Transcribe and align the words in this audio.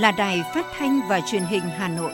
là 0.00 0.12
Đài 0.12 0.42
Phát 0.54 0.66
thanh 0.78 1.00
và 1.08 1.20
Truyền 1.30 1.42
hình 1.42 1.62
Hà 1.62 1.88
Nội. 1.88 2.12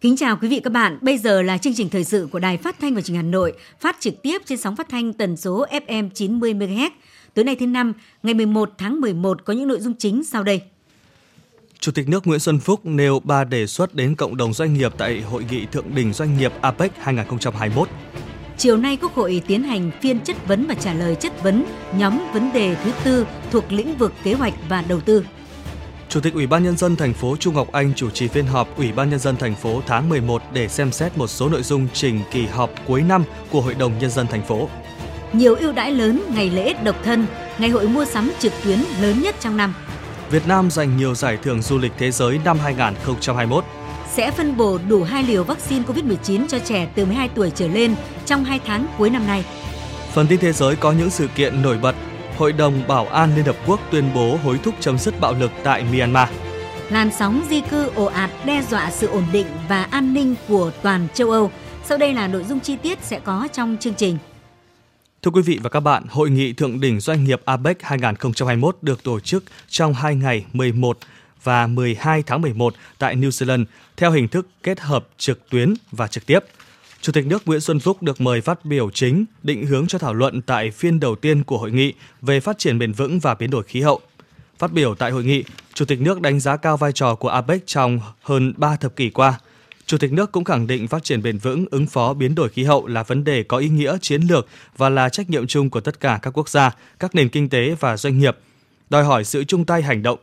Kính 0.00 0.16
chào 0.16 0.36
quý 0.36 0.48
vị 0.48 0.60
các 0.64 0.72
bạn. 0.72 0.98
Bây 1.00 1.18
giờ 1.18 1.42
là 1.42 1.58
chương 1.58 1.74
trình 1.74 1.88
thời 1.88 2.04
sự 2.04 2.28
của 2.32 2.38
Đài 2.38 2.56
Phát 2.56 2.76
thanh 2.80 2.94
và 2.94 3.00
Truyền 3.00 3.16
hình 3.16 3.24
Hà 3.24 3.30
Nội, 3.30 3.52
phát 3.80 3.96
trực 4.00 4.22
tiếp 4.22 4.42
trên 4.46 4.58
sóng 4.58 4.76
phát 4.76 4.88
thanh 4.88 5.12
tần 5.12 5.36
số 5.36 5.66
FM 5.70 6.10
90 6.10 6.54
MHz. 6.54 6.90
Tối 7.34 7.44
nay 7.44 7.56
thứ 7.56 7.66
năm, 7.66 7.92
ngày 8.22 8.34
11 8.34 8.70
tháng 8.78 9.00
11 9.00 9.44
có 9.44 9.52
những 9.52 9.68
nội 9.68 9.80
dung 9.80 9.94
chính 9.98 10.24
sau 10.24 10.42
đây. 10.42 10.62
Chủ 11.82 11.92
tịch 11.92 12.08
nước 12.08 12.26
Nguyễn 12.26 12.40
Xuân 12.40 12.58
Phúc 12.58 12.86
nêu 12.86 13.20
ba 13.20 13.44
đề 13.44 13.66
xuất 13.66 13.94
đến 13.94 14.14
cộng 14.14 14.36
đồng 14.36 14.52
doanh 14.52 14.74
nghiệp 14.74 14.92
tại 14.98 15.20
hội 15.20 15.44
nghị 15.50 15.66
thượng 15.66 15.94
đỉnh 15.94 16.12
doanh 16.12 16.38
nghiệp 16.38 16.52
APEC 16.60 16.92
2021. 16.98 17.88
Chiều 18.56 18.76
nay 18.76 18.96
Quốc 18.96 19.14
hội 19.14 19.42
tiến 19.46 19.62
hành 19.62 19.90
phiên 20.02 20.20
chất 20.20 20.46
vấn 20.46 20.66
và 20.66 20.74
trả 20.74 20.94
lời 20.94 21.14
chất 21.14 21.42
vấn 21.42 21.64
nhóm 21.96 22.18
vấn 22.32 22.52
đề 22.52 22.74
thứ 22.84 22.90
tư 23.04 23.26
thuộc 23.50 23.72
lĩnh 23.72 23.96
vực 23.98 24.12
kế 24.24 24.34
hoạch 24.34 24.54
và 24.68 24.84
đầu 24.88 25.00
tư. 25.00 25.24
Chủ 26.08 26.20
tịch 26.20 26.34
Ủy 26.34 26.46
ban 26.46 26.64
nhân 26.64 26.76
dân 26.76 26.96
thành 26.96 27.14
phố 27.14 27.36
Trung 27.36 27.54
Ngọc 27.54 27.72
Anh 27.72 27.92
chủ 27.96 28.10
trì 28.10 28.28
phiên 28.28 28.46
họp 28.46 28.76
Ủy 28.76 28.92
ban 28.92 29.10
nhân 29.10 29.18
dân 29.18 29.36
thành 29.36 29.54
phố 29.54 29.82
tháng 29.86 30.08
11 30.08 30.42
để 30.52 30.68
xem 30.68 30.92
xét 30.92 31.18
một 31.18 31.26
số 31.26 31.48
nội 31.48 31.62
dung 31.62 31.88
trình 31.92 32.20
kỳ 32.32 32.46
họp 32.46 32.70
cuối 32.86 33.02
năm 33.02 33.24
của 33.50 33.60
Hội 33.60 33.74
đồng 33.74 33.98
nhân 33.98 34.10
dân 34.10 34.26
thành 34.26 34.42
phố. 34.42 34.68
Nhiều 35.32 35.54
ưu 35.54 35.72
đãi 35.72 35.90
lớn 35.90 36.22
ngày 36.34 36.50
lễ 36.50 36.74
độc 36.84 36.96
thân, 37.04 37.26
ngày 37.58 37.70
hội 37.70 37.88
mua 37.88 38.04
sắm 38.04 38.30
trực 38.38 38.52
tuyến 38.64 38.78
lớn 39.00 39.20
nhất 39.20 39.36
trong 39.40 39.56
năm. 39.56 39.74
Việt 40.32 40.46
Nam 40.48 40.70
giành 40.70 40.96
nhiều 40.96 41.14
giải 41.14 41.36
thưởng 41.36 41.62
du 41.62 41.78
lịch 41.78 41.92
thế 41.98 42.10
giới 42.10 42.40
năm 42.44 42.58
2021. 42.58 43.64
Sẽ 44.12 44.30
phân 44.30 44.56
bổ 44.56 44.78
đủ 44.88 45.02
hai 45.02 45.22
liều 45.22 45.44
vaccine 45.44 45.84
COVID-19 45.84 46.46
cho 46.48 46.58
trẻ 46.58 46.88
từ 46.94 47.04
12 47.04 47.28
tuổi 47.28 47.52
trở 47.54 47.68
lên 47.68 47.94
trong 48.26 48.44
2 48.44 48.60
tháng 48.66 48.86
cuối 48.98 49.10
năm 49.10 49.26
nay. 49.26 49.44
Phần 50.12 50.26
tin 50.26 50.40
thế 50.40 50.52
giới 50.52 50.76
có 50.76 50.92
những 50.92 51.10
sự 51.10 51.28
kiện 51.34 51.62
nổi 51.62 51.78
bật. 51.78 51.94
Hội 52.38 52.52
đồng 52.52 52.82
Bảo 52.88 53.06
an 53.06 53.36
Liên 53.36 53.44
Hợp 53.44 53.56
Quốc 53.66 53.80
tuyên 53.90 54.10
bố 54.14 54.38
hối 54.44 54.58
thúc 54.62 54.74
chấm 54.80 54.98
dứt 54.98 55.20
bạo 55.20 55.34
lực 55.34 55.50
tại 55.64 55.84
Myanmar. 55.92 56.28
Làn 56.90 57.10
sóng 57.18 57.42
di 57.50 57.60
cư 57.60 57.90
ồ 57.94 58.04
ạt 58.04 58.30
đe 58.44 58.62
dọa 58.70 58.90
sự 58.90 59.06
ổn 59.06 59.24
định 59.32 59.46
và 59.68 59.84
an 59.84 60.14
ninh 60.14 60.34
của 60.48 60.70
toàn 60.82 61.08
châu 61.14 61.30
Âu. 61.30 61.50
Sau 61.84 61.98
đây 61.98 62.14
là 62.14 62.28
nội 62.28 62.44
dung 62.44 62.60
chi 62.60 62.76
tiết 62.76 62.98
sẽ 63.02 63.20
có 63.20 63.48
trong 63.52 63.76
chương 63.80 63.94
trình. 63.94 64.18
Thưa 65.24 65.30
quý 65.30 65.42
vị 65.42 65.58
và 65.62 65.70
các 65.70 65.80
bạn, 65.80 66.04
Hội 66.08 66.30
nghị 66.30 66.52
Thượng 66.52 66.80
đỉnh 66.80 67.00
Doanh 67.00 67.24
nghiệp 67.24 67.42
APEC 67.44 67.82
2021 67.82 68.76
được 68.82 69.02
tổ 69.02 69.20
chức 69.20 69.44
trong 69.68 69.94
hai 69.94 70.14
ngày 70.14 70.44
11 70.52 70.98
và 71.42 71.66
12 71.66 72.22
tháng 72.22 72.42
11 72.42 72.74
tại 72.98 73.16
New 73.16 73.28
Zealand 73.28 73.64
theo 73.96 74.10
hình 74.10 74.28
thức 74.28 74.46
kết 74.62 74.80
hợp 74.80 75.08
trực 75.18 75.50
tuyến 75.50 75.74
và 75.90 76.06
trực 76.06 76.26
tiếp. 76.26 76.38
Chủ 77.00 77.12
tịch 77.12 77.26
nước 77.26 77.42
Nguyễn 77.46 77.60
Xuân 77.60 77.80
Phúc 77.80 78.02
được 78.02 78.20
mời 78.20 78.40
phát 78.40 78.64
biểu 78.64 78.90
chính, 78.90 79.24
định 79.42 79.66
hướng 79.66 79.86
cho 79.86 79.98
thảo 79.98 80.14
luận 80.14 80.42
tại 80.42 80.70
phiên 80.70 81.00
đầu 81.00 81.16
tiên 81.16 81.44
của 81.44 81.58
hội 81.58 81.70
nghị 81.70 81.92
về 82.22 82.40
phát 82.40 82.58
triển 82.58 82.78
bền 82.78 82.92
vững 82.92 83.18
và 83.18 83.34
biến 83.34 83.50
đổi 83.50 83.62
khí 83.62 83.80
hậu. 83.80 84.00
Phát 84.58 84.72
biểu 84.72 84.94
tại 84.94 85.10
hội 85.10 85.24
nghị, 85.24 85.44
Chủ 85.74 85.84
tịch 85.84 86.00
nước 86.00 86.20
đánh 86.20 86.40
giá 86.40 86.56
cao 86.56 86.76
vai 86.76 86.92
trò 86.92 87.14
của 87.14 87.28
APEC 87.28 87.66
trong 87.66 88.00
hơn 88.22 88.54
3 88.56 88.76
thập 88.76 88.96
kỷ 88.96 89.10
qua– 89.10 89.38
Chủ 89.86 89.98
tịch 89.98 90.12
nước 90.12 90.32
cũng 90.32 90.44
khẳng 90.44 90.66
định 90.66 90.88
phát 90.88 91.04
triển 91.04 91.22
bền 91.22 91.38
vững, 91.38 91.66
ứng 91.70 91.86
phó 91.86 92.14
biến 92.14 92.34
đổi 92.34 92.48
khí 92.48 92.64
hậu 92.64 92.86
là 92.86 93.02
vấn 93.02 93.24
đề 93.24 93.42
có 93.42 93.56
ý 93.56 93.68
nghĩa 93.68 93.96
chiến 94.00 94.22
lược 94.22 94.46
và 94.76 94.88
là 94.88 95.08
trách 95.08 95.30
nhiệm 95.30 95.46
chung 95.46 95.70
của 95.70 95.80
tất 95.80 96.00
cả 96.00 96.18
các 96.22 96.38
quốc 96.38 96.48
gia, 96.48 96.70
các 96.98 97.14
nền 97.14 97.28
kinh 97.28 97.48
tế 97.48 97.74
và 97.80 97.96
doanh 97.96 98.18
nghiệp, 98.18 98.36
đòi 98.90 99.04
hỏi 99.04 99.24
sự 99.24 99.44
chung 99.44 99.64
tay 99.64 99.82
hành 99.82 100.02
động. 100.02 100.18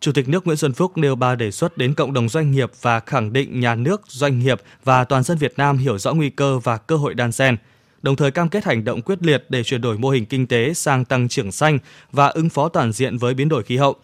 Chủ 0.00 0.12
tịch 0.12 0.28
nước 0.28 0.46
Nguyễn 0.46 0.56
Xuân 0.56 0.72
Phúc 0.72 0.98
nêu 0.98 1.14
ba 1.14 1.34
đề 1.34 1.50
xuất 1.50 1.78
đến 1.78 1.94
cộng 1.94 2.12
đồng 2.12 2.28
doanh 2.28 2.50
nghiệp 2.50 2.70
và 2.82 3.00
khẳng 3.00 3.32
định 3.32 3.60
nhà 3.60 3.74
nước, 3.74 4.02
doanh 4.08 4.38
nghiệp 4.38 4.60
và 4.84 5.04
toàn 5.04 5.22
dân 5.22 5.38
Việt 5.38 5.54
Nam 5.56 5.78
hiểu 5.78 5.98
rõ 5.98 6.12
nguy 6.12 6.30
cơ 6.30 6.58
và 6.58 6.76
cơ 6.76 6.96
hội 6.96 7.14
đan 7.14 7.32
xen, 7.32 7.56
đồng 8.02 8.16
thời 8.16 8.30
cam 8.30 8.48
kết 8.48 8.64
hành 8.64 8.84
động 8.84 9.02
quyết 9.02 9.22
liệt 9.22 9.44
để 9.48 9.62
chuyển 9.62 9.80
đổi 9.80 9.98
mô 9.98 10.10
hình 10.10 10.26
kinh 10.26 10.46
tế 10.46 10.74
sang 10.74 11.04
tăng 11.04 11.28
trưởng 11.28 11.52
xanh 11.52 11.78
và 12.12 12.26
ứng 12.26 12.48
phó 12.48 12.68
toàn 12.68 12.92
diện 12.92 13.18
với 13.18 13.34
biến 13.34 13.48
đổi 13.48 13.62
khí 13.62 13.76
hậu. 13.76 13.96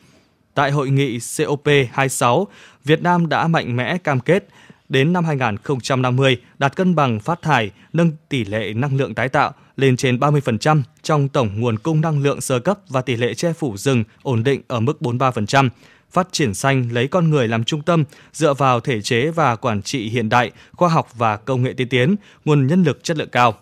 Tại 0.55 0.71
hội 0.71 0.91
nghị 0.91 1.19
COP26, 1.19 2.45
Việt 2.85 3.03
Nam 3.03 3.29
đã 3.29 3.49
mạnh 3.49 3.77
mẽ 3.77 3.99
cam 3.99 4.21
kết 4.21 4.49
đến 4.91 5.13
năm 5.13 5.25
2050 5.25 6.37
đạt 6.59 6.77
cân 6.77 6.95
bằng 6.95 7.21
phát 7.21 7.43
thải, 7.43 7.71
nâng 7.93 8.13
tỷ 8.29 8.45
lệ 8.45 8.73
năng 8.75 8.97
lượng 8.97 9.15
tái 9.15 9.29
tạo 9.29 9.53
lên 9.77 9.97
trên 9.97 10.17
30% 10.17 10.83
trong 11.03 11.29
tổng 11.29 11.61
nguồn 11.61 11.79
cung 11.79 12.01
năng 12.01 12.23
lượng 12.23 12.41
sơ 12.41 12.59
cấp 12.59 12.79
và 12.89 13.03
tỷ 13.03 13.17
lệ 13.17 13.35
che 13.35 13.53
phủ 13.53 13.77
rừng 13.77 14.05
ổn 14.23 14.45
định 14.45 14.61
ở 14.69 14.81
mức 14.81 14.97
43%. 15.01 15.69
Phát 16.11 16.29
triển 16.33 16.55
xanh 16.55 16.89
lấy 16.93 17.09
con 17.09 17.31
người 17.31 17.49
làm 17.49 17.65
trung 17.65 17.83
tâm, 17.83 18.05
dựa 18.33 18.55
vào 18.55 18.81
thể 18.81 19.01
chế 19.01 19.31
và 19.31 19.57
quản 19.57 19.83
trị 19.83 20.09
hiện 20.09 20.29
đại, 20.29 20.51
khoa 20.73 20.89
học 20.89 21.09
và 21.15 21.37
công 21.37 21.63
nghệ 21.63 21.73
tiên 21.73 21.89
tiến, 21.89 22.17
nguồn 22.45 22.67
nhân 22.67 22.83
lực 22.83 23.05
chất 23.05 23.17
lượng 23.17 23.29
cao. 23.33 23.55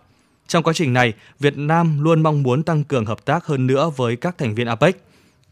Trong 0.46 0.62
quá 0.62 0.72
trình 0.72 0.92
này, 0.92 1.12
Việt 1.40 1.58
Nam 1.58 2.00
luôn 2.00 2.22
mong 2.22 2.42
muốn 2.42 2.62
tăng 2.62 2.84
cường 2.84 3.06
hợp 3.06 3.24
tác 3.24 3.46
hơn 3.46 3.66
nữa 3.66 3.90
với 3.96 4.16
các 4.16 4.38
thành 4.38 4.54
viên 4.54 4.66
APEC, 4.66 5.02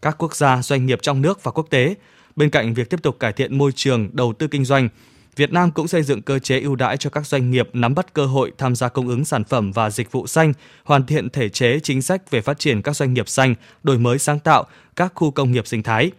các 0.03 0.19
quốc 0.19 0.36
gia, 0.36 0.62
doanh 0.62 0.86
nghiệp 0.86 0.98
trong 1.03 1.22
nước 1.22 1.42
và 1.42 1.50
quốc 1.53 1.66
tế. 1.70 1.94
Bên 2.36 2.50
cạnh 2.50 2.75
việc 2.75 2.91
tiếp 2.91 3.03
tục 3.03 3.20
cải 3.20 3.32
thiện 3.32 3.59
môi 3.59 3.72
trường 3.72 4.09
đầu 4.12 4.32
tư 4.32 4.47
kinh 4.47 4.65
doanh, 4.65 4.88
Việt 5.36 5.52
Nam 5.52 5.70
cũng 5.70 5.88
xây 5.88 6.02
dựng 6.02 6.22
cơ 6.22 6.38
chế 6.38 6.60
ưu 6.60 6.76
đãi 6.76 6.97
cho 6.97 7.10
các 7.10 7.26
doanh 7.26 7.50
nghiệp 7.50 7.69
nắm 7.72 7.94
bắt 7.94 8.14
cơ 8.14 8.26
hội 8.26 8.52
tham 8.58 8.76
gia 8.76 8.88
cung 8.88 9.08
ứng 9.08 9.24
sản 9.24 9.44
phẩm 9.44 9.72
và 9.72 9.91
dịch 9.91 10.12
vụ 10.12 10.26
xanh, 10.26 10.52
hoàn 10.84 11.06
thiện 11.06 11.30
thể 11.30 11.48
chế 11.48 11.80
chính 11.82 12.02
sách 12.02 12.30
về 12.30 12.41
phát 12.41 12.58
triển 12.58 12.82
các 12.82 12.97
doanh 12.97 13.14
nghiệp 13.14 13.28
xanh, 13.28 13.54
đổi 13.82 13.98
mới 13.98 14.19
sáng 14.19 14.38
tạo 14.38 14.66
các 14.97 15.12
khu 15.14 15.30
công 15.30 15.52
nghiệp 15.52 15.66
sinh 15.66 15.82
thái. 15.82 16.10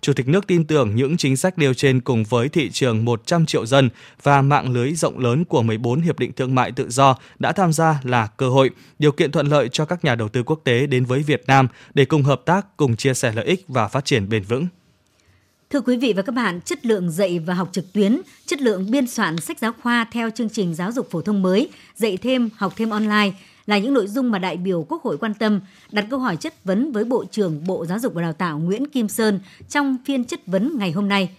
Chủ 0.00 0.12
tịch 0.12 0.28
nước 0.28 0.46
tin 0.46 0.64
tưởng 0.64 0.96
những 0.96 1.16
chính 1.16 1.36
sách 1.36 1.58
nêu 1.58 1.74
trên 1.74 2.00
cùng 2.00 2.24
với 2.24 2.48
thị 2.48 2.70
trường 2.70 3.04
100 3.04 3.46
triệu 3.46 3.66
dân 3.66 3.90
và 4.22 4.42
mạng 4.42 4.72
lưới 4.72 4.92
rộng 4.92 5.18
lớn 5.18 5.44
của 5.44 5.62
14 5.62 6.00
hiệp 6.00 6.18
định 6.18 6.32
thương 6.32 6.54
mại 6.54 6.72
tự 6.72 6.90
do 6.90 7.16
đã 7.38 7.52
tham 7.52 7.72
gia 7.72 8.00
là 8.02 8.26
cơ 8.26 8.48
hội, 8.48 8.70
điều 8.98 9.12
kiện 9.12 9.32
thuận 9.32 9.46
lợi 9.46 9.68
cho 9.68 9.84
các 9.84 10.04
nhà 10.04 10.14
đầu 10.14 10.28
tư 10.28 10.42
quốc 10.42 10.60
tế 10.64 10.86
đến 10.86 11.04
với 11.04 11.22
Việt 11.22 11.42
Nam 11.46 11.68
để 11.94 12.04
cùng 12.04 12.22
hợp 12.22 12.42
tác, 12.44 12.76
cùng 12.76 12.96
chia 12.96 13.14
sẻ 13.14 13.32
lợi 13.32 13.44
ích 13.44 13.64
và 13.68 13.88
phát 13.88 14.04
triển 14.04 14.28
bền 14.28 14.42
vững. 14.42 14.66
Thưa 15.70 15.80
quý 15.80 15.96
vị 15.96 16.12
và 16.12 16.22
các 16.22 16.34
bạn, 16.34 16.60
chất 16.60 16.86
lượng 16.86 17.10
dạy 17.10 17.38
và 17.38 17.54
học 17.54 17.68
trực 17.72 17.92
tuyến, 17.92 18.20
chất 18.46 18.60
lượng 18.60 18.90
biên 18.90 19.06
soạn 19.06 19.36
sách 19.36 19.58
giáo 19.58 19.72
khoa 19.82 20.06
theo 20.12 20.30
chương 20.30 20.48
trình 20.48 20.74
giáo 20.74 20.92
dục 20.92 21.10
phổ 21.10 21.20
thông 21.20 21.42
mới, 21.42 21.68
dạy 21.94 22.16
thêm, 22.16 22.50
học 22.56 22.72
thêm 22.76 22.90
online 22.90 23.30
là 23.66 23.78
những 23.78 23.94
nội 23.94 24.06
dung 24.06 24.30
mà 24.30 24.38
đại 24.38 24.56
biểu 24.56 24.86
Quốc 24.88 25.02
hội 25.02 25.18
quan 25.18 25.34
tâm, 25.34 25.60
đặt 25.92 26.06
câu 26.10 26.18
hỏi 26.18 26.36
chất 26.36 26.64
vấn 26.64 26.92
với 26.92 27.04
Bộ 27.04 27.24
trưởng 27.24 27.66
Bộ 27.66 27.86
Giáo 27.86 27.98
dục 27.98 28.14
và 28.14 28.22
Đào 28.22 28.32
tạo 28.32 28.58
Nguyễn 28.58 28.86
Kim 28.86 29.08
Sơn 29.08 29.40
trong 29.68 29.96
phiên 30.04 30.24
chất 30.24 30.46
vấn 30.46 30.78
ngày 30.78 30.92
hôm 30.92 31.08
nay. 31.08 31.30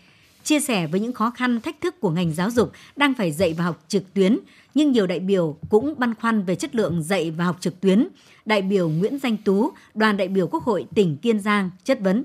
Chia 0.43 0.59
sẻ 0.59 0.87
với 0.87 0.99
những 0.99 1.13
khó 1.13 1.29
khăn, 1.29 1.61
thách 1.61 1.81
thức 1.81 1.95
của 1.99 2.09
ngành 2.09 2.33
giáo 2.33 2.51
dục 2.51 2.71
đang 2.95 3.13
phải 3.13 3.31
dạy 3.31 3.53
và 3.57 3.63
học 3.63 3.83
trực 3.87 4.13
tuyến, 4.13 4.39
nhưng 4.73 4.91
nhiều 4.91 5.07
đại 5.07 5.19
biểu 5.19 5.57
cũng 5.69 5.93
băn 5.97 6.15
khoăn 6.15 6.43
về 6.43 6.55
chất 6.55 6.75
lượng 6.75 7.03
dạy 7.03 7.31
và 7.31 7.45
học 7.45 7.57
trực 7.59 7.81
tuyến. 7.81 8.07
Đại 8.45 8.61
biểu 8.61 8.89
Nguyễn 8.89 9.19
Danh 9.23 9.37
Tú, 9.37 9.71
đoàn 9.93 10.17
đại 10.17 10.27
biểu 10.27 10.47
Quốc 10.47 10.63
hội 10.63 10.85
tỉnh 10.95 11.17
Kiên 11.17 11.39
Giang 11.39 11.69
chất 11.83 11.99
vấn. 12.01 12.23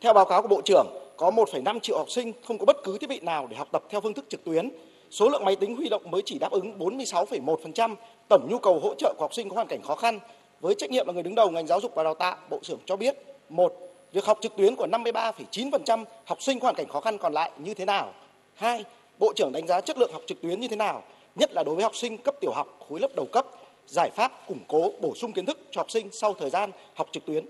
Theo 0.00 0.14
báo 0.14 0.24
cáo 0.24 0.42
của 0.42 0.48
Bộ 0.48 0.62
trưởng, 0.64 1.01
có 1.16 1.30
1,5 1.30 1.78
triệu 1.80 1.98
học 1.98 2.10
sinh 2.10 2.32
không 2.44 2.58
có 2.58 2.64
bất 2.64 2.76
cứ 2.84 2.98
thiết 2.98 3.08
bị 3.08 3.20
nào 3.20 3.46
để 3.50 3.56
học 3.56 3.68
tập 3.72 3.82
theo 3.90 4.00
phương 4.00 4.14
thức 4.14 4.24
trực 4.28 4.44
tuyến. 4.44 4.70
Số 5.10 5.28
lượng 5.28 5.44
máy 5.44 5.56
tính 5.56 5.76
huy 5.76 5.88
động 5.88 6.10
mới 6.10 6.22
chỉ 6.24 6.38
đáp 6.38 6.52
ứng 6.52 6.78
46,1% 6.78 7.94
tổng 8.28 8.48
nhu 8.50 8.58
cầu 8.58 8.80
hỗ 8.80 8.94
trợ 8.94 9.14
của 9.18 9.24
học 9.24 9.34
sinh 9.34 9.48
có 9.48 9.54
hoàn 9.54 9.66
cảnh 9.66 9.82
khó 9.82 9.94
khăn. 9.94 10.18
Với 10.60 10.74
trách 10.74 10.90
nhiệm 10.90 11.06
là 11.06 11.12
người 11.12 11.22
đứng 11.22 11.34
đầu 11.34 11.50
ngành 11.50 11.66
giáo 11.66 11.80
dục 11.80 11.92
và 11.94 12.02
đào 12.02 12.14
tạo, 12.14 12.36
Bộ 12.50 12.58
trưởng 12.62 12.78
cho 12.86 12.96
biết, 12.96 13.16
một, 13.48 13.74
việc 14.12 14.24
học 14.24 14.38
trực 14.40 14.56
tuyến 14.56 14.76
của 14.76 14.86
53,9% 14.86 16.04
học 16.24 16.42
sinh 16.42 16.60
có 16.60 16.64
hoàn 16.64 16.74
cảnh 16.74 16.88
khó 16.88 17.00
khăn 17.00 17.18
còn 17.18 17.32
lại 17.32 17.50
như 17.58 17.74
thế 17.74 17.84
nào? 17.84 18.12
Hai, 18.54 18.84
Bộ 19.18 19.32
trưởng 19.36 19.52
đánh 19.52 19.66
giá 19.66 19.80
chất 19.80 19.98
lượng 19.98 20.12
học 20.12 20.22
trực 20.26 20.40
tuyến 20.40 20.60
như 20.60 20.68
thế 20.68 20.76
nào, 20.76 21.02
nhất 21.34 21.52
là 21.52 21.62
đối 21.64 21.74
với 21.74 21.82
học 21.82 21.96
sinh 21.96 22.18
cấp 22.18 22.34
tiểu 22.40 22.52
học, 22.52 22.78
khối 22.88 23.00
lớp 23.00 23.08
đầu 23.16 23.26
cấp, 23.32 23.46
giải 23.86 24.10
pháp 24.10 24.46
củng 24.48 24.60
cố 24.68 24.92
bổ 25.00 25.14
sung 25.14 25.32
kiến 25.32 25.46
thức 25.46 25.58
cho 25.70 25.80
học 25.80 25.90
sinh 25.90 26.08
sau 26.12 26.34
thời 26.34 26.50
gian 26.50 26.70
học 26.94 27.08
trực 27.12 27.26
tuyến. 27.26 27.44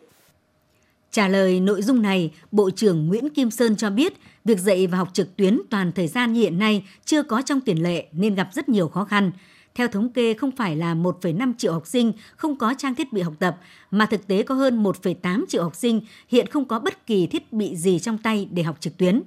Trả 1.12 1.28
lời 1.28 1.60
nội 1.60 1.82
dung 1.82 2.02
này, 2.02 2.30
Bộ 2.52 2.70
trưởng 2.70 3.08
Nguyễn 3.08 3.28
Kim 3.28 3.50
Sơn 3.50 3.76
cho 3.76 3.90
biết, 3.90 4.12
việc 4.44 4.58
dạy 4.58 4.86
và 4.86 4.98
học 4.98 5.08
trực 5.12 5.36
tuyến 5.36 5.60
toàn 5.70 5.92
thời 5.92 6.08
gian 6.08 6.32
như 6.32 6.40
hiện 6.40 6.58
nay 6.58 6.82
chưa 7.04 7.22
có 7.22 7.42
trong 7.42 7.60
tiền 7.60 7.82
lệ 7.82 8.06
nên 8.12 8.34
gặp 8.34 8.48
rất 8.52 8.68
nhiều 8.68 8.88
khó 8.88 9.04
khăn. 9.04 9.32
Theo 9.74 9.88
thống 9.88 10.12
kê, 10.12 10.34
không 10.34 10.50
phải 10.50 10.76
là 10.76 10.94
1,5 10.94 11.52
triệu 11.58 11.72
học 11.72 11.86
sinh 11.86 12.12
không 12.36 12.58
có 12.58 12.74
trang 12.78 12.94
thiết 12.94 13.12
bị 13.12 13.22
học 13.22 13.32
tập, 13.38 13.56
mà 13.90 14.06
thực 14.06 14.26
tế 14.26 14.42
có 14.42 14.54
hơn 14.54 14.82
1,8 14.82 15.44
triệu 15.48 15.62
học 15.62 15.76
sinh 15.76 16.00
hiện 16.28 16.46
không 16.46 16.64
có 16.64 16.78
bất 16.78 17.06
kỳ 17.06 17.26
thiết 17.26 17.52
bị 17.52 17.76
gì 17.76 17.98
trong 17.98 18.18
tay 18.18 18.48
để 18.50 18.62
học 18.62 18.76
trực 18.80 18.96
tuyến. 18.96 19.22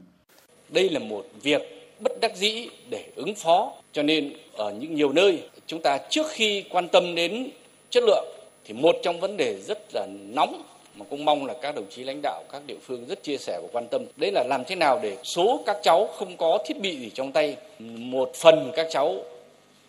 Đây 0.70 0.90
là 0.90 1.00
một 1.00 1.26
việc 1.42 1.62
bất 2.00 2.12
đắc 2.22 2.32
dĩ 2.38 2.70
để 2.90 3.12
ứng 3.16 3.36
phó, 3.36 3.74
cho 3.92 4.04
nên 4.04 4.34
ở 4.54 4.74
những 4.80 4.96
nhiều 4.96 5.14
nơi 5.14 5.50
chúng 5.68 5.82
ta 5.82 5.98
trước 6.10 6.26
khi 6.30 6.64
quan 6.70 6.88
tâm 6.88 7.16
đến 7.16 7.50
chất 7.90 8.04
lượng 8.04 8.26
thì 8.66 8.74
một 8.74 8.96
trong 9.04 9.20
vấn 9.20 9.38
đề 9.38 9.62
rất 9.62 9.80
là 9.94 10.08
nóng 10.34 10.64
mà 10.98 11.06
cũng 11.10 11.26
mong 11.26 11.46
là 11.46 11.54
các 11.62 11.76
đồng 11.76 11.86
chí 11.90 12.04
lãnh 12.04 12.20
đạo 12.24 12.44
các 12.52 12.62
địa 12.68 12.78
phương 12.82 13.06
rất 13.08 13.24
chia 13.24 13.38
sẻ 13.38 13.60
và 13.62 13.68
quan 13.72 13.88
tâm. 13.92 14.06
Đấy 14.18 14.32
là 14.32 14.44
làm 14.50 14.64
thế 14.68 14.76
nào 14.76 15.00
để 15.04 15.18
số 15.24 15.64
các 15.66 15.78
cháu 15.84 16.08
không 16.08 16.38
có 16.38 16.64
thiết 16.68 16.82
bị 16.82 16.98
gì 17.00 17.10
trong 17.14 17.32
tay. 17.32 17.58
Một 17.80 18.32
phần 18.36 18.72
các 18.76 18.88
cháu 18.92 19.24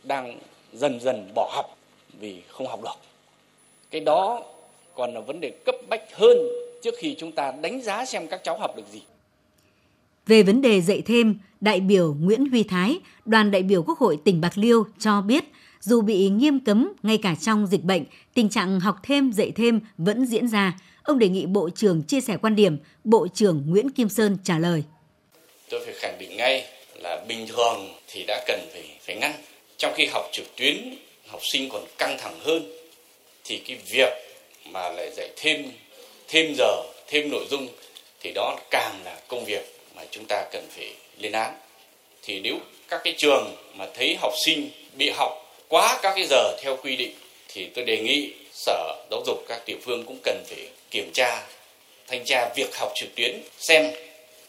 đang 0.02 0.38
dần 0.72 1.00
dần 1.00 1.30
bỏ 1.34 1.50
học 1.52 1.76
vì 2.20 2.42
không 2.48 2.66
học 2.66 2.80
được. 2.82 2.96
Cái 3.90 4.00
đó 4.00 4.42
còn 4.94 5.14
là 5.14 5.20
vấn 5.20 5.40
đề 5.40 5.50
cấp 5.64 5.74
bách 5.88 6.14
hơn 6.14 6.36
trước 6.82 6.94
khi 6.98 7.16
chúng 7.18 7.32
ta 7.32 7.52
đánh 7.60 7.82
giá 7.82 8.04
xem 8.04 8.26
các 8.28 8.44
cháu 8.44 8.58
học 8.58 8.76
được 8.76 8.86
gì. 8.92 9.02
Về 10.26 10.42
vấn 10.42 10.62
đề 10.62 10.80
dạy 10.80 11.02
thêm, 11.06 11.38
đại 11.60 11.80
biểu 11.80 12.14
Nguyễn 12.20 12.50
Huy 12.50 12.62
Thái, 12.62 12.98
đoàn 13.24 13.50
đại 13.50 13.62
biểu 13.62 13.82
Quốc 13.82 13.98
hội 13.98 14.18
tỉnh 14.24 14.40
Bạc 14.40 14.58
Liêu 14.58 14.84
cho 14.98 15.20
biết, 15.20 15.44
dù 15.86 16.00
bị 16.00 16.28
nghiêm 16.28 16.60
cấm 16.60 16.92
ngay 17.02 17.18
cả 17.22 17.34
trong 17.42 17.66
dịch 17.66 17.82
bệnh, 17.82 18.04
tình 18.34 18.48
trạng 18.48 18.80
học 18.80 18.96
thêm 19.02 19.32
dạy 19.32 19.52
thêm 19.56 19.80
vẫn 19.98 20.26
diễn 20.26 20.48
ra. 20.48 20.78
Ông 21.02 21.18
đề 21.18 21.28
nghị 21.28 21.46
Bộ 21.46 21.70
trưởng 21.70 22.02
chia 22.02 22.20
sẻ 22.20 22.36
quan 22.42 22.56
điểm, 22.56 22.78
Bộ 23.04 23.26
trưởng 23.34 23.64
Nguyễn 23.66 23.90
Kim 23.90 24.08
Sơn 24.08 24.38
trả 24.44 24.58
lời. 24.58 24.82
Tôi 25.70 25.80
phải 25.84 25.94
khẳng 25.94 26.18
định 26.18 26.36
ngay 26.36 26.64
là 26.94 27.24
bình 27.28 27.46
thường 27.48 27.94
thì 28.08 28.24
đã 28.28 28.44
cần 28.46 28.60
phải 28.72 28.98
phải 29.06 29.16
ngăn. 29.16 29.32
Trong 29.76 29.92
khi 29.96 30.06
học 30.06 30.24
trực 30.32 30.56
tuyến, 30.56 30.96
học 31.26 31.40
sinh 31.52 31.68
còn 31.68 31.84
căng 31.98 32.16
thẳng 32.18 32.38
hơn 32.40 32.72
thì 33.44 33.58
cái 33.58 33.78
việc 33.90 34.12
mà 34.70 34.88
lại 34.88 35.10
dạy 35.16 35.30
thêm 35.36 35.62
thêm 36.28 36.54
giờ, 36.58 36.82
thêm 37.08 37.30
nội 37.30 37.46
dung 37.50 37.68
thì 38.20 38.32
đó 38.34 38.58
càng 38.70 39.00
là 39.04 39.20
công 39.28 39.44
việc 39.44 39.80
mà 39.96 40.02
chúng 40.10 40.24
ta 40.28 40.44
cần 40.52 40.64
phải 40.70 40.92
lên 41.18 41.32
án. 41.32 41.54
Thì 42.22 42.40
nếu 42.40 42.58
các 42.88 43.00
cái 43.04 43.14
trường 43.18 43.54
mà 43.76 43.86
thấy 43.94 44.16
học 44.20 44.32
sinh 44.44 44.70
bị 44.98 45.10
học 45.10 45.45
quá 45.68 45.98
các 46.02 46.12
cái 46.16 46.26
giờ 46.26 46.56
theo 46.62 46.76
quy 46.76 46.96
định 46.96 47.12
thì 47.48 47.68
tôi 47.74 47.84
đề 47.84 47.98
nghị 47.98 48.32
sở 48.52 48.94
giáo 49.10 49.22
dục 49.26 49.44
các 49.48 49.62
địa 49.66 49.76
phương 49.82 50.04
cũng 50.04 50.18
cần 50.22 50.44
phải 50.48 50.68
kiểm 50.90 51.10
tra, 51.14 51.42
thanh 52.06 52.24
tra 52.24 52.48
việc 52.56 52.76
học 52.76 52.92
trực 52.94 53.14
tuyến 53.14 53.40
xem 53.58 53.92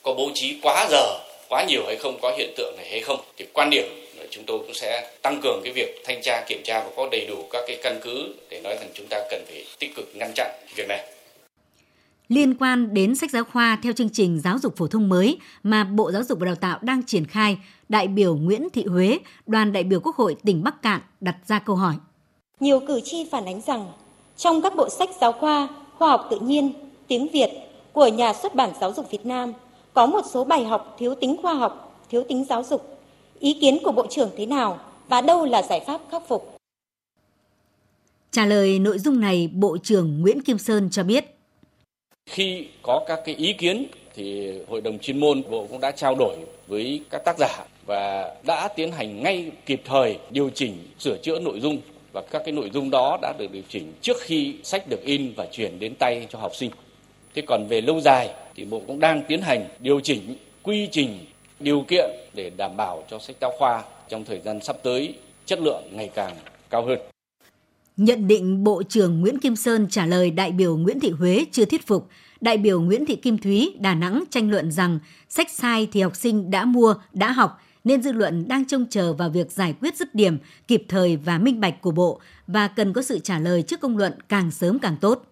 có 0.04 0.14
bố 0.14 0.32
trí 0.34 0.56
quá 0.62 0.88
giờ, 0.92 1.20
quá 1.50 1.64
nhiều 1.68 1.84
hay 1.86 1.96
không, 1.96 2.20
có 2.22 2.36
hiện 2.38 2.54
tượng 2.56 2.76
này 2.78 2.88
hay 2.90 3.00
không. 3.00 3.22
Thì 3.38 3.46
quan 3.54 3.70
điểm 3.70 4.08
là 4.16 4.26
chúng 4.32 4.44
tôi 4.48 4.60
cũng 4.60 4.74
sẽ 4.74 5.12
tăng 5.22 5.42
cường 5.44 5.62
cái 5.64 5.74
việc 5.74 6.02
thanh 6.04 6.22
tra, 6.22 6.44
kiểm 6.48 6.62
tra 6.64 6.80
và 6.84 6.90
có 6.96 7.08
đầy 7.12 7.26
đủ 7.28 7.48
các 7.52 7.64
cái 7.68 7.78
căn 7.84 8.00
cứ 8.04 8.36
để 8.50 8.60
nói 8.60 8.76
rằng 8.76 8.90
chúng 8.94 9.08
ta 9.10 9.22
cần 9.30 9.46
phải 9.48 9.66
tích 9.80 9.96
cực 9.96 10.16
ngăn 10.16 10.32
chặn 10.36 10.52
việc 10.76 10.88
này 10.88 11.00
liên 12.30 12.56
quan 12.56 12.94
đến 12.94 13.16
sách 13.16 13.32
giáo 13.32 13.44
khoa 13.44 13.80
theo 13.84 13.94
chương 13.94 14.10
trình 14.10 14.40
giáo 14.40 14.60
dục 14.60 14.78
phổ 14.78 14.88
thông 14.88 15.10
mới 15.10 15.40
mà 15.64 15.84
Bộ 15.84 16.12
Giáo 16.12 16.24
dục 16.24 16.40
và 16.40 16.46
Đào 16.46 16.56
tạo 16.56 16.80
đang 16.82 17.04
triển 17.04 17.26
khai, 17.26 17.58
đại 17.90 18.08
biểu 18.08 18.36
Nguyễn 18.36 18.68
Thị 18.74 18.86
Huế, 18.86 19.20
đoàn 19.46 19.74
đại 19.74 19.84
biểu 19.84 20.00
Quốc 20.00 20.16
hội 20.16 20.36
tỉnh 20.44 20.64
Bắc 20.64 20.82
Cạn 20.82 21.02
đặt 21.22 21.36
ra 21.48 21.60
câu 21.60 21.76
hỏi. 21.76 21.96
Nhiều 22.60 22.80
cử 22.88 23.02
tri 23.04 23.28
phản 23.32 23.46
ánh 23.46 23.62
rằng 23.62 23.92
trong 24.38 24.62
các 24.62 24.76
bộ 24.76 24.90
sách 24.90 25.10
giáo 25.22 25.32
khoa, 25.32 25.68
khoa 25.98 26.10
học 26.10 26.28
tự 26.30 26.40
nhiên, 26.40 26.74
tiếng 27.08 27.28
Việt 27.34 27.50
của 27.94 28.08
nhà 28.08 28.34
xuất 28.34 28.56
bản 28.56 28.70
Giáo 28.82 28.94
dục 28.94 29.12
Việt 29.12 29.26
Nam 29.26 29.54
có 29.94 30.06
một 30.06 30.22
số 30.32 30.44
bài 30.44 30.66
học 30.66 30.96
thiếu 31.00 31.16
tính 31.16 31.36
khoa 31.42 31.54
học, 31.54 32.06
thiếu 32.10 32.24
tính 32.30 32.46
giáo 32.50 32.64
dục. 32.64 33.00
Ý 33.40 33.58
kiến 33.62 33.78
của 33.84 33.92
Bộ 33.92 34.08
trưởng 34.10 34.30
thế 34.38 34.46
nào 34.46 34.80
và 35.10 35.22
đâu 35.22 35.46
là 35.46 35.62
giải 35.62 35.84
pháp 35.88 36.02
khắc 36.12 36.28
phục? 36.28 36.58
Trả 38.32 38.46
lời 38.46 38.80
nội 38.80 39.00
dung 39.00 39.20
này, 39.20 39.50
Bộ 39.54 39.78
trưởng 39.78 40.22
Nguyễn 40.22 40.42
Kim 40.42 40.58
Sơn 40.58 40.90
cho 40.92 41.04
biết. 41.04 41.37
Khi 42.28 42.66
có 42.82 43.04
các 43.08 43.20
cái 43.26 43.36
ý 43.36 43.54
kiến 43.54 43.86
thì 44.16 44.52
Hội 44.68 44.82
đồng 44.82 45.00
chuyên 45.00 45.20
môn 45.20 45.42
Bộ 45.50 45.68
cũng 45.70 45.80
đã 45.80 45.92
trao 45.92 46.16
đổi 46.16 46.36
với 46.68 47.02
các 47.10 47.22
tác 47.26 47.36
giả 47.40 47.66
và 47.86 48.36
đã 48.44 48.68
tiến 48.68 48.92
hành 48.92 49.24
ngay 49.24 49.52
kịp 49.66 49.82
thời 49.86 50.18
điều 50.30 50.50
chỉnh, 50.50 50.74
sửa 51.00 51.18
chữa 51.18 51.40
nội 51.40 51.60
dung 51.60 51.82
và 52.14 52.22
các 52.32 52.42
cái 52.46 52.52
nội 52.52 52.70
dung 52.74 52.90
đó 52.90 53.18
đã 53.22 53.34
được 53.38 53.52
điều 53.52 53.64
chỉnh 53.70 53.94
trước 54.02 54.18
khi 54.22 54.56
sách 54.64 54.84
được 54.90 55.02
in 55.04 55.34
và 55.38 55.46
chuyển 55.52 55.80
đến 55.80 55.96
tay 55.96 56.28
cho 56.30 56.40
học 56.40 56.56
sinh. 56.56 56.72
Thế 57.36 57.42
còn 57.48 57.68
về 57.70 57.82
lâu 57.82 58.02
dài 58.02 58.30
thì 58.56 58.66
Bộ 58.66 58.82
cũng 58.88 59.00
đang 59.00 59.24
tiến 59.28 59.42
hành 59.42 59.66
điều 59.80 60.00
chỉnh 60.00 60.36
quy 60.64 60.88
trình 60.92 61.20
điều 61.60 61.82
kiện 61.88 62.12
để 62.34 62.52
đảm 62.58 62.78
bảo 62.78 63.04
cho 63.10 63.20
sách 63.20 63.36
giáo 63.42 63.52
khoa 63.58 63.84
trong 64.10 64.26
thời 64.26 64.40
gian 64.40 64.62
sắp 64.62 64.76
tới 64.84 65.14
chất 65.46 65.60
lượng 65.60 65.84
ngày 65.92 66.10
càng 66.14 66.34
cao 66.70 66.86
hơn. 66.86 67.00
Nhận 67.98 68.28
định 68.28 68.64
Bộ 68.64 68.84
trưởng 68.84 69.22
Nguyễn 69.22 69.40
Kim 69.40 69.56
Sơn 69.56 69.88
trả 69.90 70.06
lời 70.06 70.32
đại 70.32 70.52
biểu 70.52 70.78
Nguyễn 70.78 71.00
Thị 71.00 71.10
Huế 71.10 71.46
chưa 71.52 71.66
thuyết 71.66 71.88
phục, 71.88 72.08
đại 72.42 72.58
biểu 72.58 72.82
Nguyễn 72.82 73.06
Thị 73.06 73.16
Kim 73.16 73.38
Thúy 73.38 73.76
Đà 73.80 73.94
Nẵng 73.94 74.24
tranh 74.30 74.52
luận 74.52 74.72
rằng 74.72 75.00
sách 75.30 75.52
sai 75.52 75.88
thì 75.92 76.02
học 76.02 76.16
sinh 76.16 76.52
đã 76.52 76.66
mua, 76.66 76.96
đã 77.14 77.32
học 77.32 77.62
nên 77.84 78.02
dư 78.02 78.12
luận 78.12 78.48
đang 78.48 78.66
trông 78.66 78.86
chờ 78.90 79.14
vào 79.14 79.30
việc 79.30 79.52
giải 79.52 79.74
quyết 79.82 79.96
dứt 79.96 80.16
điểm, 80.16 80.38
kịp 80.68 80.84
thời 80.90 81.18
và 81.18 81.38
minh 81.38 81.60
bạch 81.60 81.82
của 81.82 81.92
Bộ 81.92 82.20
và 82.48 82.68
cần 82.68 82.94
có 82.94 83.02
sự 83.02 83.20
trả 83.20 83.40
lời 83.40 83.62
trước 83.62 83.80
công 83.80 83.98
luận 83.98 84.14
càng 84.30 84.52
sớm 84.52 84.80
càng 84.80 84.98
tốt. 85.02 85.24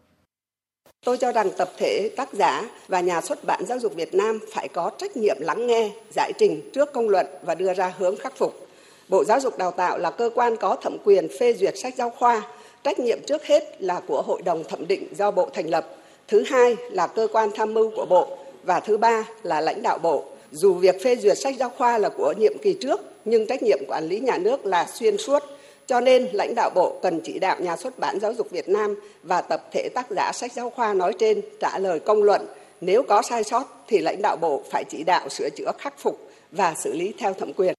Tôi 1.06 1.18
cho 1.18 1.32
rằng 1.32 1.50
tập 1.58 1.70
thể 1.78 2.10
tác 2.18 2.34
giả 2.34 2.70
và 2.88 3.00
nhà 3.02 3.22
xuất 3.22 3.46
bản 3.46 3.64
giáo 3.68 3.80
dục 3.80 3.96
Việt 3.96 4.14
Nam 4.14 4.40
phải 4.54 4.68
có 4.68 4.92
trách 4.98 5.18
nhiệm 5.18 5.38
lắng 5.40 5.68
nghe, 5.68 5.92
giải 6.16 6.34
trình 6.40 6.70
trước 6.74 6.94
công 6.94 7.10
luận 7.10 7.26
và 7.44 7.56
đưa 7.56 7.74
ra 7.74 7.94
hướng 7.98 8.16
khắc 8.18 8.38
phục. 8.38 8.65
Bộ 9.08 9.24
Giáo 9.24 9.40
dục 9.40 9.58
Đào 9.58 9.72
tạo 9.72 9.98
là 9.98 10.12
cơ 10.12 10.30
quan 10.36 10.58
có 10.58 10.76
thẩm 10.76 10.98
quyền 11.04 11.28
phê 11.40 11.54
duyệt 11.54 11.78
sách 11.78 11.94
giáo 11.98 12.10
khoa, 12.10 12.42
trách 12.84 13.00
nhiệm 13.00 13.20
trước 13.28 13.46
hết 13.46 13.82
là 13.82 14.02
của 14.08 14.22
Hội 14.22 14.42
đồng 14.42 14.64
thẩm 14.64 14.88
định 14.88 15.08
do 15.16 15.32
Bộ 15.32 15.50
thành 15.54 15.70
lập, 15.70 15.96
thứ 16.28 16.44
hai 16.48 16.76
là 16.92 17.08
cơ 17.08 17.28
quan 17.32 17.50
tham 17.56 17.74
mưu 17.74 17.92
của 17.96 18.06
Bộ 18.06 18.38
và 18.64 18.80
thứ 18.80 18.98
ba 18.98 19.26
là 19.44 19.62
lãnh 19.62 19.82
đạo 19.82 19.98
Bộ. 19.98 20.24
Dù 20.52 20.74
việc 20.74 21.04
phê 21.04 21.16
duyệt 21.16 21.38
sách 21.38 21.56
giáo 21.60 21.72
khoa 21.78 21.98
là 21.98 22.10
của 22.10 22.34
nhiệm 22.40 22.54
kỳ 22.62 22.78
trước, 22.82 23.02
nhưng 23.26 23.48
trách 23.48 23.64
nhiệm 23.64 23.80
quản 23.88 24.08
lý 24.08 24.20
nhà 24.20 24.38
nước 24.38 24.66
là 24.66 24.88
xuyên 24.94 25.18
suốt, 25.18 25.44
cho 25.88 26.00
nên 26.02 26.28
lãnh 26.34 26.54
đạo 26.56 26.70
Bộ 26.76 27.00
cần 27.02 27.22
chỉ 27.24 27.40
đạo 27.40 27.56
nhà 27.60 27.78
xuất 27.78 28.00
bản 28.00 28.20
giáo 28.20 28.34
dục 28.34 28.52
Việt 28.52 28.70
Nam 28.70 28.96
và 29.24 29.42
tập 29.42 29.64
thể 29.72 29.90
tác 29.96 30.12
giả 30.12 30.32
sách 30.32 30.52
giáo 30.54 30.70
khoa 30.70 30.94
nói 30.94 31.14
trên 31.20 31.42
trả 31.60 31.78
lời 31.78 32.00
công 32.00 32.24
luận. 32.24 32.48
Nếu 32.82 33.04
có 33.04 33.22
sai 33.22 33.44
sót 33.44 33.84
thì 33.88 34.00
lãnh 34.00 34.22
đạo 34.22 34.38
Bộ 34.42 34.62
phải 34.72 34.84
chỉ 34.90 35.04
đạo 35.04 35.30
sửa 35.30 35.50
chữa 35.50 35.72
khắc 35.78 36.00
phục 36.00 36.20
và 36.52 36.74
xử 36.78 36.94
lý 36.94 37.14
theo 37.18 37.34
thẩm 37.34 37.54
quyền. 37.54 37.74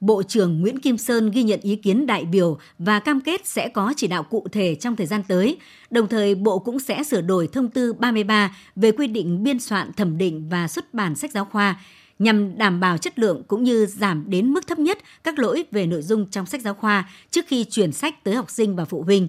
Bộ 0.00 0.22
trưởng 0.22 0.60
Nguyễn 0.60 0.78
Kim 0.78 0.98
Sơn 0.98 1.30
ghi 1.30 1.42
nhận 1.42 1.60
ý 1.60 1.76
kiến 1.76 2.06
đại 2.06 2.24
biểu 2.24 2.58
và 2.78 3.00
cam 3.00 3.20
kết 3.20 3.46
sẽ 3.46 3.68
có 3.68 3.92
chỉ 3.96 4.06
đạo 4.06 4.22
cụ 4.22 4.46
thể 4.52 4.74
trong 4.74 4.96
thời 4.96 5.06
gian 5.06 5.22
tới. 5.28 5.56
Đồng 5.90 6.08
thời, 6.08 6.34
Bộ 6.34 6.58
cũng 6.58 6.78
sẽ 6.78 7.02
sửa 7.04 7.20
đổi 7.20 7.48
thông 7.52 7.68
tư 7.68 7.92
33 7.92 8.56
về 8.76 8.92
quy 8.92 9.06
định 9.06 9.42
biên 9.42 9.58
soạn, 9.58 9.92
thẩm 9.92 10.18
định 10.18 10.48
và 10.48 10.68
xuất 10.68 10.94
bản 10.94 11.14
sách 11.14 11.30
giáo 11.32 11.44
khoa 11.44 11.80
nhằm 12.18 12.58
đảm 12.58 12.80
bảo 12.80 12.98
chất 12.98 13.18
lượng 13.18 13.42
cũng 13.48 13.64
như 13.64 13.86
giảm 13.86 14.24
đến 14.26 14.50
mức 14.50 14.66
thấp 14.66 14.78
nhất 14.78 14.98
các 15.24 15.38
lỗi 15.38 15.64
về 15.70 15.86
nội 15.86 16.02
dung 16.02 16.26
trong 16.30 16.46
sách 16.46 16.62
giáo 16.62 16.74
khoa 16.74 17.10
trước 17.30 17.44
khi 17.48 17.64
chuyển 17.64 17.92
sách 17.92 18.24
tới 18.24 18.34
học 18.34 18.50
sinh 18.50 18.76
và 18.76 18.84
phụ 18.84 19.02
huynh. 19.02 19.28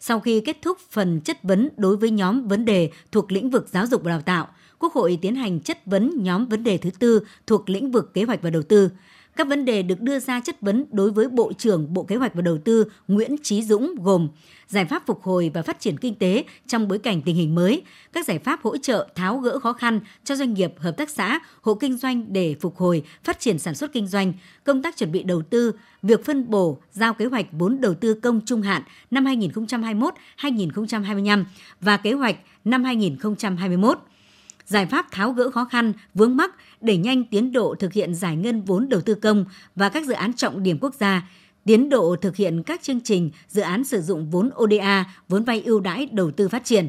Sau 0.00 0.20
khi 0.20 0.40
kết 0.40 0.62
thúc 0.62 0.78
phần 0.90 1.20
chất 1.20 1.42
vấn 1.42 1.68
đối 1.76 1.96
với 1.96 2.10
nhóm 2.10 2.48
vấn 2.48 2.64
đề 2.64 2.90
thuộc 3.12 3.32
lĩnh 3.32 3.50
vực 3.50 3.68
giáo 3.72 3.86
dục 3.86 4.02
và 4.04 4.10
đào 4.10 4.20
tạo, 4.20 4.48
Quốc 4.78 4.92
hội 4.92 5.18
tiến 5.22 5.34
hành 5.34 5.60
chất 5.60 5.86
vấn 5.86 6.22
nhóm 6.22 6.46
vấn 6.46 6.64
đề 6.64 6.78
thứ 6.78 6.90
tư 6.98 7.20
thuộc 7.46 7.70
lĩnh 7.70 7.90
vực 7.90 8.14
kế 8.14 8.22
hoạch 8.22 8.42
và 8.42 8.50
đầu 8.50 8.62
tư. 8.62 8.90
Các 9.38 9.48
vấn 9.48 9.64
đề 9.64 9.82
được 9.82 10.00
đưa 10.00 10.18
ra 10.18 10.40
chất 10.40 10.60
vấn 10.60 10.84
đối 10.90 11.10
với 11.10 11.28
Bộ 11.28 11.52
trưởng 11.52 11.94
Bộ 11.94 12.02
Kế 12.02 12.16
hoạch 12.16 12.34
và 12.34 12.42
Đầu 12.42 12.58
tư 12.64 12.84
Nguyễn 13.08 13.36
Trí 13.42 13.62
Dũng 13.62 13.94
gồm 14.02 14.28
giải 14.66 14.84
pháp 14.84 15.06
phục 15.06 15.22
hồi 15.22 15.50
và 15.54 15.62
phát 15.62 15.80
triển 15.80 15.98
kinh 15.98 16.14
tế 16.14 16.44
trong 16.66 16.88
bối 16.88 16.98
cảnh 16.98 17.22
tình 17.22 17.36
hình 17.36 17.54
mới, 17.54 17.82
các 18.12 18.26
giải 18.26 18.38
pháp 18.38 18.62
hỗ 18.62 18.76
trợ 18.76 19.08
tháo 19.14 19.38
gỡ 19.38 19.58
khó 19.58 19.72
khăn 19.72 20.00
cho 20.24 20.36
doanh 20.36 20.54
nghiệp, 20.54 20.72
hợp 20.78 20.92
tác 20.92 21.10
xã, 21.10 21.40
hộ 21.60 21.74
kinh 21.74 21.96
doanh 21.96 22.32
để 22.32 22.56
phục 22.60 22.76
hồi, 22.76 23.02
phát 23.24 23.40
triển 23.40 23.58
sản 23.58 23.74
xuất 23.74 23.92
kinh 23.92 24.06
doanh, 24.06 24.32
công 24.64 24.82
tác 24.82 24.96
chuẩn 24.96 25.12
bị 25.12 25.22
đầu 25.22 25.42
tư, 25.42 25.72
việc 26.02 26.24
phân 26.24 26.50
bổ, 26.50 26.78
giao 26.92 27.14
kế 27.14 27.24
hoạch 27.24 27.46
vốn 27.52 27.80
đầu 27.80 27.94
tư 27.94 28.14
công 28.14 28.40
trung 28.46 28.62
hạn 28.62 28.82
năm 29.10 29.24
2021-2025 29.24 31.44
và 31.80 31.96
kế 31.96 32.12
hoạch 32.12 32.36
năm 32.64 32.84
2021 32.84 33.98
giải 34.68 34.86
pháp 34.86 35.10
tháo 35.10 35.32
gỡ 35.32 35.50
khó 35.50 35.64
khăn, 35.64 35.92
vướng 36.14 36.36
mắc, 36.36 36.54
đẩy 36.80 36.96
nhanh 36.96 37.24
tiến 37.24 37.52
độ 37.52 37.74
thực 37.74 37.92
hiện 37.92 38.14
giải 38.14 38.36
ngân 38.36 38.62
vốn 38.62 38.88
đầu 38.88 39.00
tư 39.00 39.14
công 39.14 39.44
và 39.76 39.88
các 39.88 40.06
dự 40.06 40.12
án 40.12 40.32
trọng 40.32 40.62
điểm 40.62 40.78
quốc 40.80 40.94
gia, 40.94 41.28
tiến 41.64 41.88
độ 41.88 42.16
thực 42.16 42.36
hiện 42.36 42.62
các 42.62 42.82
chương 42.82 43.00
trình, 43.00 43.30
dự 43.48 43.62
án 43.62 43.84
sử 43.84 44.00
dụng 44.00 44.30
vốn 44.30 44.50
ODA, 44.62 45.04
vốn 45.28 45.44
vay 45.44 45.62
ưu 45.62 45.80
đãi 45.80 46.06
đầu 46.12 46.30
tư 46.30 46.48
phát 46.48 46.64
triển. 46.64 46.88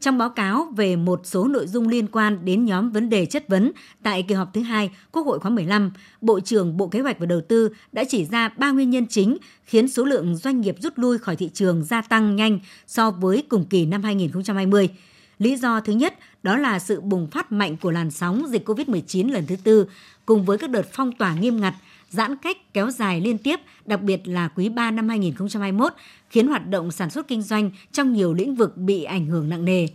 Trong 0.00 0.18
báo 0.18 0.30
cáo 0.30 0.72
về 0.76 0.96
một 0.96 1.20
số 1.24 1.48
nội 1.48 1.66
dung 1.66 1.88
liên 1.88 2.06
quan 2.06 2.44
đến 2.44 2.64
nhóm 2.64 2.90
vấn 2.90 3.08
đề 3.08 3.26
chất 3.26 3.48
vấn 3.48 3.72
tại 4.02 4.22
kỳ 4.22 4.34
họp 4.34 4.54
thứ 4.54 4.60
hai 4.62 4.90
Quốc 5.12 5.26
hội 5.26 5.38
khóa 5.38 5.50
15, 5.50 5.92
Bộ 6.20 6.40
trưởng 6.40 6.76
Bộ 6.76 6.88
Kế 6.88 7.00
hoạch 7.00 7.18
và 7.18 7.26
Đầu 7.26 7.40
tư 7.40 7.68
đã 7.92 8.04
chỉ 8.08 8.24
ra 8.24 8.48
ba 8.48 8.70
nguyên 8.70 8.90
nhân 8.90 9.06
chính 9.06 9.36
khiến 9.64 9.88
số 9.88 10.04
lượng 10.04 10.36
doanh 10.36 10.60
nghiệp 10.60 10.76
rút 10.80 10.92
lui 10.96 11.18
khỏi 11.18 11.36
thị 11.36 11.50
trường 11.54 11.84
gia 11.84 12.02
tăng 12.02 12.36
nhanh 12.36 12.58
so 12.86 13.10
với 13.10 13.44
cùng 13.48 13.64
kỳ 13.64 13.86
năm 13.86 14.02
2020. 14.02 14.88
Lý 15.38 15.56
do 15.56 15.80
thứ 15.80 15.92
nhất 15.92 16.14
đó 16.42 16.58
là 16.58 16.78
sự 16.78 17.00
bùng 17.00 17.26
phát 17.26 17.52
mạnh 17.52 17.76
của 17.76 17.90
làn 17.90 18.10
sóng 18.10 18.46
dịch 18.48 18.68
COVID-19 18.68 19.32
lần 19.32 19.46
thứ 19.46 19.56
tư 19.56 19.86
cùng 20.26 20.44
với 20.44 20.58
các 20.58 20.70
đợt 20.70 20.86
phong 20.92 21.12
tỏa 21.12 21.34
nghiêm 21.34 21.60
ngặt, 21.60 21.74
giãn 22.10 22.36
cách 22.36 22.56
kéo 22.74 22.90
dài 22.90 23.20
liên 23.20 23.38
tiếp, 23.38 23.60
đặc 23.86 24.02
biệt 24.02 24.28
là 24.28 24.48
quý 24.48 24.68
3 24.68 24.90
năm 24.90 25.08
2021, 25.08 25.92
khiến 26.30 26.46
hoạt 26.46 26.68
động 26.68 26.90
sản 26.90 27.10
xuất 27.10 27.28
kinh 27.28 27.42
doanh 27.42 27.70
trong 27.92 28.12
nhiều 28.12 28.34
lĩnh 28.34 28.54
vực 28.54 28.76
bị 28.76 29.04
ảnh 29.04 29.26
hưởng 29.26 29.48
nặng 29.48 29.64
nề. 29.64 29.86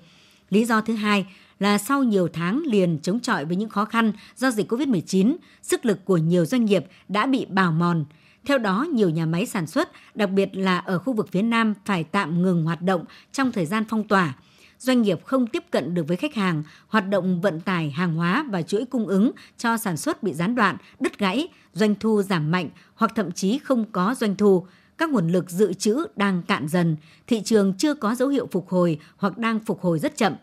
Lý 0.50 0.65
do 0.65 0.81
thứ 0.81 0.93
hai 0.93 1.25
là 1.60 1.77
sau 1.77 2.03
nhiều 2.03 2.27
tháng 2.27 2.62
liền 2.65 3.00
chống 3.00 3.19
chọi 3.19 3.45
với 3.45 3.55
những 3.55 3.69
khó 3.69 3.86
khăn 3.86 4.13
do 4.38 4.51
dịch 4.51 4.71
COVID-19, 4.71 5.36
sức 5.62 5.86
lực 5.86 6.05
của 6.05 6.17
nhiều 6.17 6.45
doanh 6.45 6.65
nghiệp 6.65 6.86
đã 7.07 7.25
bị 7.25 7.45
bào 7.45 7.71
mòn. 7.71 8.05
Theo 8.45 8.57
đó, 8.57 8.88
nhiều 8.93 9.10
nhà 9.10 9.25
máy 9.25 9.45
sản 9.45 9.67
xuất, 9.67 9.89
đặc 10.15 10.29
biệt 10.29 10.50
là 10.53 10.77
ở 10.77 11.00
khu 11.00 11.13
vực 11.13 11.29
phía 11.31 11.41
Nam 11.41 11.74
phải 11.86 12.03
tạm 12.03 12.41
ngừng 12.41 12.63
hoạt 12.63 12.81
động 12.81 13.05
trong 13.31 13.51
thời 13.51 13.65
gian 13.65 13.83
phong 13.89 14.07
tỏa– 14.07 14.33
doanh 14.81 15.01
nghiệp 15.01 15.25
không 15.25 15.47
tiếp 15.47 15.63
cận 15.71 15.93
được 15.93 16.07
với 16.07 16.17
khách 16.17 16.35
hàng, 16.35 16.63
hoạt 16.88 17.09
động 17.09 17.41
vận 17.41 17.59
tải 17.59 17.89
hàng 17.89 18.15
hóa 18.15 18.45
và 18.50 18.61
chuỗi 18.61 18.85
cung 18.85 19.07
ứng 19.07 19.31
cho 19.57 19.77
sản 19.77 19.97
xuất 19.97 20.23
bị 20.23 20.33
gián 20.33 20.55
đoạn, 20.55 20.77
đứt 21.00 21.19
gãy, 21.19 21.47
doanh 21.73 21.95
thu 21.95 22.21
giảm 22.21 22.51
mạnh 22.51 22.69
hoặc 22.95 23.11
thậm 23.15 23.31
chí 23.31 23.59
không 23.59 23.85
có 23.91 24.15
doanh 24.19 24.35
thu, 24.35 24.65
các 24.97 25.09
nguồn 25.09 25.27
lực 25.27 25.50
dự 25.50 25.73
trữ 25.73 26.05
đang 26.15 26.43
cạn 26.43 26.67
dần, 26.67 26.95
thị 27.27 27.41
trường 27.45 27.73
chưa 27.77 27.93
có 27.93 28.15
dấu 28.15 28.29
hiệu 28.29 28.47
phục 28.51 28.69
hồi 28.69 29.00
hoặc 29.17 29.38
đang 29.38 29.59
phục 29.59 29.81
hồi 29.81 30.00
rất 30.00 30.17
chậm. 30.17 30.33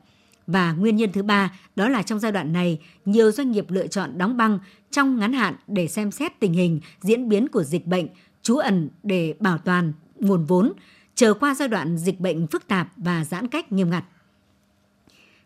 Và 0.46 0.72
nguyên 0.72 0.96
nhân 0.96 1.12
thứ 1.12 1.22
ba 1.22 1.58
đó 1.76 1.88
là 1.88 2.02
trong 2.02 2.18
giai 2.18 2.32
đoạn 2.32 2.52
này, 2.52 2.80
nhiều 3.04 3.30
doanh 3.30 3.50
nghiệp 3.50 3.66
lựa 3.68 3.86
chọn 3.86 4.18
đóng 4.18 4.36
băng 4.36 4.58
trong 4.90 5.18
ngắn 5.18 5.32
hạn 5.32 5.54
để 5.66 5.88
xem 5.88 6.10
xét 6.10 6.40
tình 6.40 6.52
hình 6.52 6.80
diễn 7.00 7.28
biến 7.28 7.48
của 7.48 7.62
dịch 7.62 7.86
bệnh, 7.86 8.06
trú 8.42 8.56
ẩn 8.56 8.88
để 9.02 9.34
bảo 9.40 9.58
toàn 9.58 9.92
nguồn 10.18 10.44
vốn, 10.44 10.72
chờ 11.14 11.34
qua 11.34 11.54
giai 11.54 11.68
đoạn 11.68 11.98
dịch 11.98 12.20
bệnh 12.20 12.46
phức 12.46 12.68
tạp 12.68 12.88
và 12.96 13.24
giãn 13.24 13.48
cách 13.48 13.72
nghiêm 13.72 13.90
ngặt. 13.90 14.04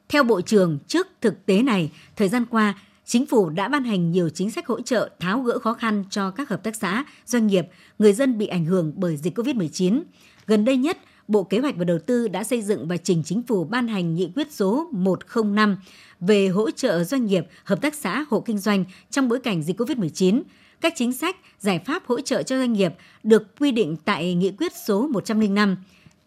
Theo 0.08 0.22
Bộ 0.22 0.40
trưởng, 0.40 0.78
trước 0.88 1.06
thực 1.20 1.46
tế 1.46 1.62
này, 1.62 1.90
thời 2.16 2.28
gian 2.28 2.44
qua, 2.50 2.74
Chính 3.04 3.26
phủ 3.26 3.50
đã 3.50 3.68
ban 3.68 3.84
hành 3.84 4.10
nhiều 4.10 4.28
chính 4.28 4.50
sách 4.50 4.66
hỗ 4.66 4.80
trợ 4.80 5.10
tháo 5.20 5.40
gỡ 5.40 5.58
khó 5.58 5.74
khăn 5.74 6.04
cho 6.10 6.30
các 6.30 6.48
hợp 6.48 6.62
tác 6.62 6.76
xã, 6.76 7.04
doanh 7.26 7.46
nghiệp, 7.46 7.66
người 7.98 8.12
dân 8.12 8.38
bị 8.38 8.46
ảnh 8.46 8.64
hưởng 8.64 8.92
bởi 8.96 9.16
dịch 9.16 9.38
COVID-19. 9.38 10.02
Gần 10.46 10.64
đây 10.64 10.76
nhất, 10.76 10.98
Bộ 11.28 11.44
Kế 11.44 11.58
hoạch 11.58 11.76
và 11.76 11.84
Đầu 11.84 11.98
tư 12.06 12.28
đã 12.28 12.44
xây 12.44 12.62
dựng 12.62 12.88
và 12.88 12.96
trình 12.96 13.22
chính 13.24 13.42
phủ 13.42 13.64
ban 13.64 13.88
hành 13.88 14.14
nghị 14.14 14.32
quyết 14.34 14.52
số 14.52 14.88
105 14.92 15.76
về 16.20 16.48
hỗ 16.48 16.70
trợ 16.70 17.04
doanh 17.04 17.26
nghiệp, 17.26 17.46
hợp 17.64 17.82
tác 17.82 17.94
xã, 17.94 18.24
hộ 18.30 18.40
kinh 18.40 18.58
doanh 18.58 18.84
trong 19.10 19.28
bối 19.28 19.40
cảnh 19.40 19.62
dịch 19.62 19.80
COVID-19. 19.80 20.42
Các 20.80 20.92
chính 20.96 21.12
sách, 21.12 21.36
giải 21.58 21.78
pháp 21.86 22.06
hỗ 22.06 22.20
trợ 22.20 22.42
cho 22.42 22.58
doanh 22.58 22.72
nghiệp 22.72 22.94
được 23.22 23.60
quy 23.60 23.72
định 23.72 23.96
tại 24.04 24.34
nghị 24.34 24.50
quyết 24.50 24.72
số 24.86 25.06
105 25.06 25.76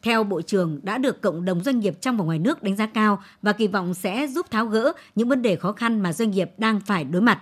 theo 0.06 0.24
Bộ 0.24 0.42
trưởng, 0.42 0.80
đã 0.84 0.98
được 0.98 1.22
cộng 1.22 1.46
đồng 1.46 1.64
doanh 1.64 1.80
nghiệp 1.80 1.94
trong 2.02 2.18
và 2.18 2.24
ngoài 2.26 2.40
nước 2.40 2.64
đánh 2.64 2.76
giá 2.76 2.86
cao 2.86 3.22
và 3.42 3.54
kỳ 3.54 3.68
vọng 3.68 3.94
sẽ 3.94 4.28
giúp 4.28 4.52
tháo 4.52 4.66
gỡ 4.66 4.94
những 5.16 5.30
vấn 5.30 5.42
đề 5.42 5.56
khó 5.56 5.72
khăn 5.72 6.00
mà 6.00 6.14
doanh 6.14 6.32
nghiệp 6.32 6.52
đang 6.58 6.80
phải 6.80 7.04
đối 7.04 7.22
mặt. 7.22 7.40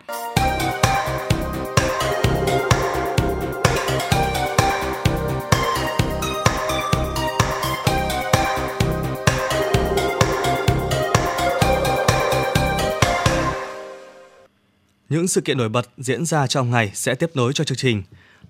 Những 15.09 15.27
sự 15.27 15.41
kiện 15.41 15.57
nổi 15.57 15.69
bật 15.69 15.89
diễn 15.97 16.25
ra 16.25 16.47
trong 16.47 16.71
ngày 16.71 16.91
sẽ 16.93 17.15
tiếp 17.15 17.29
nối 17.33 17.53
cho 17.53 17.63
chương 17.63 17.77
trình. 17.77 18.03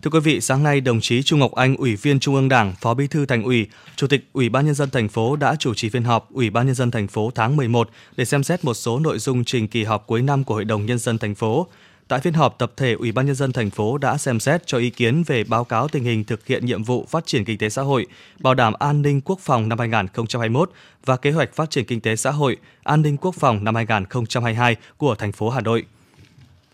Thưa 0.03 0.10
quý 0.10 0.19
vị, 0.19 0.41
sáng 0.41 0.63
nay 0.63 0.81
đồng 0.81 1.01
chí 1.01 1.24
Trung 1.24 1.39
Ngọc 1.39 1.51
Anh, 1.51 1.75
Ủy 1.75 1.95
viên 1.95 2.19
Trung 2.19 2.36
ương 2.36 2.50
Đảng, 2.50 2.74
Phó 2.81 2.93
Bí 2.93 3.07
thư 3.07 3.25
Thành 3.25 3.43
ủy, 3.43 3.67
Chủ 3.95 4.07
tịch 4.07 4.25
Ủy 4.33 4.50
ban 4.50 4.65
nhân 4.65 4.75
dân 4.75 4.89
thành 4.89 5.10
phố 5.10 5.36
đã 5.36 5.55
chủ 5.60 5.74
trì 5.74 5.89
phiên 5.89 6.03
họp 6.03 6.33
Ủy 6.33 6.50
ban 6.50 6.65
nhân 6.65 6.75
dân 6.75 6.91
thành 6.91 7.07
phố 7.07 7.31
tháng 7.36 7.55
11 7.55 7.89
để 8.15 8.25
xem 8.25 8.43
xét 8.43 8.65
một 8.65 8.74
số 8.74 9.00
nội 9.00 9.19
dung 9.19 9.43
trình 9.43 9.67
kỳ 9.67 9.83
họp 9.83 10.07
cuối 10.07 10.22
năm 10.22 10.43
của 10.43 10.53
Hội 10.53 10.65
đồng 10.65 10.86
nhân 10.86 11.00
dân 11.00 11.17
thành 11.17 11.36
phố. 11.36 11.67
Tại 12.07 12.19
phiên 12.19 12.33
họp, 12.33 12.60
tập 12.60 12.74
thể 12.77 12.93
Ủy 12.93 13.12
ban 13.12 13.25
nhân 13.25 13.36
dân 13.36 13.51
thành 13.51 13.69
phố 13.69 13.98
đã 13.98 14.17
xem 14.17 14.39
xét 14.39 14.67
cho 14.67 14.77
ý 14.77 14.89
kiến 14.89 15.24
về 15.24 15.43
báo 15.43 15.63
cáo 15.63 15.88
tình 15.88 16.03
hình 16.03 16.24
thực 16.24 16.48
hiện 16.48 16.65
nhiệm 16.65 16.83
vụ 16.83 17.05
phát 17.10 17.25
triển 17.25 17.45
kinh 17.45 17.57
tế 17.57 17.69
xã 17.69 17.81
hội, 17.81 18.07
bảo 18.39 18.53
đảm 18.53 18.74
an 18.79 19.01
ninh 19.01 19.22
quốc 19.22 19.39
phòng 19.39 19.69
năm 19.69 19.79
2021 19.79 20.72
và 21.05 21.17
kế 21.17 21.31
hoạch 21.31 21.55
phát 21.55 21.69
triển 21.69 21.86
kinh 21.86 22.01
tế 22.01 22.15
xã 22.15 22.31
hội, 22.31 22.57
an 22.83 23.01
ninh 23.01 23.17
quốc 23.17 23.36
phòng 23.36 23.63
năm 23.63 23.75
2022 23.75 24.75
của 24.98 25.15
thành 25.15 25.31
phố 25.31 25.50
Hà 25.50 25.62
Nội 25.62 25.86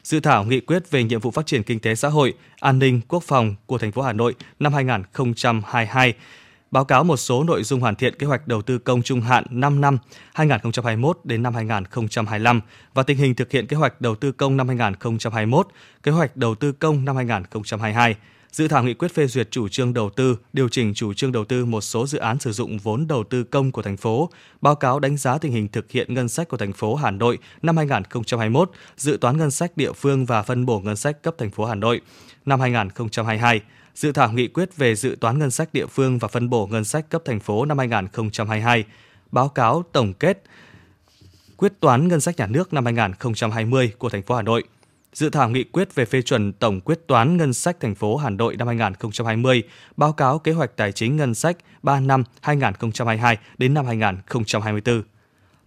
dự 0.10 0.20
thảo 0.20 0.44
nghị 0.44 0.60
quyết 0.60 0.92
về 0.92 1.04
nhiệm 1.04 1.20
vụ 1.20 1.32
phát 1.32 1.46
triển 1.46 1.64
kinh 1.64 1.80
tế 1.80 1.96
xã 1.96 2.08
hội, 2.08 2.34
an 2.60 2.80
ninh, 2.80 3.02
quốc 3.08 3.24
phòng 3.24 3.56
của 3.66 3.78
thành 3.78 3.92
phố 3.92 4.02
Hà 4.02 4.14
Nội 4.14 4.36
năm 4.60 4.74
2022, 4.74 6.14
báo 6.72 6.86
cáo 6.86 7.04
một 7.04 7.18
số 7.18 7.44
nội 7.44 7.64
dung 7.64 7.80
hoàn 7.80 7.96
thiện 7.96 8.16
kế 8.16 8.28
hoạch 8.28 8.48
đầu 8.48 8.62
tư 8.62 8.78
công 8.78 9.02
trung 9.02 9.22
hạn 9.22 9.44
5 9.50 9.82
năm 9.82 9.98
2021 10.34 11.20
đến 11.24 11.44
năm 11.44 11.54
2025 11.54 12.62
và 12.94 13.04
tình 13.04 13.18
hình 13.18 13.36
thực 13.36 13.52
hiện 13.52 13.68
kế 13.68 13.78
hoạch 13.78 14.02
đầu 14.02 14.16
tư 14.16 14.32
công 14.32 14.58
năm 14.58 14.68
2021, 14.68 15.68
kế 16.04 16.12
hoạch 16.12 16.38
đầu 16.38 16.56
tư 16.56 16.72
công 16.72 17.06
năm 17.06 17.16
2022 17.16 18.16
Dự 18.52 18.68
thảo 18.68 18.84
nghị 18.84 18.94
quyết 18.94 19.14
phê 19.14 19.28
duyệt 19.28 19.52
chủ 19.52 19.68
trương 19.68 19.94
đầu 19.94 20.10
tư, 20.10 20.38
điều 20.54 20.70
chỉnh 20.70 20.94
chủ 20.94 21.14
trương 21.14 21.32
đầu 21.32 21.46
tư 21.46 21.66
một 21.66 21.82
số 21.82 22.08
dự 22.08 22.18
án 22.18 22.40
sử 22.40 22.52
dụng 22.52 22.78
vốn 22.78 23.08
đầu 23.08 23.24
tư 23.24 23.44
công 23.44 23.72
của 23.72 23.82
thành 23.82 23.98
phố, 23.98 24.30
báo 24.62 24.76
cáo 24.76 25.00
đánh 25.00 25.18
giá 25.18 25.38
tình 25.38 25.52
hình 25.52 25.68
thực 25.68 25.92
hiện 25.92 26.14
ngân 26.14 26.30
sách 26.30 26.48
của 26.48 26.58
thành 26.58 26.74
phố 26.74 26.96
Hà 26.96 27.12
Nội 27.12 27.38
năm 27.62 27.78
2021, 27.78 28.72
dự 28.98 29.18
toán 29.22 29.38
ngân 29.38 29.52
sách 29.52 29.78
địa 29.78 29.92
phương 29.94 30.26
và 30.26 30.42
phân 30.42 30.66
bổ 30.66 30.80
ngân 30.80 30.96
sách 30.96 31.24
cấp 31.24 31.36
thành 31.38 31.52
phố 31.52 31.66
Hà 31.66 31.76
Nội 31.76 32.02
năm 32.46 32.60
2022, 32.60 33.62
dự 33.96 34.12
thảo 34.12 34.32
nghị 34.32 34.48
quyết 34.48 34.78
về 34.78 34.96
dự 34.96 35.18
toán 35.22 35.40
ngân 35.40 35.52
sách 35.52 35.74
địa 35.74 35.86
phương 35.86 36.18
và 36.18 36.28
phân 36.28 36.50
bổ 36.50 36.68
ngân 36.68 36.84
sách 36.84 37.10
cấp 37.10 37.22
thành 37.26 37.40
phố 37.40 37.66
năm 37.66 37.78
2022, 37.78 38.84
báo 39.32 39.50
cáo 39.50 39.84
tổng 39.92 40.14
kết 40.14 40.44
quyết 41.58 41.74
toán 41.80 42.08
ngân 42.08 42.22
sách 42.22 42.38
nhà 42.38 42.48
nước 42.48 42.74
năm 42.74 42.86
2020 42.86 43.92
của 43.98 44.10
thành 44.10 44.22
phố 44.22 44.36
Hà 44.36 44.42
Nội 44.42 44.64
dự 45.14 45.30
thảo 45.30 45.50
nghị 45.50 45.64
quyết 45.64 45.96
về 45.96 46.06
phê 46.06 46.22
chuẩn 46.22 46.54
tổng 46.54 46.82
quyết 46.82 47.08
toán 47.08 47.38
ngân 47.38 47.54
sách 47.54 47.80
thành 47.80 47.96
phố 47.96 48.18
Hà 48.18 48.30
Nội 48.30 48.56
năm 48.56 48.68
2020, 48.68 49.64
báo 49.98 50.14
cáo 50.14 50.40
kế 50.40 50.52
hoạch 50.52 50.76
tài 50.76 50.92
chính 50.92 51.16
ngân 51.16 51.36
sách 51.36 51.58
3 51.84 52.00
năm 52.00 52.24
2022 52.42 53.38
đến 53.58 53.74
năm 53.74 53.86
2024. 53.86 55.04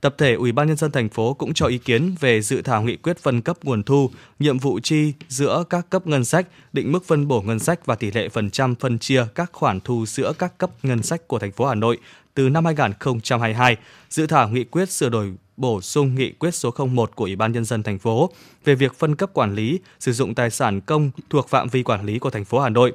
Tập 0.02 0.14
thể 0.18 0.34
Ủy 0.34 0.52
ban 0.52 0.66
nhân 0.66 0.76
dân 0.76 0.90
thành 0.90 1.08
phố 1.08 1.34
cũng 1.34 1.54
cho 1.54 1.66
ý 1.66 1.78
kiến 1.78 2.14
về 2.20 2.42
dự 2.42 2.62
thảo 2.62 2.82
nghị 2.82 2.96
quyết 2.96 3.18
phân 3.18 3.40
cấp 3.40 3.56
nguồn 3.62 3.82
thu, 3.82 4.10
nhiệm 4.38 4.58
vụ 4.58 4.80
chi 4.82 5.12
giữa 5.28 5.64
các 5.70 5.90
cấp 5.90 6.06
ngân 6.06 6.24
sách, 6.24 6.46
định 6.72 6.92
mức 6.92 7.04
phân 7.04 7.28
bổ 7.28 7.42
ngân 7.42 7.58
sách 7.58 7.86
và 7.86 7.94
tỷ 7.94 8.10
lệ 8.10 8.28
phần 8.28 8.50
trăm 8.50 8.74
phân 8.74 8.98
chia 8.98 9.24
các 9.34 9.50
khoản 9.52 9.80
thu 9.80 10.06
giữa 10.06 10.32
các 10.38 10.58
cấp 10.58 10.70
ngân 10.82 11.02
sách 11.02 11.28
của 11.28 11.38
thành 11.38 11.52
phố 11.52 11.66
Hà 11.66 11.74
Nội 11.74 11.98
từ 12.34 12.48
năm 12.48 12.64
2022, 12.64 13.76
dự 14.10 14.26
thảo 14.26 14.48
nghị 14.48 14.64
quyết 14.64 14.90
sửa 14.90 15.08
đổi 15.08 15.32
bổ 15.56 15.80
sung 15.80 16.14
nghị 16.14 16.32
quyết 16.32 16.54
số 16.54 16.70
01 16.92 17.16
của 17.16 17.24
Ủy 17.24 17.36
ban 17.36 17.52
nhân 17.52 17.64
dân 17.64 17.82
thành 17.82 17.98
phố 17.98 18.30
về 18.64 18.74
việc 18.74 18.94
phân 18.98 19.16
cấp 19.16 19.30
quản 19.32 19.54
lý 19.54 19.80
sử 20.00 20.12
dụng 20.12 20.34
tài 20.34 20.50
sản 20.50 20.80
công 20.80 21.10
thuộc 21.30 21.48
phạm 21.48 21.68
vi 21.68 21.82
quản 21.82 22.06
lý 22.06 22.18
của 22.18 22.30
thành 22.30 22.44
phố 22.44 22.60
Hà 22.60 22.68
Nội. 22.68 22.92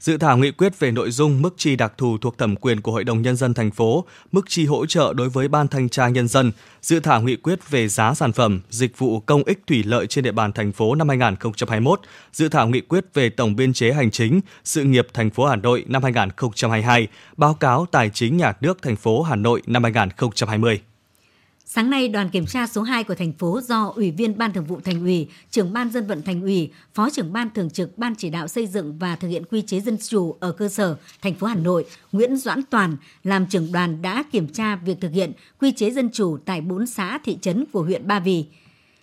Dự 0.00 0.16
thảo 0.16 0.38
nghị 0.38 0.50
quyết 0.50 0.78
về 0.78 0.90
nội 0.90 1.10
dung 1.10 1.42
mức 1.42 1.54
chi 1.56 1.76
đặc 1.76 1.92
thù 1.98 2.18
thuộc 2.18 2.38
thẩm 2.38 2.56
quyền 2.56 2.80
của 2.80 2.92
Hội 2.92 3.04
đồng 3.04 3.22
nhân 3.22 3.36
dân 3.36 3.54
thành 3.54 3.70
phố, 3.70 4.04
mức 4.32 4.44
chi 4.48 4.66
hỗ 4.66 4.86
trợ 4.86 5.12
đối 5.12 5.28
với 5.28 5.48
ban 5.48 5.68
thanh 5.68 5.88
tra 5.88 6.08
nhân 6.08 6.28
dân, 6.28 6.52
dự 6.82 7.00
thảo 7.00 7.22
nghị 7.22 7.36
quyết 7.36 7.70
về 7.70 7.88
giá 7.88 8.14
sản 8.14 8.32
phẩm, 8.32 8.60
dịch 8.70 8.98
vụ 8.98 9.20
công 9.20 9.42
ích 9.44 9.58
thủy 9.66 9.82
lợi 9.86 10.06
trên 10.06 10.24
địa 10.24 10.32
bàn 10.32 10.52
thành 10.52 10.72
phố 10.72 10.94
năm 10.94 11.08
2021, 11.08 12.00
dự 12.32 12.48
thảo 12.48 12.68
nghị 12.68 12.80
quyết 12.80 13.04
về 13.14 13.30
tổng 13.30 13.56
biên 13.56 13.72
chế 13.72 13.92
hành 13.92 14.10
chính, 14.10 14.40
sự 14.64 14.84
nghiệp 14.84 15.06
thành 15.14 15.30
phố 15.30 15.46
Hà 15.46 15.56
Nội 15.56 15.84
năm 15.88 16.02
2022, 16.02 17.08
báo 17.36 17.54
cáo 17.54 17.86
tài 17.90 18.10
chính 18.10 18.36
nhà 18.36 18.52
nước 18.60 18.82
thành 18.82 18.96
phố 18.96 19.22
Hà 19.22 19.36
Nội 19.36 19.62
năm 19.66 19.82
2020. 19.82 20.80
Sáng 21.72 21.90
nay, 21.90 22.08
đoàn 22.08 22.28
kiểm 22.28 22.46
tra 22.46 22.66
số 22.66 22.82
2 22.82 23.04
của 23.04 23.14
thành 23.14 23.32
phố 23.32 23.60
do 23.60 23.92
Ủy 23.96 24.10
viên 24.10 24.38
Ban 24.38 24.52
Thường 24.52 24.64
vụ 24.64 24.80
Thành 24.84 25.00
ủy, 25.00 25.28
trưởng 25.50 25.72
Ban 25.72 25.90
Dân 25.90 26.06
vận 26.06 26.22
Thành 26.22 26.42
ủy, 26.42 26.70
Phó 26.94 27.10
trưởng 27.10 27.32
Ban 27.32 27.50
Thường 27.50 27.70
trực 27.70 27.98
Ban 27.98 28.14
chỉ 28.14 28.30
đạo 28.30 28.48
xây 28.48 28.66
dựng 28.66 28.98
và 28.98 29.16
thực 29.16 29.28
hiện 29.28 29.44
quy 29.44 29.62
chế 29.62 29.80
dân 29.80 29.96
chủ 30.08 30.36
ở 30.40 30.52
cơ 30.52 30.68
sở 30.68 30.96
thành 31.22 31.34
phố 31.34 31.46
Hà 31.46 31.54
Nội, 31.54 31.84
Nguyễn 32.12 32.36
Doãn 32.36 32.62
Toàn 32.70 32.96
làm 33.24 33.46
trưởng 33.46 33.72
đoàn 33.72 34.02
đã 34.02 34.22
kiểm 34.32 34.48
tra 34.48 34.76
việc 34.76 34.96
thực 35.00 35.12
hiện 35.12 35.32
quy 35.60 35.72
chế 35.72 35.90
dân 35.90 36.10
chủ 36.12 36.38
tại 36.44 36.60
4 36.60 36.86
xã 36.86 37.18
thị 37.24 37.38
trấn 37.40 37.64
của 37.72 37.82
huyện 37.82 38.06
Ba 38.06 38.20
Vì. 38.20 38.44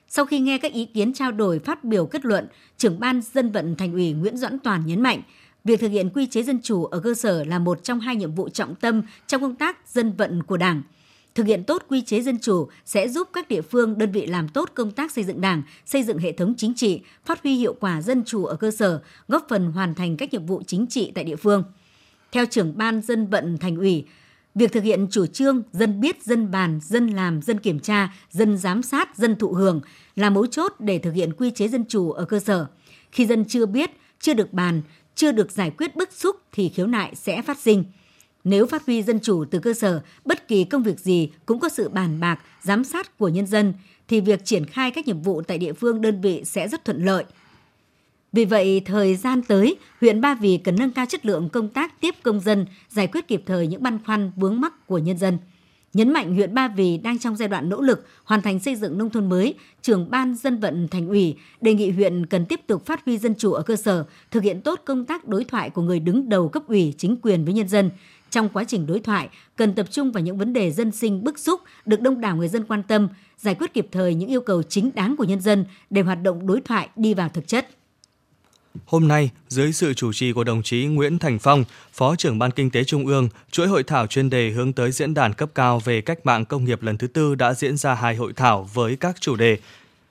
Sau 0.08 0.26
khi 0.26 0.40
nghe 0.40 0.58
các 0.58 0.74
ý 0.74 0.86
kiến 0.86 1.14
trao 1.14 1.32
đổi 1.32 1.60
phát 1.60 1.84
biểu 1.84 2.06
kết 2.06 2.26
luận, 2.26 2.48
trưởng 2.78 3.00
Ban 3.00 3.22
Dân 3.34 3.52
vận 3.52 3.76
Thành 3.76 3.94
ủy 3.94 4.14
Nguyễn 4.14 4.38
Doãn 4.38 4.60
Toàn 4.60 4.86
nhấn 4.86 5.02
mạnh, 5.02 5.22
việc 5.64 5.80
thực 5.80 5.92
hiện 5.92 6.10
quy 6.10 6.26
chế 6.26 6.44
dân 6.44 6.60
chủ 6.64 6.86
ở 6.86 7.00
cơ 7.00 7.14
sở 7.14 7.44
là 7.44 7.60
một 7.60 7.84
trong 7.84 8.00
hai 8.00 8.16
nhiệm 8.16 8.36
vụ 8.36 8.50
trọng 8.50 8.76
tâm 8.76 9.02
trong 9.28 9.42
công 9.42 9.56
tác 9.56 9.78
dân 9.88 10.14
vận 10.18 10.44
của 10.44 10.58
Đảng– 10.58 10.82
Thực 11.38 11.48
hiện 11.48 11.64
tốt 11.64 11.84
quy 11.88 12.02
chế 12.02 12.22
dân 12.22 12.40
chủ 12.40 12.68
sẽ 12.86 13.08
giúp 13.08 13.30
các 13.34 13.48
địa 13.48 13.62
phương, 13.62 13.98
đơn 13.98 14.12
vị 14.12 14.26
làm 14.26 14.50
tốt 14.50 14.72
công 14.74 14.92
tác 14.92 15.12
xây 15.12 15.24
dựng 15.24 15.42
Đảng, 15.42 15.62
xây 15.86 16.04
dựng 16.04 16.18
hệ 16.18 16.32
thống 16.32 16.54
chính 16.58 16.74
trị, 16.74 17.02
phát 17.26 17.44
huy 17.44 17.56
hiệu 17.56 17.76
quả 17.80 18.02
dân 18.02 18.24
chủ 18.26 18.46
ở 18.46 18.56
cơ 18.56 18.72
sở, 18.72 19.02
góp 19.28 19.46
phần 19.50 19.72
hoàn 19.72 19.96
thành 19.96 20.18
các 20.18 20.34
nhiệm 20.34 20.46
vụ 20.46 20.64
chính 20.68 20.88
trị 20.88 21.12
tại 21.16 21.24
địa 21.24 21.36
phương. 21.36 21.64
Theo 22.32 22.46
trưởng 22.46 22.78
ban 22.78 23.02
dân 23.02 23.28
vận 23.28 23.58
thành 23.58 23.76
ủy, 23.76 24.06
việc 24.56 24.72
thực 24.72 24.84
hiện 24.84 25.08
chủ 25.12 25.26
trương 25.26 25.62
dân 25.72 26.02
biết, 26.02 26.24
dân 26.24 26.52
bàn, 26.52 26.80
dân 26.84 27.08
làm, 27.08 27.42
dân 27.42 27.60
kiểm 27.60 27.80
tra, 27.80 28.14
dân 28.32 28.58
giám 28.58 28.84
sát, 28.84 29.18
dân 29.18 29.36
thụ 29.36 29.54
hưởng 29.54 29.82
là 30.16 30.30
mấu 30.30 30.46
chốt 30.46 30.74
để 30.80 31.00
thực 31.00 31.14
hiện 31.14 31.34
quy 31.38 31.52
chế 31.52 31.68
dân 31.68 31.86
chủ 31.86 32.12
ở 32.12 32.26
cơ 32.26 32.40
sở. 32.40 32.66
Khi 33.12 33.26
dân 33.26 33.46
chưa 33.46 33.66
biết, 33.66 33.92
chưa 34.20 34.34
được 34.34 34.54
bàn, 34.54 34.82
chưa 35.16 35.32
được 35.32 35.52
giải 35.52 35.72
quyết 35.78 35.96
bức 35.96 36.14
xúc 36.14 36.36
thì 36.52 36.70
khiếu 36.70 36.88
nại 36.88 37.16
sẽ 37.16 37.42
phát 37.42 37.60
sinh– 37.60 37.84
nếu 38.50 38.66
phát 38.66 38.86
huy 38.86 39.04
dân 39.04 39.20
chủ 39.20 39.46
từ 39.52 39.60
cơ 39.60 39.74
sở, 39.74 40.02
bất 40.26 40.48
kỳ 40.48 40.64
công 40.64 40.84
việc 40.84 41.00
gì 41.00 41.30
cũng 41.46 41.60
có 41.60 41.70
sự 41.70 41.90
bàn 41.90 42.20
bạc, 42.20 42.40
giám 42.62 42.84
sát 42.84 43.18
của 43.18 43.30
nhân 43.30 43.48
dân, 43.48 43.74
thì 44.08 44.22
việc 44.22 44.46
triển 44.46 44.66
khai 44.66 44.92
các 44.92 45.08
nhiệm 45.08 45.22
vụ 45.22 45.42
tại 45.42 45.58
địa 45.58 45.74
phương 45.74 46.02
đơn 46.02 46.22
vị 46.22 46.42
sẽ 46.46 46.68
rất 46.68 46.86
thuận 46.86 47.06
lợi. 47.06 47.24
Vì 48.34 48.46
vậy, 48.46 48.82
thời 48.86 49.16
gian 49.16 49.42
tới, 49.42 49.76
huyện 50.02 50.22
Ba 50.22 50.36
Vì 50.36 50.58
cần 50.58 50.76
nâng 50.76 50.92
cao 50.92 51.06
chất 51.06 51.26
lượng 51.26 51.50
công 51.50 51.70
tác 51.70 52.02
tiếp 52.02 52.16
công 52.24 52.40
dân, 52.40 52.66
giải 52.90 53.08
quyết 53.08 53.28
kịp 53.28 53.44
thời 53.46 53.68
những 53.68 53.84
băn 53.84 54.00
khoăn 54.06 54.32
vướng 54.36 54.62
mắc 54.62 54.88
của 54.88 54.98
nhân 54.98 55.18
dân. 55.18 55.38
Nhấn 55.94 56.14
mạnh 56.14 56.36
huyện 56.36 56.54
Ba 56.54 56.68
Vì 56.68 56.98
đang 56.98 57.20
trong 57.20 57.36
giai 57.36 57.48
đoạn 57.48 57.70
nỗ 57.70 57.82
lực 57.82 58.06
hoàn 58.24 58.42
thành 58.42 58.60
xây 58.60 58.76
dựng 58.76 58.98
nông 58.98 59.10
thôn 59.10 59.30
mới, 59.30 59.54
trưởng 59.82 60.10
ban 60.12 60.36
dân 60.36 60.60
vận 60.60 60.88
thành 60.88 61.08
ủy 61.08 61.36
đề 61.62 61.74
nghị 61.74 61.92
huyện 61.92 62.26
cần 62.26 62.46
tiếp 62.46 62.60
tục 62.68 62.86
phát 62.86 63.06
huy 63.06 63.18
dân 63.18 63.36
chủ 63.36 63.54
ở 63.54 63.62
cơ 63.64 63.76
sở, 63.76 64.06
thực 64.32 64.44
hiện 64.44 64.62
tốt 64.62 64.82
công 64.86 65.06
tác 65.06 65.28
đối 65.28 65.44
thoại 65.44 65.70
của 65.70 65.82
người 65.82 66.00
đứng 66.00 66.30
đầu 66.30 66.50
cấp 66.50 66.64
ủy 66.68 66.94
chính 66.98 67.18
quyền 67.22 67.46
với 67.46 67.54
nhân 67.54 67.68
dân, 67.68 67.90
trong 68.30 68.50
quá 68.50 68.64
trình 68.64 68.86
đối 68.86 69.00
thoại, 69.00 69.30
cần 69.56 69.76
tập 69.76 69.88
trung 69.92 70.12
vào 70.12 70.24
những 70.24 70.38
vấn 70.38 70.54
đề 70.54 70.72
dân 70.72 70.92
sinh 70.92 71.24
bức 71.24 71.40
xúc 71.40 71.62
được 71.86 72.02
đông 72.02 72.22
đảo 72.22 72.36
người 72.36 72.48
dân 72.48 72.66
quan 72.66 72.84
tâm, 72.84 73.08
giải 73.38 73.56
quyết 73.56 73.74
kịp 73.74 73.88
thời 73.92 74.14
những 74.14 74.30
yêu 74.30 74.42
cầu 74.42 74.64
chính 74.64 74.92
đáng 74.96 75.16
của 75.18 75.24
nhân 75.24 75.42
dân 75.42 75.66
để 75.90 76.02
hoạt 76.02 76.22
động 76.24 76.48
đối 76.48 76.62
thoại 76.62 76.90
đi 76.96 77.14
vào 77.14 77.30
thực 77.30 77.48
chất. 77.48 77.68
Hôm 78.86 79.08
nay, 79.08 79.30
dưới 79.48 79.72
sự 79.72 79.94
chủ 79.94 80.14
trì 80.14 80.34
của 80.34 80.44
đồng 80.44 80.64
chí 80.64 80.86
Nguyễn 80.86 81.20
Thành 81.20 81.40
Phong, 81.40 81.64
Phó 81.94 82.16
trưởng 82.16 82.40
Ban 82.40 82.52
Kinh 82.52 82.70
tế 82.70 82.84
Trung 82.84 83.06
ương, 83.06 83.30
chuỗi 83.52 83.68
hội 83.68 83.84
thảo 83.84 84.08
chuyên 84.08 84.30
đề 84.30 84.50
hướng 84.50 84.74
tới 84.74 84.92
diễn 84.92 85.14
đàn 85.14 85.34
cấp 85.34 85.50
cao 85.56 85.80
về 85.80 86.02
cách 86.02 86.26
mạng 86.26 86.46
công 86.46 86.66
nghiệp 86.66 86.84
lần 86.84 86.98
thứ 86.98 87.08
tư 87.08 87.36
đã 87.36 87.54
diễn 87.54 87.78
ra 87.78 87.94
hai 87.94 88.16
hội 88.16 88.34
thảo 88.34 88.70
với 88.74 88.96
các 88.96 89.22
chủ 89.22 89.36
đề 89.36 89.58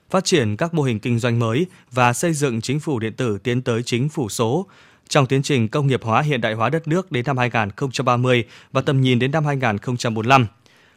phát 0.09 0.25
triển 0.25 0.57
các 0.57 0.73
mô 0.73 0.83
hình 0.83 0.99
kinh 0.99 1.19
doanh 1.19 1.39
mới 1.39 1.65
và 1.91 2.13
xây 2.13 2.33
dựng 2.33 2.61
chính 2.61 2.79
phủ 2.79 2.99
điện 2.99 3.13
tử 3.13 3.37
tiến 3.43 3.61
tới 3.61 3.83
chính 3.83 4.09
phủ 4.09 4.29
số 4.29 4.67
trong 5.09 5.25
tiến 5.25 5.41
trình 5.41 5.67
công 5.67 5.87
nghiệp 5.87 6.03
hóa 6.03 6.21
hiện 6.21 6.41
đại 6.41 6.53
hóa 6.53 6.69
đất 6.69 6.87
nước 6.87 7.11
đến 7.11 7.25
năm 7.25 7.37
2030 7.37 8.43
và 8.71 8.81
tầm 8.81 9.01
nhìn 9.01 9.19
đến 9.19 9.31
năm 9.31 9.45
2045. 9.45 10.47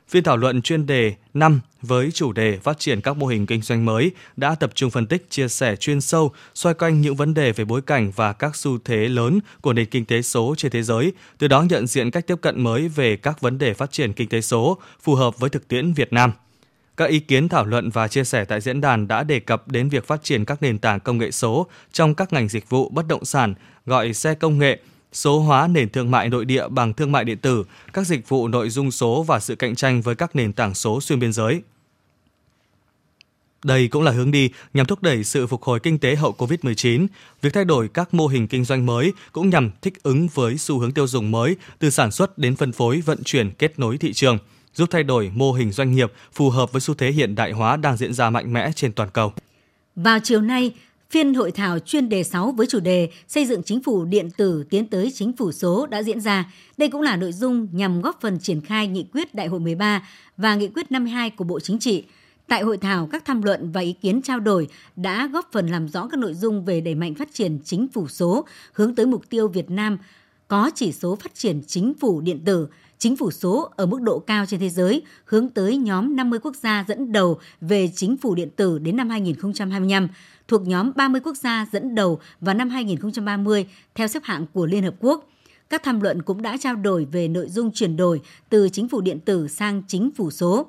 Phiên 0.08 0.24
thảo 0.24 0.36
luận 0.36 0.62
chuyên 0.62 0.86
đề 0.86 1.14
5 1.34 1.60
với 1.82 2.10
chủ 2.10 2.32
đề 2.32 2.58
phát 2.62 2.78
triển 2.78 3.00
các 3.00 3.16
mô 3.16 3.26
hình 3.26 3.46
kinh 3.46 3.62
doanh 3.62 3.84
mới 3.84 4.10
đã 4.36 4.54
tập 4.54 4.70
trung 4.74 4.90
phân 4.90 5.06
tích, 5.06 5.30
chia 5.30 5.48
sẻ 5.48 5.76
chuyên 5.76 6.00
sâu 6.00 6.32
xoay 6.54 6.74
quanh 6.74 7.00
những 7.00 7.16
vấn 7.16 7.34
đề 7.34 7.52
về 7.52 7.64
bối 7.64 7.82
cảnh 7.82 8.12
và 8.16 8.32
các 8.32 8.56
xu 8.56 8.78
thế 8.84 8.96
lớn 8.96 9.40
của 9.60 9.72
nền 9.72 9.86
kinh 9.86 10.04
tế 10.04 10.22
số 10.22 10.54
trên 10.56 10.72
thế 10.72 10.82
giới, 10.82 11.12
từ 11.38 11.48
đó 11.48 11.62
nhận 11.62 11.86
diện 11.86 12.10
cách 12.10 12.26
tiếp 12.26 12.36
cận 12.40 12.62
mới 12.62 12.88
về 12.88 13.16
các 13.16 13.40
vấn 13.40 13.58
đề 13.58 13.74
phát 13.74 13.92
triển 13.92 14.12
kinh 14.12 14.28
tế 14.28 14.40
số 14.40 14.78
phù 15.02 15.14
hợp 15.14 15.38
với 15.38 15.50
thực 15.50 15.68
tiễn 15.68 15.92
Việt 15.92 16.12
Nam. 16.12 16.32
Các 16.96 17.10
ý 17.10 17.20
kiến 17.20 17.48
thảo 17.48 17.66
luận 17.66 17.90
và 17.90 18.08
chia 18.08 18.24
sẻ 18.24 18.44
tại 18.44 18.60
diễn 18.60 18.80
đàn 18.80 19.08
đã 19.08 19.22
đề 19.22 19.40
cập 19.40 19.68
đến 19.68 19.88
việc 19.88 20.06
phát 20.06 20.24
triển 20.24 20.44
các 20.44 20.62
nền 20.62 20.78
tảng 20.78 21.00
công 21.00 21.18
nghệ 21.18 21.30
số 21.30 21.66
trong 21.92 22.14
các 22.14 22.32
ngành 22.32 22.48
dịch 22.48 22.68
vụ 22.68 22.88
bất 22.88 23.06
động 23.06 23.24
sản, 23.24 23.54
gọi 23.86 24.14
xe 24.14 24.34
công 24.34 24.58
nghệ, 24.58 24.78
số 25.12 25.40
hóa 25.40 25.66
nền 25.66 25.88
thương 25.88 26.10
mại 26.10 26.28
nội 26.28 26.44
địa 26.44 26.68
bằng 26.68 26.92
thương 26.92 27.12
mại 27.12 27.24
điện 27.24 27.38
tử, 27.38 27.64
các 27.92 28.06
dịch 28.06 28.28
vụ 28.28 28.48
nội 28.48 28.70
dung 28.70 28.90
số 28.90 29.22
và 29.22 29.40
sự 29.40 29.54
cạnh 29.54 29.74
tranh 29.74 30.00
với 30.02 30.14
các 30.14 30.36
nền 30.36 30.52
tảng 30.52 30.74
số 30.74 31.00
xuyên 31.00 31.20
biên 31.20 31.32
giới. 31.32 31.62
Đây 33.64 33.88
cũng 33.88 34.02
là 34.02 34.10
hướng 34.10 34.30
đi 34.30 34.50
nhằm 34.74 34.86
thúc 34.86 35.02
đẩy 35.02 35.24
sự 35.24 35.46
phục 35.46 35.62
hồi 35.62 35.80
kinh 35.80 35.98
tế 35.98 36.14
hậu 36.14 36.34
Covid-19. 36.38 37.06
Việc 37.42 37.54
thay 37.54 37.64
đổi 37.64 37.88
các 37.88 38.14
mô 38.14 38.26
hình 38.26 38.48
kinh 38.48 38.64
doanh 38.64 38.86
mới 38.86 39.12
cũng 39.32 39.50
nhằm 39.50 39.70
thích 39.82 40.02
ứng 40.02 40.28
với 40.34 40.58
xu 40.58 40.78
hướng 40.78 40.92
tiêu 40.92 41.06
dùng 41.06 41.30
mới 41.30 41.56
từ 41.78 41.90
sản 41.90 42.10
xuất 42.10 42.38
đến 42.38 42.56
phân 42.56 42.72
phối, 42.72 43.00
vận 43.00 43.24
chuyển, 43.24 43.50
kết 43.50 43.78
nối 43.78 43.98
thị 43.98 44.12
trường, 44.12 44.38
giúp 44.80 44.90
thay 44.90 45.02
đổi 45.02 45.30
mô 45.34 45.52
hình 45.52 45.72
doanh 45.72 45.92
nghiệp 45.92 46.12
phù 46.32 46.50
hợp 46.50 46.72
với 46.72 46.80
xu 46.80 46.94
thế 46.94 47.10
hiện 47.10 47.34
đại 47.34 47.52
hóa 47.52 47.76
đang 47.76 47.96
diễn 47.96 48.12
ra 48.12 48.30
mạnh 48.30 48.52
mẽ 48.52 48.72
trên 48.74 48.92
toàn 48.92 49.10
cầu. 49.12 49.32
Vào 49.96 50.18
chiều 50.22 50.40
nay, 50.40 50.72
Phiên 51.10 51.34
hội 51.34 51.50
thảo 51.50 51.78
chuyên 51.78 52.08
đề 52.08 52.24
6 52.24 52.52
với 52.52 52.66
chủ 52.66 52.80
đề 52.80 53.10
Xây 53.28 53.46
dựng 53.46 53.62
chính 53.62 53.82
phủ 53.82 54.04
điện 54.04 54.30
tử 54.30 54.64
tiến 54.70 54.86
tới 54.86 55.12
chính 55.14 55.36
phủ 55.36 55.52
số 55.52 55.86
đã 55.86 56.02
diễn 56.02 56.20
ra. 56.20 56.52
Đây 56.76 56.88
cũng 56.88 57.02
là 57.02 57.16
nội 57.16 57.32
dung 57.32 57.68
nhằm 57.72 58.00
góp 58.00 58.20
phần 58.20 58.38
triển 58.38 58.60
khai 58.60 58.88
nghị 58.88 59.06
quyết 59.12 59.34
Đại 59.34 59.46
hội 59.46 59.60
13 59.60 60.08
và 60.36 60.54
nghị 60.54 60.68
quyết 60.68 60.92
52 60.92 61.30
của 61.30 61.44
Bộ 61.44 61.60
Chính 61.60 61.78
trị. 61.78 62.04
Tại 62.48 62.62
hội 62.62 62.76
thảo, 62.76 63.08
các 63.12 63.24
tham 63.24 63.42
luận 63.42 63.72
và 63.72 63.80
ý 63.80 63.92
kiến 63.92 64.22
trao 64.22 64.40
đổi 64.40 64.68
đã 64.96 65.28
góp 65.32 65.48
phần 65.52 65.66
làm 65.66 65.88
rõ 65.88 66.06
các 66.06 66.20
nội 66.20 66.34
dung 66.34 66.64
về 66.64 66.80
đẩy 66.80 66.94
mạnh 66.94 67.14
phát 67.14 67.28
triển 67.32 67.58
chính 67.64 67.88
phủ 67.88 68.08
số, 68.08 68.46
hướng 68.72 68.94
tới 68.94 69.06
mục 69.06 69.22
tiêu 69.30 69.48
Việt 69.48 69.70
Nam 69.70 69.98
có 70.48 70.70
chỉ 70.74 70.92
số 70.92 71.16
phát 71.16 71.34
triển 71.34 71.62
chính 71.66 71.92
phủ 72.00 72.20
điện 72.20 72.40
tử, 72.44 72.68
chính 73.00 73.16
phủ 73.16 73.30
số 73.30 73.70
ở 73.76 73.86
mức 73.86 74.02
độ 74.02 74.18
cao 74.18 74.46
trên 74.46 74.60
thế 74.60 74.68
giới, 74.68 75.02
hướng 75.24 75.48
tới 75.48 75.76
nhóm 75.76 76.16
50 76.16 76.38
quốc 76.42 76.56
gia 76.56 76.84
dẫn 76.88 77.12
đầu 77.12 77.38
về 77.60 77.90
chính 77.94 78.16
phủ 78.16 78.34
điện 78.34 78.50
tử 78.56 78.78
đến 78.78 78.96
năm 78.96 79.10
2025, 79.10 80.08
thuộc 80.48 80.66
nhóm 80.66 80.92
30 80.96 81.20
quốc 81.24 81.36
gia 81.36 81.66
dẫn 81.72 81.94
đầu 81.94 82.20
vào 82.40 82.54
năm 82.54 82.68
2030 82.68 83.66
theo 83.94 84.08
xếp 84.08 84.22
hạng 84.24 84.46
của 84.52 84.66
Liên 84.66 84.82
Hợp 84.82 84.94
Quốc. 85.00 85.28
Các 85.70 85.82
tham 85.82 86.00
luận 86.00 86.22
cũng 86.22 86.42
đã 86.42 86.56
trao 86.60 86.76
đổi 86.76 87.06
về 87.12 87.28
nội 87.28 87.48
dung 87.48 87.72
chuyển 87.72 87.96
đổi 87.96 88.20
từ 88.48 88.68
chính 88.68 88.88
phủ 88.88 89.00
điện 89.00 89.20
tử 89.20 89.48
sang 89.48 89.82
chính 89.88 90.10
phủ 90.16 90.30
số, 90.30 90.66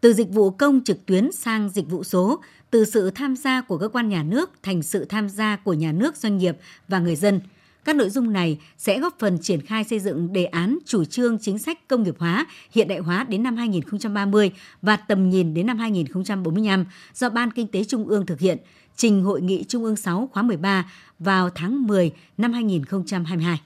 từ 0.00 0.12
dịch 0.12 0.30
vụ 0.30 0.50
công 0.50 0.80
trực 0.84 1.06
tuyến 1.06 1.32
sang 1.32 1.68
dịch 1.68 1.90
vụ 1.90 2.04
số, 2.04 2.40
từ 2.70 2.84
sự 2.84 3.10
tham 3.10 3.36
gia 3.36 3.60
của 3.60 3.78
cơ 3.78 3.88
quan 3.88 4.08
nhà 4.08 4.22
nước 4.22 4.50
thành 4.62 4.82
sự 4.82 5.04
tham 5.04 5.28
gia 5.28 5.56
của 5.56 5.74
nhà 5.74 5.92
nước, 5.92 6.16
doanh 6.16 6.38
nghiệp 6.38 6.56
và 6.88 6.98
người 6.98 7.16
dân– 7.16 7.40
các 7.88 7.96
nội 7.96 8.10
dung 8.10 8.32
này 8.32 8.58
sẽ 8.78 9.00
góp 9.00 9.16
phần 9.18 9.38
triển 9.42 9.60
khai 9.60 9.84
xây 9.84 9.98
dựng 9.98 10.32
đề 10.32 10.44
án 10.44 10.78
chủ 10.86 11.04
trương 11.04 11.38
chính 11.38 11.58
sách 11.58 11.88
công 11.88 12.02
nghiệp 12.02 12.14
hóa, 12.18 12.46
hiện 12.70 12.88
đại 12.88 12.98
hóa 12.98 13.24
đến 13.28 13.42
năm 13.42 13.56
2030 13.56 14.50
và 14.82 14.96
tầm 14.96 15.30
nhìn 15.30 15.54
đến 15.54 15.66
năm 15.66 15.78
2045 15.78 16.84
do 17.14 17.28
Ban 17.28 17.50
Kinh 17.50 17.66
tế 17.66 17.84
Trung 17.84 18.08
ương 18.08 18.26
thực 18.26 18.40
hiện, 18.40 18.58
trình 18.96 19.22
Hội 19.22 19.40
nghị 19.40 19.64
Trung 19.68 19.84
ương 19.84 19.96
6 19.96 20.28
khóa 20.32 20.42
13 20.42 20.90
vào 21.18 21.50
tháng 21.50 21.86
10 21.86 22.12
năm 22.38 22.52
2022. 22.52 23.60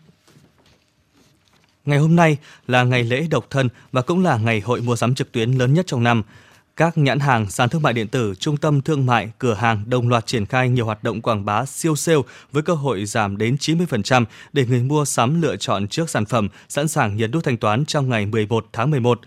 Ngày 1.85 1.99
hôm 1.99 2.17
nay 2.17 2.39
là 2.67 2.85
ngày 2.85 3.05
lễ 3.05 3.27
độc 3.31 3.47
thân 3.51 3.69
và 3.93 4.03
cũng 4.03 4.23
là 4.23 4.37
ngày 4.37 4.61
hội 4.61 4.81
mua 4.81 4.97
sắm 4.97 5.15
trực 5.15 5.33
tuyến 5.33 5.53
lớn 5.53 5.75
nhất 5.75 5.87
trong 5.87 6.03
năm. 6.03 6.23
Các 6.77 6.99
nhãn 6.99 7.21
hàng, 7.21 7.51
sàn 7.51 7.69
thương 7.69 7.83
mại 7.83 7.93
điện 7.93 8.09
tử, 8.09 8.35
trung 8.39 8.57
tâm 8.57 8.81
thương 8.81 9.07
mại, 9.07 9.31
cửa 9.39 9.55
hàng 9.55 9.91
đồng 9.91 10.09
loạt 10.09 10.27
triển 10.27 10.47
khai 10.47 10.69
nhiều 10.69 10.85
hoạt 10.85 11.05
động 11.05 11.23
quảng 11.23 11.45
bá 11.45 11.65
siêu 11.65 11.97
sale 11.97 12.19
với 12.53 12.63
cơ 12.63 12.75
hội 12.75 13.05
giảm 13.05 13.37
đến 13.37 13.57
90% 13.61 14.25
để 14.53 14.67
người 14.67 14.83
mua 14.83 15.05
sắm 15.05 15.43
lựa 15.43 15.57
chọn 15.57 15.89
trước 15.89 16.11
sản 16.11 16.25
phẩm, 16.25 16.49
sẵn 16.69 16.89
sàng 16.89 17.17
nhấn 17.17 17.31
nút 17.31 17.45
thanh 17.45 17.57
toán 17.57 17.85
trong 17.85 18.09
ngày 18.09 18.27
11 18.27 18.67
tháng 18.73 18.91
11. 18.91 19.21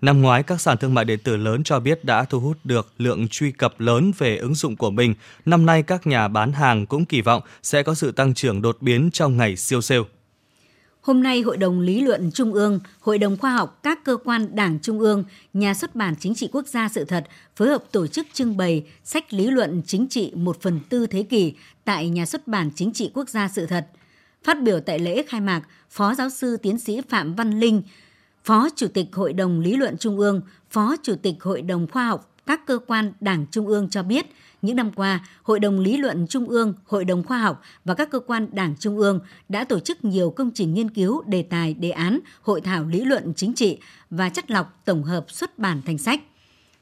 Năm 0.00 0.22
ngoái, 0.22 0.42
các 0.42 0.60
sàn 0.60 0.78
thương 0.78 0.94
mại 0.94 1.04
điện 1.04 1.18
tử 1.24 1.36
lớn 1.36 1.64
cho 1.64 1.80
biết 1.80 2.04
đã 2.04 2.24
thu 2.24 2.40
hút 2.40 2.56
được 2.64 2.92
lượng 2.98 3.28
truy 3.28 3.52
cập 3.52 3.80
lớn 3.80 4.12
về 4.18 4.36
ứng 4.36 4.54
dụng 4.54 4.76
của 4.76 4.90
mình. 4.90 5.14
Năm 5.44 5.66
nay, 5.66 5.82
các 5.82 6.06
nhà 6.06 6.28
bán 6.28 6.52
hàng 6.52 6.86
cũng 6.86 7.04
kỳ 7.04 7.20
vọng 7.20 7.42
sẽ 7.62 7.82
có 7.82 7.94
sự 7.94 8.12
tăng 8.12 8.34
trưởng 8.34 8.62
đột 8.62 8.76
biến 8.80 9.10
trong 9.12 9.36
ngày 9.36 9.56
siêu 9.56 9.80
sale. 9.80 10.02
Hôm 11.02 11.22
nay, 11.22 11.40
Hội 11.40 11.56
đồng 11.56 11.80
Lý 11.80 12.00
luận 12.00 12.30
Trung 12.34 12.52
ương, 12.52 12.80
Hội 13.00 13.18
đồng 13.18 13.36
Khoa 13.36 13.50
học, 13.52 13.80
các 13.82 14.04
cơ 14.04 14.16
quan 14.24 14.56
Đảng 14.56 14.78
Trung 14.82 14.98
ương, 14.98 15.24
Nhà 15.52 15.74
xuất 15.74 15.94
bản 15.94 16.14
Chính 16.20 16.34
trị 16.34 16.48
Quốc 16.52 16.66
gia 16.66 16.88
Sự 16.88 17.04
thật 17.04 17.24
phối 17.56 17.68
hợp 17.68 17.84
tổ 17.92 18.06
chức 18.06 18.26
trưng 18.32 18.56
bày 18.56 18.84
sách 19.04 19.32
lý 19.32 19.50
luận 19.50 19.82
chính 19.86 20.08
trị 20.08 20.32
một 20.34 20.62
phần 20.62 20.80
tư 20.88 21.06
thế 21.06 21.22
kỷ 21.22 21.54
tại 21.84 22.08
Nhà 22.08 22.26
xuất 22.26 22.48
bản 22.48 22.70
Chính 22.74 22.92
trị 22.92 23.10
Quốc 23.14 23.28
gia 23.28 23.48
Sự 23.48 23.66
thật. 23.66 23.86
Phát 24.44 24.62
biểu 24.62 24.80
tại 24.80 24.98
lễ 24.98 25.22
khai 25.28 25.40
mạc, 25.40 25.62
Phó 25.90 26.14
giáo 26.14 26.30
sư 26.30 26.56
tiến 26.56 26.78
sĩ 26.78 27.00
Phạm 27.08 27.34
Văn 27.34 27.60
Linh, 27.60 27.82
Phó 28.44 28.68
Chủ 28.76 28.86
tịch 28.88 29.06
Hội 29.12 29.32
đồng 29.32 29.60
Lý 29.60 29.76
luận 29.76 29.96
Trung 29.98 30.18
ương, 30.18 30.40
Phó 30.70 30.96
Chủ 31.02 31.14
tịch 31.22 31.42
Hội 31.42 31.62
đồng 31.62 31.86
Khoa 31.86 32.06
học, 32.06 32.34
các 32.46 32.66
cơ 32.66 32.78
quan 32.86 33.12
Đảng 33.20 33.46
Trung 33.50 33.66
ương 33.66 33.90
cho 33.90 34.02
biết– 34.02 34.26
những 34.62 34.76
năm 34.76 34.90
qua, 34.92 35.26
Hội 35.42 35.60
đồng 35.60 35.80
Lý 35.80 35.96
luận 35.96 36.26
Trung 36.26 36.48
ương, 36.48 36.74
Hội 36.84 37.04
đồng 37.04 37.22
Khoa 37.22 37.38
học 37.38 37.62
và 37.84 37.94
các 37.94 38.10
cơ 38.10 38.20
quan 38.20 38.48
Đảng 38.52 38.74
Trung 38.78 38.98
ương 38.98 39.20
đã 39.48 39.64
tổ 39.64 39.80
chức 39.80 40.04
nhiều 40.04 40.30
công 40.30 40.50
trình 40.54 40.74
nghiên 40.74 40.90
cứu, 40.90 41.22
đề 41.26 41.42
tài, 41.42 41.74
đề 41.74 41.90
án, 41.90 42.20
hội 42.42 42.60
thảo 42.60 42.84
lý 42.84 43.04
luận 43.04 43.32
chính 43.36 43.54
trị 43.54 43.78
và 44.10 44.28
chất 44.28 44.50
lọc 44.50 44.80
tổng 44.84 45.02
hợp 45.02 45.30
xuất 45.30 45.58
bản 45.58 45.82
thành 45.86 45.98
sách. 45.98 46.20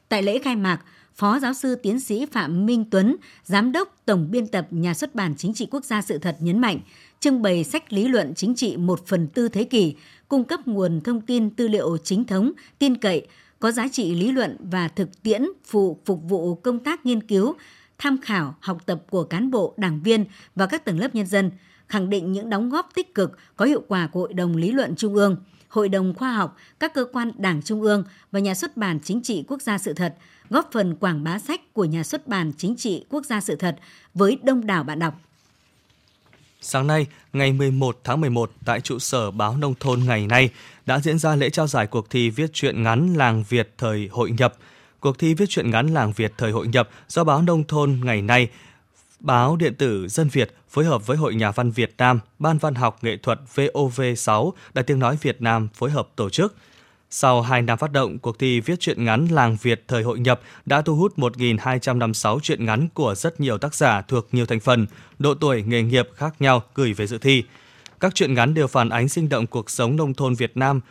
Tại 0.09 0.23
lễ 0.23 0.39
khai 0.39 0.55
mạc, 0.55 0.79
Phó 1.15 1.39
giáo 1.39 1.53
sư 1.53 1.75
tiến 1.75 1.99
sĩ 1.99 2.25
Phạm 2.25 2.65
Minh 2.65 2.85
Tuấn, 2.91 3.15
Giám 3.43 3.71
đốc 3.71 3.95
Tổng 4.05 4.31
biên 4.31 4.47
tập 4.47 4.67
Nhà 4.71 4.93
xuất 4.93 5.15
bản 5.15 5.35
Chính 5.37 5.53
trị 5.53 5.67
Quốc 5.71 5.85
gia 5.85 6.01
Sự 6.01 6.17
thật 6.17 6.37
nhấn 6.39 6.59
mạnh, 6.59 6.79
trưng 7.19 7.41
bày 7.41 7.63
sách 7.63 7.93
lý 7.93 8.07
luận 8.07 8.33
chính 8.35 8.55
trị 8.55 8.77
một 8.77 9.07
phần 9.07 9.27
tư 9.27 9.49
thế 9.49 9.63
kỷ, 9.63 9.95
cung 10.27 10.43
cấp 10.43 10.67
nguồn 10.67 11.01
thông 11.01 11.21
tin 11.21 11.49
tư 11.49 11.67
liệu 11.67 11.97
chính 11.97 12.25
thống, 12.25 12.51
tin 12.79 12.97
cậy, 12.97 13.27
có 13.61 13.71
giá 13.71 13.87
trị 13.87 14.15
lý 14.15 14.31
luận 14.31 14.57
và 14.59 14.87
thực 14.87 15.23
tiễn 15.23 15.45
phụ 15.65 15.99
phục 16.05 16.21
vụ 16.23 16.55
công 16.55 16.79
tác 16.79 17.05
nghiên 17.05 17.23
cứu, 17.23 17.55
tham 17.97 18.17
khảo, 18.21 18.55
học 18.59 18.77
tập 18.85 19.03
của 19.09 19.23
cán 19.23 19.51
bộ, 19.51 19.73
đảng 19.77 20.01
viên 20.03 20.25
và 20.55 20.65
các 20.65 20.85
tầng 20.85 20.99
lớp 20.99 21.15
nhân 21.15 21.25
dân, 21.25 21.51
khẳng 21.87 22.09
định 22.09 22.31
những 22.31 22.49
đóng 22.49 22.69
góp 22.69 22.89
tích 22.95 23.15
cực, 23.15 23.37
có 23.55 23.65
hiệu 23.65 23.83
quả 23.87 24.07
của 24.07 24.19
Hội 24.19 24.33
đồng 24.33 24.55
Lý 24.55 24.71
luận 24.71 24.95
Trung 24.95 25.15
ương, 25.15 25.35
Hội 25.67 25.89
đồng 25.89 26.13
Khoa 26.13 26.33
học, 26.33 26.57
các 26.79 26.93
cơ 26.93 27.05
quan 27.13 27.31
Đảng 27.37 27.61
Trung 27.61 27.81
ương 27.81 28.03
và 28.31 28.39
Nhà 28.39 28.55
xuất 28.55 28.77
bản 28.77 28.99
Chính 29.03 29.21
trị 29.21 29.43
Quốc 29.47 29.61
gia 29.61 29.77
Sự 29.77 29.93
thật, 29.93 30.15
góp 30.49 30.69
phần 30.71 30.95
quảng 30.95 31.23
bá 31.23 31.39
sách 31.39 31.73
của 31.73 31.85
Nhà 31.85 32.03
xuất 32.03 32.27
bản 32.27 32.51
Chính 32.57 32.75
trị 32.75 33.05
Quốc 33.09 33.25
gia 33.25 33.41
Sự 33.41 33.55
thật 33.55 33.75
với 34.13 34.39
đông 34.43 34.65
đảo 34.65 34.83
bạn 34.83 34.99
đọc. 34.99 35.21
Sáng 36.63 36.87
nay, 36.87 37.07
ngày 37.33 37.53
11 37.53 37.99
tháng 38.03 38.21
11, 38.21 38.51
tại 38.65 38.81
trụ 38.81 38.99
sở 38.99 39.31
báo 39.31 39.57
Nông 39.57 39.73
thôn 39.79 39.99
ngày 40.05 40.27
nay 40.27 40.49
đã 40.85 40.99
diễn 40.99 41.19
ra 41.19 41.35
lễ 41.35 41.49
trao 41.49 41.67
giải 41.67 41.87
cuộc 41.87 42.09
thi 42.09 42.29
viết 42.29 42.53
truyện 42.53 42.83
ngắn 42.83 43.13
Làng 43.13 43.43
Việt 43.49 43.73
thời 43.77 44.09
hội 44.11 44.31
nhập. 44.31 44.53
Cuộc 44.99 45.19
thi 45.19 45.33
viết 45.33 45.45
truyện 45.49 45.71
ngắn 45.71 45.87
Làng 45.87 46.11
Việt 46.11 46.33
thời 46.37 46.51
hội 46.51 46.67
nhập 46.67 46.89
do 47.07 47.23
báo 47.23 47.41
Nông 47.41 47.63
thôn 47.63 47.99
ngày 48.03 48.21
nay, 48.21 48.49
báo 49.19 49.55
điện 49.55 49.75
tử 49.75 50.07
Dân 50.07 50.29
Việt 50.29 50.55
phối 50.69 50.85
hợp 50.85 51.07
với 51.07 51.17
Hội 51.17 51.35
Nhà 51.35 51.51
văn 51.51 51.71
Việt 51.71 51.93
Nam, 51.97 52.19
Ban 52.39 52.57
Văn 52.57 52.75
học 52.75 52.97
Nghệ 53.01 53.17
thuật 53.17 53.39
VOV6, 53.55 54.51
Đài 54.73 54.83
Tiếng 54.83 54.99
Nói 54.99 55.17
Việt 55.21 55.41
Nam 55.41 55.67
phối 55.73 55.91
hợp 55.91 56.07
tổ 56.15 56.29
chức– 56.29 56.55
sau 57.13 57.41
2 57.41 57.61
năm 57.61 57.77
phát 57.77 57.91
động, 57.91 58.19
cuộc 58.19 58.39
thi 58.39 58.59
viết 58.59 58.79
truyện 58.79 59.05
ngắn 59.05 59.27
Làng 59.31 59.57
Việt 59.61 59.83
thời 59.87 60.03
hội 60.03 60.19
nhập 60.19 60.41
đã 60.65 60.81
thu 60.81 60.95
hút 60.95 61.17
1.256 61.17 62.39
truyện 62.39 62.65
ngắn 62.65 62.87
của 62.93 63.15
rất 63.15 63.39
nhiều 63.39 63.57
tác 63.57 63.75
giả 63.75 64.01
thuộc 64.01 64.27
nhiều 64.31 64.45
thành 64.45 64.59
phần, 64.59 64.87
độ 65.19 65.33
tuổi, 65.33 65.63
nghề 65.63 65.83
nghiệp 65.83 66.09
khác 66.15 66.35
nhau 66.39 66.63
gửi 66.75 66.93
về 66.93 67.07
dự 67.07 67.17
thi. 67.17 67.43
Các 67.99 68.15
truyện 68.15 68.33
ngắn 68.33 68.53
đều 68.53 68.67
phản 68.67 68.89
ánh 68.89 69.09
sinh 69.09 69.29
động 69.29 69.47
cuộc 69.47 69.69
sống 69.69 69.95
nông 69.95 70.13
thôn 70.13 70.35
Việt 70.35 70.57
Nam. 70.57 70.81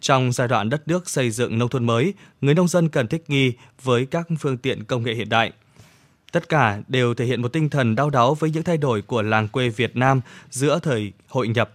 Trong 0.00 0.32
giai 0.32 0.48
đoạn 0.48 0.70
đất 0.70 0.88
nước 0.88 1.08
xây 1.08 1.30
dựng 1.30 1.58
nông 1.58 1.68
thôn 1.68 1.86
mới, 1.86 2.14
người 2.40 2.54
nông 2.54 2.68
dân 2.68 2.88
cần 2.88 3.06
thích 3.06 3.24
nghi 3.28 3.52
với 3.82 4.06
các 4.06 4.28
phương 4.40 4.58
tiện 4.58 4.84
công 4.84 5.02
nghệ 5.02 5.14
hiện 5.14 5.28
đại. 5.28 5.52
Tất 6.32 6.48
cả 6.48 6.80
đều 6.88 7.14
thể 7.14 7.24
hiện 7.24 7.42
một 7.42 7.48
tinh 7.48 7.70
thần 7.70 7.94
đau 7.94 8.10
đáu 8.10 8.34
với 8.34 8.50
những 8.50 8.62
thay 8.62 8.76
đổi 8.76 9.02
của 9.02 9.22
làng 9.22 9.48
quê 9.48 9.68
Việt 9.68 9.96
Nam 9.96 10.20
giữa 10.50 10.78
thời 10.82 11.12
hội 11.28 11.48
nhập 11.48 11.70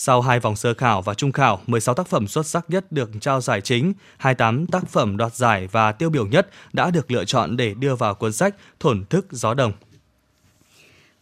sau 0.00 0.20
hai 0.20 0.40
vòng 0.40 0.56
sơ 0.56 0.74
khảo 0.74 1.02
và 1.02 1.14
trung 1.14 1.32
khảo, 1.32 1.60
16 1.66 1.94
tác 1.94 2.06
phẩm 2.06 2.28
xuất 2.28 2.46
sắc 2.46 2.70
nhất 2.70 2.92
được 2.92 3.10
trao 3.20 3.40
giải 3.40 3.60
chính, 3.60 3.92
28 4.16 4.66
tác 4.66 4.88
phẩm 4.88 5.16
đoạt 5.16 5.34
giải 5.34 5.68
và 5.72 5.92
tiêu 5.92 6.10
biểu 6.10 6.26
nhất 6.26 6.48
đã 6.72 6.90
được 6.90 7.10
lựa 7.10 7.24
chọn 7.24 7.56
để 7.56 7.74
đưa 7.74 7.94
vào 7.94 8.14
cuốn 8.14 8.32
sách 8.32 8.54
Thổn 8.80 9.04
thức 9.10 9.26
gió 9.30 9.54
đồng. 9.54 9.72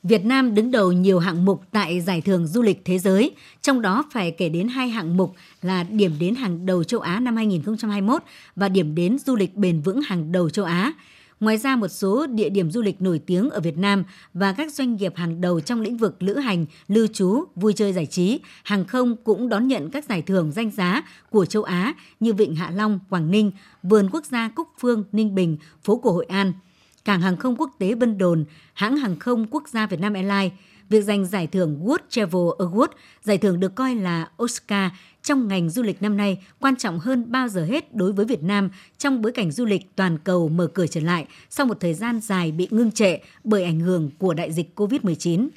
Việt 0.03 0.25
Nam 0.25 0.55
đứng 0.55 0.71
đầu 0.71 0.93
nhiều 0.93 1.19
hạng 1.19 1.45
mục 1.45 1.63
tại 1.73 2.01
giải 2.01 2.21
thưởng 2.21 2.47
du 2.47 2.63
lịch 2.63 2.83
thế 2.85 2.99
giới, 2.99 3.31
trong 3.63 3.83
đó 3.83 4.05
phải 4.13 4.31
kể 4.31 4.49
đến 4.49 4.69
hai 4.69 4.89
hạng 4.89 5.17
mục 5.17 5.35
là 5.63 5.83
điểm 5.83 6.13
đến 6.21 6.35
hàng 6.35 6.67
đầu 6.67 6.85
châu 6.85 7.01
Á 7.01 7.21
năm 7.21 7.37
2021 7.37 8.23
và 8.57 8.69
điểm 8.69 8.95
đến 8.95 9.19
du 9.19 9.37
lịch 9.37 9.55
bền 9.55 9.81
vững 9.81 10.03
hàng 10.03 10.33
đầu 10.33 10.51
châu 10.51 10.65
Á. 10.65 10.93
Ngoài 11.41 11.59
ra, 11.59 11.77
một 11.77 11.89
số 11.89 12.27
địa 12.27 12.49
điểm 12.49 12.71
du 12.71 12.83
lịch 12.83 13.03
nổi 13.03 13.19
tiếng 13.19 13.51
ở 13.51 13.61
Việt 13.61 13.79
Nam 13.79 14.05
và 14.35 14.53
các 14.53 14.73
doanh 14.73 14.97
nghiệp 14.97 15.13
hàng 15.17 15.41
đầu 15.41 15.61
trong 15.61 15.81
lĩnh 15.81 15.97
vực 15.97 16.23
lữ 16.23 16.35
hành, 16.35 16.67
lưu 16.89 17.07
trú, 17.07 17.45
vui 17.55 17.73
chơi 17.73 17.93
giải 17.93 18.07
trí, 18.07 18.41
hàng 18.65 18.85
không 18.85 19.17
cũng 19.25 19.49
đón 19.49 19.69
nhận 19.69 19.91
các 19.91 20.05
giải 20.05 20.23
thưởng 20.23 20.53
danh 20.53 20.71
giá 20.71 21.03
của 21.31 21.47
châu 21.47 21.63
Á 21.63 21.95
như 22.21 22.35
Vịnh 22.35 22.55
Hạ 22.55 22.71
Long, 22.71 22.99
Quảng 23.11 23.31
Ninh, 23.31 23.51
Vườn 23.83 24.09
Quốc 24.13 24.25
gia 24.25 24.49
Cúc 24.49 24.69
Phương, 24.79 25.05
Ninh 25.13 25.35
Bình, 25.35 25.57
phố 25.83 25.97
cổ 25.97 26.13
Hội 26.13 26.25
An– 26.25 26.53
Cảng 27.07 27.21
hàng 27.21 27.37
không 27.37 27.57
quốc 27.57 27.71
tế 27.79 27.95
Vân 27.95 28.19
Đồn, 28.19 28.45
hãng 28.75 28.97
hàng 28.97 29.19
không 29.19 29.47
quốc 29.51 29.69
gia 29.69 29.87
Việt 29.87 30.01
Nam 30.01 30.15
Airlines, 30.15 30.53
việc 30.89 31.01
giành 31.01 31.27
giải 31.27 31.47
thưởng 31.47 31.81
World 31.85 31.99
Travel 32.09 32.43
Award, 32.59 32.89
giải 33.23 33.39
thưởng 33.39 33.61
được 33.61 33.75
coi 33.75 33.95
là 33.95 34.29
Oscar 34.43 34.91
trong 35.27 35.49
ngành 35.49 35.71
du 35.71 35.83
lịch 35.83 36.03
năm 36.03 36.17
nay, 36.17 36.39
quan 36.61 36.77
trọng 36.77 36.99
hơn 36.99 37.33
bao 37.33 37.49
giờ 37.49 37.65
hết 37.65 37.95
đối 37.95 38.13
với 38.13 38.27
Việt 38.27 38.43
Nam 38.43 38.71
trong 38.99 39.23
bối 39.23 39.33
cảnh 39.33 39.51
du 39.51 39.65
lịch 39.65 39.97
toàn 39.97 40.19
cầu 40.19 40.49
mở 40.49 40.67
cửa 40.67 40.87
trở 40.87 41.01
lại 41.01 41.27
sau 41.51 41.67
một 41.67 41.81
thời 41.81 41.95
gian 41.95 42.21
dài 42.21 42.53
bị 42.53 42.69
ngưng 42.71 42.93
trệ 42.93 43.19
bởi 43.45 43.65
ảnh 43.65 43.81
hưởng 43.81 44.11
của 44.19 44.35
đại 44.35 44.53
dịch 44.53 44.81
COVID-19 44.81 45.49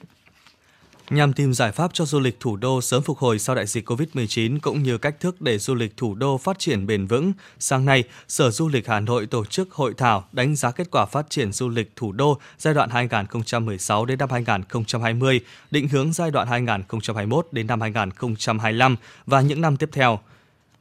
nhằm 1.11 1.33
tìm 1.33 1.53
giải 1.53 1.71
pháp 1.71 1.91
cho 1.93 2.05
du 2.05 2.19
lịch 2.19 2.39
thủ 2.39 2.55
đô 2.55 2.81
sớm 2.81 3.03
phục 3.03 3.17
hồi 3.17 3.39
sau 3.39 3.55
đại 3.55 3.65
dịch 3.65 3.89
COVID-19 3.89 4.59
cũng 4.61 4.83
như 4.83 4.97
cách 4.97 5.19
thức 5.19 5.41
để 5.41 5.57
du 5.57 5.75
lịch 5.75 5.97
thủ 5.97 6.15
đô 6.15 6.37
phát 6.37 6.59
triển 6.59 6.87
bền 6.87 7.07
vững. 7.07 7.33
Sáng 7.59 7.85
nay, 7.85 8.03
Sở 8.27 8.51
Du 8.51 8.67
lịch 8.67 8.87
Hà 8.87 8.99
Nội 8.99 9.25
tổ 9.25 9.45
chức 9.45 9.71
hội 9.71 9.93
thảo 9.97 10.27
đánh 10.31 10.55
giá 10.55 10.71
kết 10.71 10.91
quả 10.91 11.05
phát 11.05 11.29
triển 11.29 11.51
du 11.51 11.69
lịch 11.69 11.91
thủ 11.95 12.11
đô 12.11 12.39
giai 12.57 12.73
đoạn 12.73 12.89
2016 12.89 14.05
đến 14.05 14.19
năm 14.19 14.29
2020, 14.31 15.39
định 15.71 15.87
hướng 15.87 16.13
giai 16.13 16.31
đoạn 16.31 16.47
2021 16.47 17.47
đến 17.51 17.67
năm 17.67 17.81
2025 17.81 18.95
và 19.25 19.41
những 19.41 19.61
năm 19.61 19.77
tiếp 19.77 19.89
theo 19.91 20.19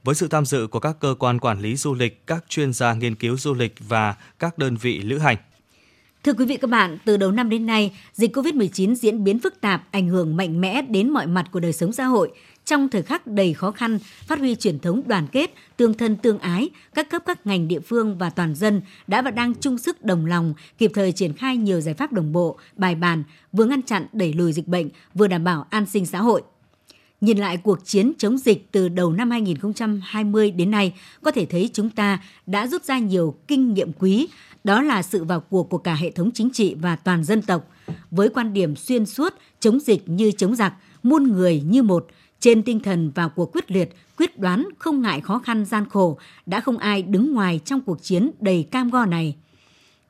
với 0.04 0.14
sự 0.14 0.28
tham 0.28 0.44
dự 0.44 0.66
của 0.66 0.80
các 0.80 0.96
cơ 1.00 1.14
quan 1.18 1.38
quản 1.38 1.60
lý 1.60 1.76
du 1.76 1.94
lịch, 1.94 2.26
các 2.26 2.44
chuyên 2.48 2.72
gia 2.72 2.94
nghiên 2.94 3.14
cứu 3.14 3.36
du 3.36 3.54
lịch 3.54 3.74
và 3.78 4.14
các 4.38 4.58
đơn 4.58 4.76
vị 4.76 4.98
lữ 4.98 5.18
hành. 5.18 5.36
Thưa 6.28 6.34
quý 6.34 6.44
vị 6.44 6.56
các 6.56 6.70
bạn, 6.70 6.98
từ 7.04 7.16
đầu 7.16 7.32
năm 7.32 7.48
đến 7.48 7.66
nay, 7.66 7.92
dịch 8.12 8.36
COVID-19 8.36 8.94
diễn 8.94 9.24
biến 9.24 9.38
phức 9.38 9.60
tạp, 9.60 9.92
ảnh 9.92 10.08
hưởng 10.08 10.36
mạnh 10.36 10.60
mẽ 10.60 10.82
đến 10.82 11.10
mọi 11.10 11.26
mặt 11.26 11.46
của 11.52 11.60
đời 11.60 11.72
sống 11.72 11.92
xã 11.92 12.04
hội. 12.04 12.32
Trong 12.64 12.88
thời 12.88 13.02
khắc 13.02 13.26
đầy 13.26 13.54
khó 13.54 13.70
khăn, 13.70 13.98
phát 14.26 14.38
huy 14.38 14.54
truyền 14.54 14.78
thống 14.78 15.02
đoàn 15.06 15.26
kết, 15.32 15.54
tương 15.76 15.94
thân 15.94 16.16
tương 16.16 16.38
ái, 16.38 16.70
các 16.94 17.10
cấp 17.10 17.22
các 17.26 17.46
ngành 17.46 17.68
địa 17.68 17.80
phương 17.80 18.18
và 18.18 18.30
toàn 18.30 18.54
dân 18.54 18.82
đã 19.06 19.22
và 19.22 19.30
đang 19.30 19.54
chung 19.54 19.78
sức 19.78 20.04
đồng 20.04 20.26
lòng, 20.26 20.54
kịp 20.78 20.90
thời 20.94 21.12
triển 21.12 21.32
khai 21.32 21.56
nhiều 21.56 21.80
giải 21.80 21.94
pháp 21.94 22.12
đồng 22.12 22.32
bộ, 22.32 22.58
bài 22.76 22.94
bản, 22.94 23.22
vừa 23.52 23.64
ngăn 23.64 23.82
chặn 23.82 24.06
đẩy 24.12 24.32
lùi 24.32 24.52
dịch 24.52 24.68
bệnh, 24.68 24.88
vừa 25.14 25.26
đảm 25.26 25.44
bảo 25.44 25.66
an 25.70 25.86
sinh 25.86 26.06
xã 26.06 26.20
hội. 26.20 26.42
Nhìn 27.20 27.38
lại 27.38 27.56
cuộc 27.56 27.84
chiến 27.84 28.12
chống 28.18 28.38
dịch 28.38 28.72
từ 28.72 28.88
đầu 28.88 29.12
năm 29.12 29.30
2020 29.30 30.50
đến 30.50 30.70
nay, 30.70 30.94
có 31.22 31.30
thể 31.30 31.46
thấy 31.46 31.70
chúng 31.72 31.90
ta 31.90 32.22
đã 32.46 32.66
rút 32.66 32.84
ra 32.84 32.98
nhiều 32.98 33.34
kinh 33.48 33.74
nghiệm 33.74 33.92
quý, 33.92 34.28
đó 34.64 34.82
là 34.82 35.02
sự 35.02 35.24
vào 35.24 35.40
cuộc 35.40 35.70
của 35.70 35.78
cả 35.78 35.94
hệ 35.94 36.10
thống 36.10 36.30
chính 36.34 36.50
trị 36.50 36.74
và 36.80 36.96
toàn 36.96 37.24
dân 37.24 37.42
tộc. 37.42 37.68
Với 38.10 38.28
quan 38.28 38.52
điểm 38.52 38.76
xuyên 38.76 39.06
suốt, 39.06 39.34
chống 39.60 39.80
dịch 39.80 40.08
như 40.08 40.30
chống 40.30 40.54
giặc, 40.54 40.74
muôn 41.02 41.32
người 41.32 41.60
như 41.60 41.82
một, 41.82 42.06
trên 42.40 42.62
tinh 42.62 42.80
thần 42.80 43.10
vào 43.10 43.28
cuộc 43.28 43.52
quyết 43.52 43.70
liệt, 43.70 43.94
quyết 44.16 44.38
đoán, 44.38 44.68
không 44.78 45.02
ngại 45.02 45.20
khó 45.20 45.38
khăn 45.38 45.64
gian 45.64 45.88
khổ, 45.88 46.18
đã 46.46 46.60
không 46.60 46.78
ai 46.78 47.02
đứng 47.02 47.32
ngoài 47.32 47.60
trong 47.64 47.80
cuộc 47.80 48.02
chiến 48.02 48.30
đầy 48.40 48.62
cam 48.70 48.90
go 48.90 49.04
này. 49.04 49.36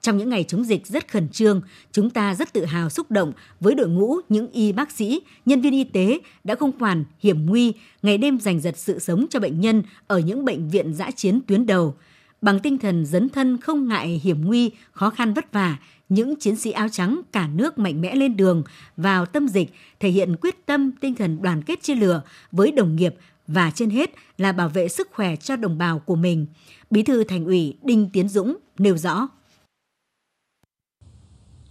Trong 0.01 0.19
những 0.19 0.29
ngày 0.29 0.45
chống 0.45 0.65
dịch 0.65 0.87
rất 0.87 1.09
khẩn 1.09 1.29
trương, 1.29 1.61
chúng 1.93 2.11
ta 2.11 2.35
rất 2.35 2.53
tự 2.53 2.65
hào 2.65 2.91
xúc 2.91 3.11
động 3.11 3.33
với 3.61 3.75
đội 3.75 3.89
ngũ 3.89 4.17
những 4.29 4.53
y 4.53 4.73
bác 4.73 4.91
sĩ, 4.93 5.21
nhân 5.47 5.61
viên 5.61 5.73
y 5.73 5.85
tế 5.85 6.19
đã 6.45 6.55
không 6.55 6.73
quản 6.73 7.05
hiểm 7.21 7.47
nguy, 7.47 7.73
ngày 8.03 8.19
đêm 8.19 8.41
giành 8.41 8.61
giật 8.61 8.79
sự 8.79 8.99
sống 8.99 9.27
cho 9.31 9.41
bệnh 9.41 9.61
nhân 9.61 9.83
ở 10.07 10.19
những 10.19 10.45
bệnh 10.45 10.69
viện 10.69 10.95
giã 10.95 11.11
chiến 11.11 11.41
tuyến 11.47 11.67
đầu– 11.67 11.95
Bằng 12.43 12.61
tinh 12.61 12.79
thần 12.79 13.07
dấn 13.07 13.29
thân 13.29 13.61
không 13.61 13.89
ngại 13.89 14.21
hiểm 14.25 14.45
nguy, 14.45 14.71
khó 14.93 15.11
khăn 15.11 15.35
vất 15.35 15.53
vả, 15.53 15.77
những 16.09 16.37
chiến 16.37 16.57
sĩ 16.57 16.71
áo 16.71 16.89
trắng 16.89 17.21
cả 17.33 17.49
nước 17.55 17.79
mạnh 17.79 18.01
mẽ 18.01 18.15
lên 18.15 18.37
đường 18.37 18.63
vào 18.97 19.27
tâm 19.27 19.49
dịch, 19.49 19.71
thể 20.01 20.09
hiện 20.09 20.37
quyết 20.41 20.67
tâm 20.67 20.93
tinh 21.01 21.15
thần 21.15 21.43
đoàn 21.43 21.63
kết 21.63 21.83
chia 21.83 21.95
lửa 21.95 22.23
với 22.53 22.73
đồng 22.73 22.97
nghiệp 22.97 23.15
và 23.47 23.71
trên 23.71 23.91
hết 23.91 24.11
là 24.39 24.53
bảo 24.53 24.69
vệ 24.69 24.89
sức 24.89 25.09
khỏe 25.13 25.37
cho 25.37 25.57
đồng 25.57 25.79
bào 25.79 25.99
của 25.99 26.17
mình. 26.17 26.47
Bí 26.91 27.03
thư 27.03 27.25
Thành 27.25 27.45
ủy 27.45 27.75
Đinh 27.83 28.11
Tiến 28.13 28.29
Dũng 28.29 28.57
nêu 28.79 28.97
rõ. 28.97 29.29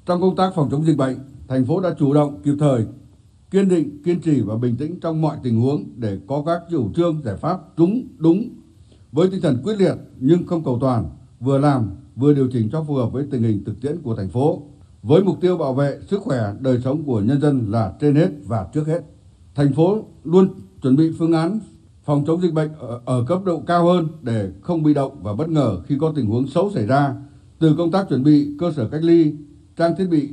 Trong 0.08 0.22
công 0.22 0.36
tác 0.36 0.54
phòng 0.56 0.70
chống 0.72 0.86
dịch 0.86 0.98
bệnh, 0.98 1.18
thành 1.48 1.66
phố 1.66 1.82
đã 1.82 1.96
chủ 2.00 2.14
động 2.14 2.40
kịp 2.44 2.54
thời, 2.60 2.86
kiên 3.52 3.70
định, 3.70 4.04
kiên 4.04 4.22
trì 4.22 4.42
và 4.42 4.56
bình 4.56 4.76
tĩnh 4.76 5.00
trong 5.00 5.22
mọi 5.22 5.38
tình 5.44 5.62
huống 5.62 5.84
để 5.96 6.20
có 6.28 6.44
các 6.46 6.62
chủ 6.72 6.94
trương 6.96 7.22
giải 7.26 7.38
pháp 7.38 7.60
đúng, 7.78 8.08
đúng 8.18 8.50
với 9.12 9.30
tinh 9.32 9.42
thần 9.42 9.58
quyết 9.64 9.76
liệt 9.80 9.96
nhưng 10.20 10.48
không 10.48 10.64
cầu 10.64 10.78
toàn, 10.82 11.10
vừa 11.40 11.58
làm 11.58 11.90
vừa 12.16 12.34
điều 12.34 12.50
chỉnh 12.52 12.70
cho 12.72 12.84
phù 12.84 12.94
hợp 12.94 13.14
với 13.14 13.26
tình 13.32 13.44
hình 13.44 13.64
thực 13.64 13.82
tiễn 13.82 14.02
của 14.02 14.16
thành 14.16 14.30
phố, 14.30 14.62
với 15.04 15.24
mục 15.24 15.42
tiêu 15.42 15.58
bảo 15.58 15.74
vệ 15.74 16.00
sức 16.08 16.22
khỏe 16.22 16.54
đời 16.60 16.82
sống 16.84 17.04
của 17.04 17.22
nhân 17.22 17.42
dân 17.42 17.72
là 17.72 17.94
trên 18.00 18.16
hết 18.16 18.30
và 18.46 18.68
trước 18.74 18.88
hết. 18.88 19.02
Thành 19.56 19.74
phố 19.74 20.06
luôn 20.24 20.50
chuẩn 20.82 20.96
bị 20.96 21.12
phương 21.20 21.34
án 21.34 21.60
phòng 22.04 22.24
chống 22.28 22.42
dịch 22.42 22.54
bệnh 22.54 22.70
ở, 22.80 23.02
ở 23.06 23.26
cấp 23.28 23.40
độ 23.46 23.60
cao 23.60 23.86
hơn 23.86 24.08
để 24.22 24.52
không 24.62 24.84
bị 24.84 24.94
động 24.94 25.20
và 25.22 25.34
bất 25.34 25.50
ngờ 25.50 25.82
khi 25.88 25.98
có 26.00 26.14
tình 26.16 26.26
huống 26.26 26.48
xấu 26.48 26.72
xảy 26.72 26.86
ra, 26.86 27.16
từ 27.60 27.76
công 27.78 27.92
tác 27.92 28.10
chuẩn 28.10 28.24
bị 28.24 28.48
cơ 28.60 28.72
sở 28.76 28.88
cách 28.88 29.04
ly, 29.04 29.34
trang 29.78 29.96
thiết 29.98 30.06
bị, 30.10 30.30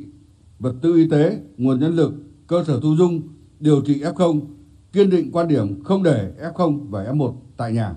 vật 0.59 0.75
tư 0.83 0.97
y 0.97 1.09
tế, 1.09 1.39
nguồn 1.57 1.81
nhân 1.81 1.97
lực, 1.97 2.13
cơ 2.47 2.65
sở 2.65 2.81
thu 2.81 2.97
dung, 2.97 3.23
điều 3.61 3.81
trị 3.81 4.03
F0, 4.03 4.41
kiên 4.93 5.11
định 5.11 5.33
quan 5.33 5.49
điểm 5.49 5.85
không 5.85 6.03
để 6.03 6.33
F0 6.55 6.79
và 6.91 7.05
F1 7.05 7.35
tại 7.57 7.73
nhà. 7.73 7.97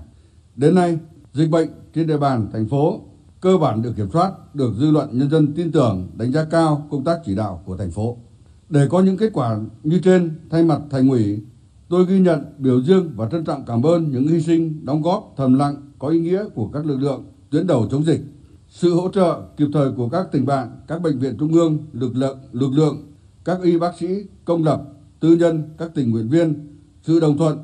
Đến 0.56 0.74
nay, 0.74 0.98
dịch 1.32 1.50
bệnh 1.50 1.68
trên 1.94 2.06
địa 2.06 2.18
bàn 2.18 2.48
thành 2.52 2.68
phố 2.68 3.00
cơ 3.40 3.58
bản 3.58 3.82
được 3.82 3.92
kiểm 3.96 4.10
soát, 4.12 4.54
được 4.54 4.74
dư 4.78 4.90
luận 4.90 5.08
nhân 5.12 5.30
dân 5.30 5.52
tin 5.54 5.72
tưởng, 5.72 6.08
đánh 6.16 6.32
giá 6.32 6.44
cao 6.44 6.86
công 6.90 7.04
tác 7.04 7.20
chỉ 7.24 7.34
đạo 7.34 7.62
của 7.66 7.76
thành 7.76 7.90
phố. 7.90 8.16
Để 8.68 8.86
có 8.90 9.00
những 9.00 9.16
kết 9.16 9.30
quả 9.32 9.58
như 9.82 10.00
trên, 10.04 10.30
thay 10.50 10.64
mặt 10.64 10.80
thành 10.90 11.08
ủy, 11.08 11.42
tôi 11.88 12.06
ghi 12.06 12.20
nhận, 12.20 12.44
biểu 12.58 12.82
dương 12.82 13.12
và 13.16 13.28
trân 13.28 13.44
trọng 13.44 13.64
cảm 13.66 13.82
ơn 13.82 14.10
những 14.10 14.28
hy 14.28 14.40
sinh, 14.40 14.86
đóng 14.86 15.02
góp 15.02 15.34
thầm 15.36 15.54
lặng 15.54 15.74
có 15.98 16.08
ý 16.08 16.20
nghĩa 16.20 16.44
của 16.54 16.68
các 16.68 16.86
lực 16.86 16.96
lượng 16.96 17.24
tuyến 17.50 17.66
đầu 17.66 17.86
chống 17.90 18.04
dịch. 18.04 18.20
Sự 18.68 18.94
hỗ 18.94 19.08
trợ 19.08 19.42
kịp 19.56 19.68
thời 19.72 19.92
của 19.92 20.08
các 20.08 20.32
tỉnh 20.32 20.46
bạn, 20.46 20.80
các 20.86 21.02
bệnh 21.02 21.18
viện 21.18 21.36
trung 21.38 21.52
ương, 21.52 21.78
lực 21.92 22.16
lượng, 22.16 22.38
lực 22.52 22.70
lượng, 22.72 23.12
các 23.44 23.62
y 23.62 23.78
bác 23.78 23.98
sĩ 23.98 24.06
công 24.44 24.64
lập, 24.64 24.82
tư 25.20 25.36
nhân, 25.36 25.62
các 25.78 25.90
tình 25.94 26.10
nguyện 26.10 26.28
viên, 26.28 26.76
sự 27.02 27.20
đồng 27.20 27.38
thuận 27.38 27.58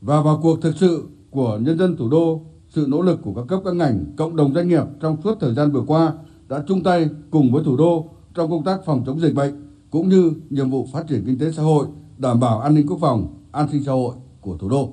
và 0.00 0.22
vào 0.22 0.40
cuộc 0.42 0.62
thực 0.62 0.76
sự 0.76 1.04
của 1.30 1.58
nhân 1.62 1.78
dân 1.78 1.96
thủ 1.96 2.08
đô, 2.08 2.42
sự 2.68 2.86
nỗ 2.88 3.02
lực 3.02 3.20
của 3.22 3.34
các 3.34 3.44
cấp 3.48 3.60
các 3.64 3.74
ngành, 3.74 4.04
cộng 4.16 4.36
đồng 4.36 4.54
doanh 4.54 4.68
nghiệp 4.68 4.84
trong 5.00 5.16
suốt 5.24 5.34
thời 5.40 5.54
gian 5.54 5.72
vừa 5.72 5.82
qua 5.86 6.12
đã 6.48 6.64
chung 6.68 6.82
tay 6.82 7.08
cùng 7.30 7.52
với 7.52 7.64
thủ 7.64 7.76
đô 7.76 8.08
trong 8.34 8.50
công 8.50 8.64
tác 8.64 8.80
phòng 8.84 9.02
chống 9.06 9.20
dịch 9.20 9.34
bệnh 9.34 9.54
cũng 9.90 10.08
như 10.08 10.32
nhiệm 10.50 10.70
vụ 10.70 10.88
phát 10.92 11.08
triển 11.08 11.22
kinh 11.26 11.38
tế 11.38 11.52
xã 11.52 11.62
hội, 11.62 11.86
đảm 12.18 12.40
bảo 12.40 12.60
an 12.60 12.74
ninh 12.74 12.86
quốc 12.86 12.98
phòng, 13.00 13.34
an 13.52 13.68
sinh 13.72 13.84
xã 13.84 13.92
hội 13.92 14.14
của 14.40 14.56
thủ 14.56 14.68
đô. 14.68 14.92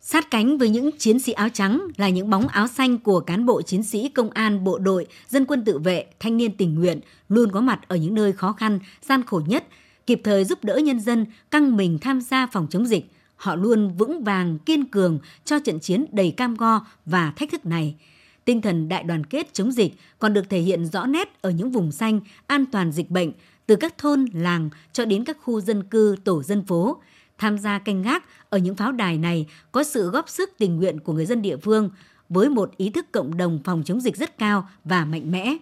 Sát 0.00 0.30
cánh 0.30 0.58
với 0.58 0.68
những 0.68 0.90
chiến 0.98 1.18
sĩ 1.18 1.32
áo 1.32 1.48
trắng 1.48 1.80
là 1.96 2.08
những 2.08 2.30
bóng 2.30 2.48
áo 2.48 2.66
xanh 2.66 2.98
của 2.98 3.20
cán 3.20 3.46
bộ 3.46 3.62
chiến 3.62 3.82
sĩ 3.82 4.08
công 4.08 4.30
an, 4.30 4.64
bộ 4.64 4.78
đội, 4.78 5.06
dân 5.28 5.44
quân 5.44 5.64
tự 5.64 5.78
vệ, 5.78 6.06
thanh 6.20 6.36
niên 6.36 6.56
tình 6.56 6.74
nguyện 6.74 7.00
luôn 7.28 7.52
có 7.52 7.60
mặt 7.60 7.80
ở 7.88 7.96
những 7.96 8.14
nơi 8.14 8.32
khó 8.32 8.52
khăn, 8.52 8.78
gian 9.02 9.22
khổ 9.26 9.42
nhất, 9.46 9.66
kịp 10.06 10.20
thời 10.24 10.44
giúp 10.44 10.64
đỡ 10.64 10.76
nhân 10.76 11.00
dân 11.00 11.26
căng 11.50 11.76
mình 11.76 11.98
tham 11.98 12.20
gia 12.20 12.46
phòng 12.46 12.66
chống 12.70 12.86
dịch– 12.86 13.06
họ 13.40 13.54
luôn 13.54 13.94
vững 13.98 14.24
vàng, 14.24 14.58
kiên 14.58 14.84
cường 14.84 15.18
cho 15.44 15.58
trận 15.58 15.80
chiến 15.80 16.04
đầy 16.12 16.30
cam 16.30 16.54
go 16.54 16.86
và 17.06 17.32
thách 17.36 17.50
thức 17.50 17.66
này. 17.66 17.94
Tinh 18.44 18.62
thần 18.62 18.88
đại 18.88 19.02
đoàn 19.02 19.26
kết 19.26 19.54
chống 19.54 19.72
dịch 19.72 19.94
còn 20.18 20.34
được 20.34 20.50
thể 20.50 20.60
hiện 20.60 20.86
rõ 20.86 21.06
nét 21.06 21.42
ở 21.42 21.50
những 21.50 21.70
vùng 21.70 21.92
xanh 21.92 22.20
an 22.46 22.64
toàn 22.72 22.92
dịch 22.92 23.10
bệnh, 23.10 23.32
từ 23.66 23.76
các 23.76 23.98
thôn, 23.98 24.24
làng 24.32 24.70
cho 24.92 25.04
đến 25.04 25.24
các 25.24 25.36
khu 25.42 25.60
dân 25.60 25.82
cư, 25.82 26.16
tổ 26.24 26.42
dân 26.42 26.66
phố. 26.66 27.02
Tham 27.40 27.58
gia 27.58 27.78
canh 27.78 28.02
gác 28.02 28.24
ở 28.50 28.58
những 28.58 28.74
pháo 28.74 28.92
đài 28.92 29.18
này 29.18 29.46
có 29.72 29.84
sự 29.84 30.10
góp 30.10 30.28
sức 30.28 30.50
tình 30.58 30.76
nguyện 30.76 31.00
của 31.00 31.12
người 31.12 31.26
dân 31.26 31.42
địa 31.42 31.56
phương 31.56 31.90
với 32.28 32.48
một 32.48 32.76
ý 32.76 32.90
thức 32.90 33.12
cộng 33.12 33.36
đồng 33.36 33.60
phòng 33.64 33.82
chống 33.84 34.00
dịch 34.00 34.16
rất 34.16 34.38
cao 34.38 34.68
và 34.84 35.04
mạnh 35.04 35.32
mẽ. 35.32 35.56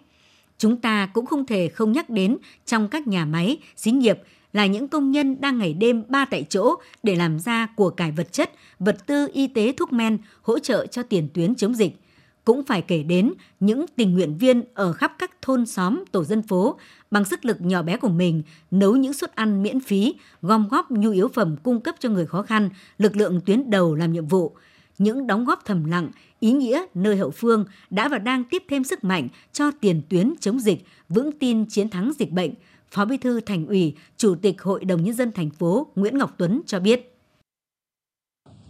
Chúng 0.58 0.76
ta 0.76 1.06
cũng 1.06 1.26
không 1.26 1.46
thể 1.46 1.68
không 1.68 1.92
nhắc 1.92 2.10
đến 2.10 2.36
trong 2.66 2.88
các 2.88 3.06
nhà 3.06 3.24
máy, 3.24 3.58
xí 3.76 3.90
nghiệp 3.90 4.18
là 4.52 4.66
những 4.66 4.88
công 4.88 5.10
nhân 5.10 5.40
đang 5.40 5.58
ngày 5.58 5.74
đêm 5.74 6.02
ba 6.08 6.24
tại 6.24 6.46
chỗ 6.48 6.74
để 7.02 7.16
làm 7.16 7.38
ra 7.38 7.66
của 7.76 7.90
cải 7.90 8.10
vật 8.10 8.32
chất, 8.32 8.50
vật 8.78 9.06
tư 9.06 9.28
y 9.32 9.46
tế 9.46 9.72
thuốc 9.76 9.92
men 9.92 10.18
hỗ 10.42 10.58
trợ 10.58 10.86
cho 10.86 11.02
tiền 11.02 11.28
tuyến 11.34 11.54
chống 11.54 11.74
dịch. 11.74 11.96
Cũng 12.44 12.64
phải 12.64 12.82
kể 12.82 13.02
đến 13.02 13.32
những 13.60 13.86
tình 13.96 14.14
nguyện 14.14 14.38
viên 14.38 14.62
ở 14.74 14.92
khắp 14.92 15.12
các 15.18 15.42
thôn 15.42 15.66
xóm, 15.66 16.04
tổ 16.12 16.24
dân 16.24 16.42
phố 16.42 16.78
bằng 17.10 17.24
sức 17.24 17.44
lực 17.44 17.60
nhỏ 17.60 17.82
bé 17.82 17.96
của 17.96 18.08
mình 18.08 18.42
nấu 18.70 18.96
những 18.96 19.12
suất 19.12 19.34
ăn 19.34 19.62
miễn 19.62 19.80
phí, 19.80 20.14
gom 20.42 20.68
góp 20.68 20.90
nhu 20.90 21.10
yếu 21.10 21.28
phẩm 21.28 21.56
cung 21.62 21.80
cấp 21.80 21.94
cho 21.98 22.08
người 22.08 22.26
khó 22.26 22.42
khăn, 22.42 22.70
lực 22.98 23.16
lượng 23.16 23.40
tuyến 23.46 23.70
đầu 23.70 23.94
làm 23.94 24.12
nhiệm 24.12 24.26
vụ. 24.26 24.56
Những 24.98 25.26
đóng 25.26 25.44
góp 25.44 25.64
thầm 25.64 25.84
lặng, 25.84 26.10
ý 26.40 26.52
nghĩa 26.52 26.84
nơi 26.94 27.16
hậu 27.16 27.30
phương 27.30 27.64
đã 27.90 28.08
và 28.08 28.18
đang 28.18 28.44
tiếp 28.44 28.62
thêm 28.68 28.84
sức 28.84 29.04
mạnh 29.04 29.28
cho 29.52 29.70
tiền 29.80 30.02
tuyến 30.08 30.34
chống 30.40 30.60
dịch, 30.60 30.84
vững 31.08 31.32
tin 31.32 31.64
chiến 31.66 31.88
thắng 31.88 32.12
dịch 32.18 32.30
bệnh– 32.30 32.54
Phó 32.90 33.04
Bí 33.04 33.16
thư 33.16 33.40
Thành 33.40 33.66
ủy, 33.66 33.94
Chủ 34.16 34.34
tịch 34.34 34.62
Hội 34.62 34.84
đồng 34.84 35.04
nhân 35.04 35.14
dân 35.14 35.32
thành 35.32 35.50
phố 35.50 35.86
Nguyễn 35.96 36.18
Ngọc 36.18 36.34
Tuấn 36.38 36.60
cho 36.66 36.80
biết. 36.80 37.14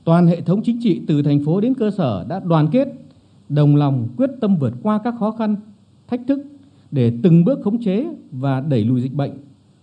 Toàn 0.05 0.27
hệ 0.27 0.41
thống 0.41 0.61
chính 0.65 0.81
trị 0.83 1.01
từ 1.07 1.23
thành 1.23 1.45
phố 1.45 1.61
đến 1.61 1.75
cơ 1.75 1.91
sở 1.91 2.27
đã 2.29 2.41
đoàn 2.41 2.69
kết, 2.73 2.89
đồng 3.49 3.77
lòng 3.77 4.09
quyết 4.17 4.31
tâm 4.41 4.57
vượt 4.57 4.73
qua 4.83 5.01
các 5.05 5.15
khó 5.19 5.31
khăn, 5.31 5.57
thách 6.09 6.21
thức 6.29 6.39
để 6.91 7.13
từng 7.23 7.45
bước 7.45 7.59
khống 7.63 7.83
chế 7.83 8.07
và 8.33 8.61
đẩy 8.61 8.85
lùi 8.85 9.01
dịch 9.01 9.15
bệnh, 9.15 9.33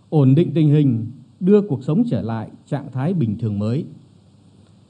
ổn 0.10 0.36
định 0.36 0.52
tình 0.54 0.70
hình, 0.70 1.06
đưa 1.40 1.62
cuộc 1.62 1.84
sống 1.84 2.04
trở 2.10 2.22
lại 2.22 2.50
trạng 2.68 2.92
thái 2.92 3.14
bình 3.14 3.38
thường 3.40 3.60
mới. 3.60 3.86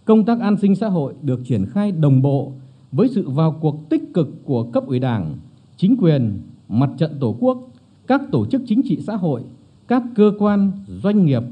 Công 0.05 0.25
tác 0.25 0.39
an 0.39 0.57
sinh 0.57 0.75
xã 0.75 0.87
hội 0.87 1.13
được 1.21 1.41
triển 1.45 1.65
khai 1.65 1.91
đồng 1.91 2.21
bộ 2.21 2.51
với 2.91 3.07
sự 3.07 3.29
vào 3.29 3.57
cuộc 3.61 3.89
tích 3.89 4.13
cực 4.13 4.45
của 4.45 4.63
cấp 4.63 4.87
ủy 4.87 4.99
Đảng, 4.99 5.37
chính 5.77 5.95
quyền, 5.99 6.39
mặt 6.69 6.89
trận 6.97 7.11
Tổ 7.19 7.35
quốc, 7.39 7.71
các 8.07 8.21
tổ 8.31 8.45
chức 8.45 8.61
chính 8.65 8.81
trị 8.83 8.99
xã 9.07 9.15
hội, 9.15 9.43
các 9.87 10.03
cơ 10.15 10.31
quan, 10.39 10.71
doanh 11.03 11.25
nghiệp, 11.25 11.43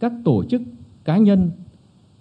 các 0.00 0.12
tổ 0.24 0.44
chức, 0.44 0.62
cá 1.04 1.16
nhân. 1.16 1.50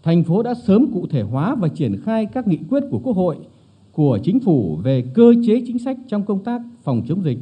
Thành 0.04 0.24
phố 0.24 0.44
đã 0.44 0.54
sớm 0.54 0.86
cụ 0.94 1.08
thể 1.08 1.22
hóa 1.22 1.56
và 1.56 1.68
triển 1.68 2.02
khai 2.04 2.26
các 2.26 2.48
nghị 2.48 2.58
quyết 2.70 2.84
của 2.92 3.00
Quốc 3.04 3.16
hội, 3.16 3.38
của 3.92 4.20
Chính 4.24 4.40
phủ 4.40 4.80
về 4.84 5.04
cơ 5.14 5.34
chế 5.46 5.64
chính 5.68 5.80
sách 5.80 5.98
trong 6.08 6.24
công 6.24 6.44
tác 6.44 6.62
phòng 6.84 7.02
chống 7.08 7.24
dịch, 7.24 7.38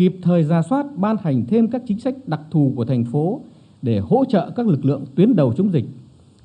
kịp 0.00 0.16
thời 0.22 0.42
ra 0.42 0.62
soát 0.62 0.86
ban 0.96 1.16
hành 1.22 1.44
thêm 1.48 1.68
các 1.68 1.82
chính 1.86 1.98
sách 1.98 2.14
đặc 2.26 2.40
thù 2.50 2.72
của 2.76 2.84
thành 2.84 3.04
phố 3.04 3.40
để 3.82 3.98
hỗ 3.98 4.24
trợ 4.24 4.50
các 4.56 4.66
lực 4.66 4.84
lượng 4.84 5.04
tuyến 5.14 5.36
đầu 5.36 5.52
chống 5.52 5.72
dịch, 5.72 5.84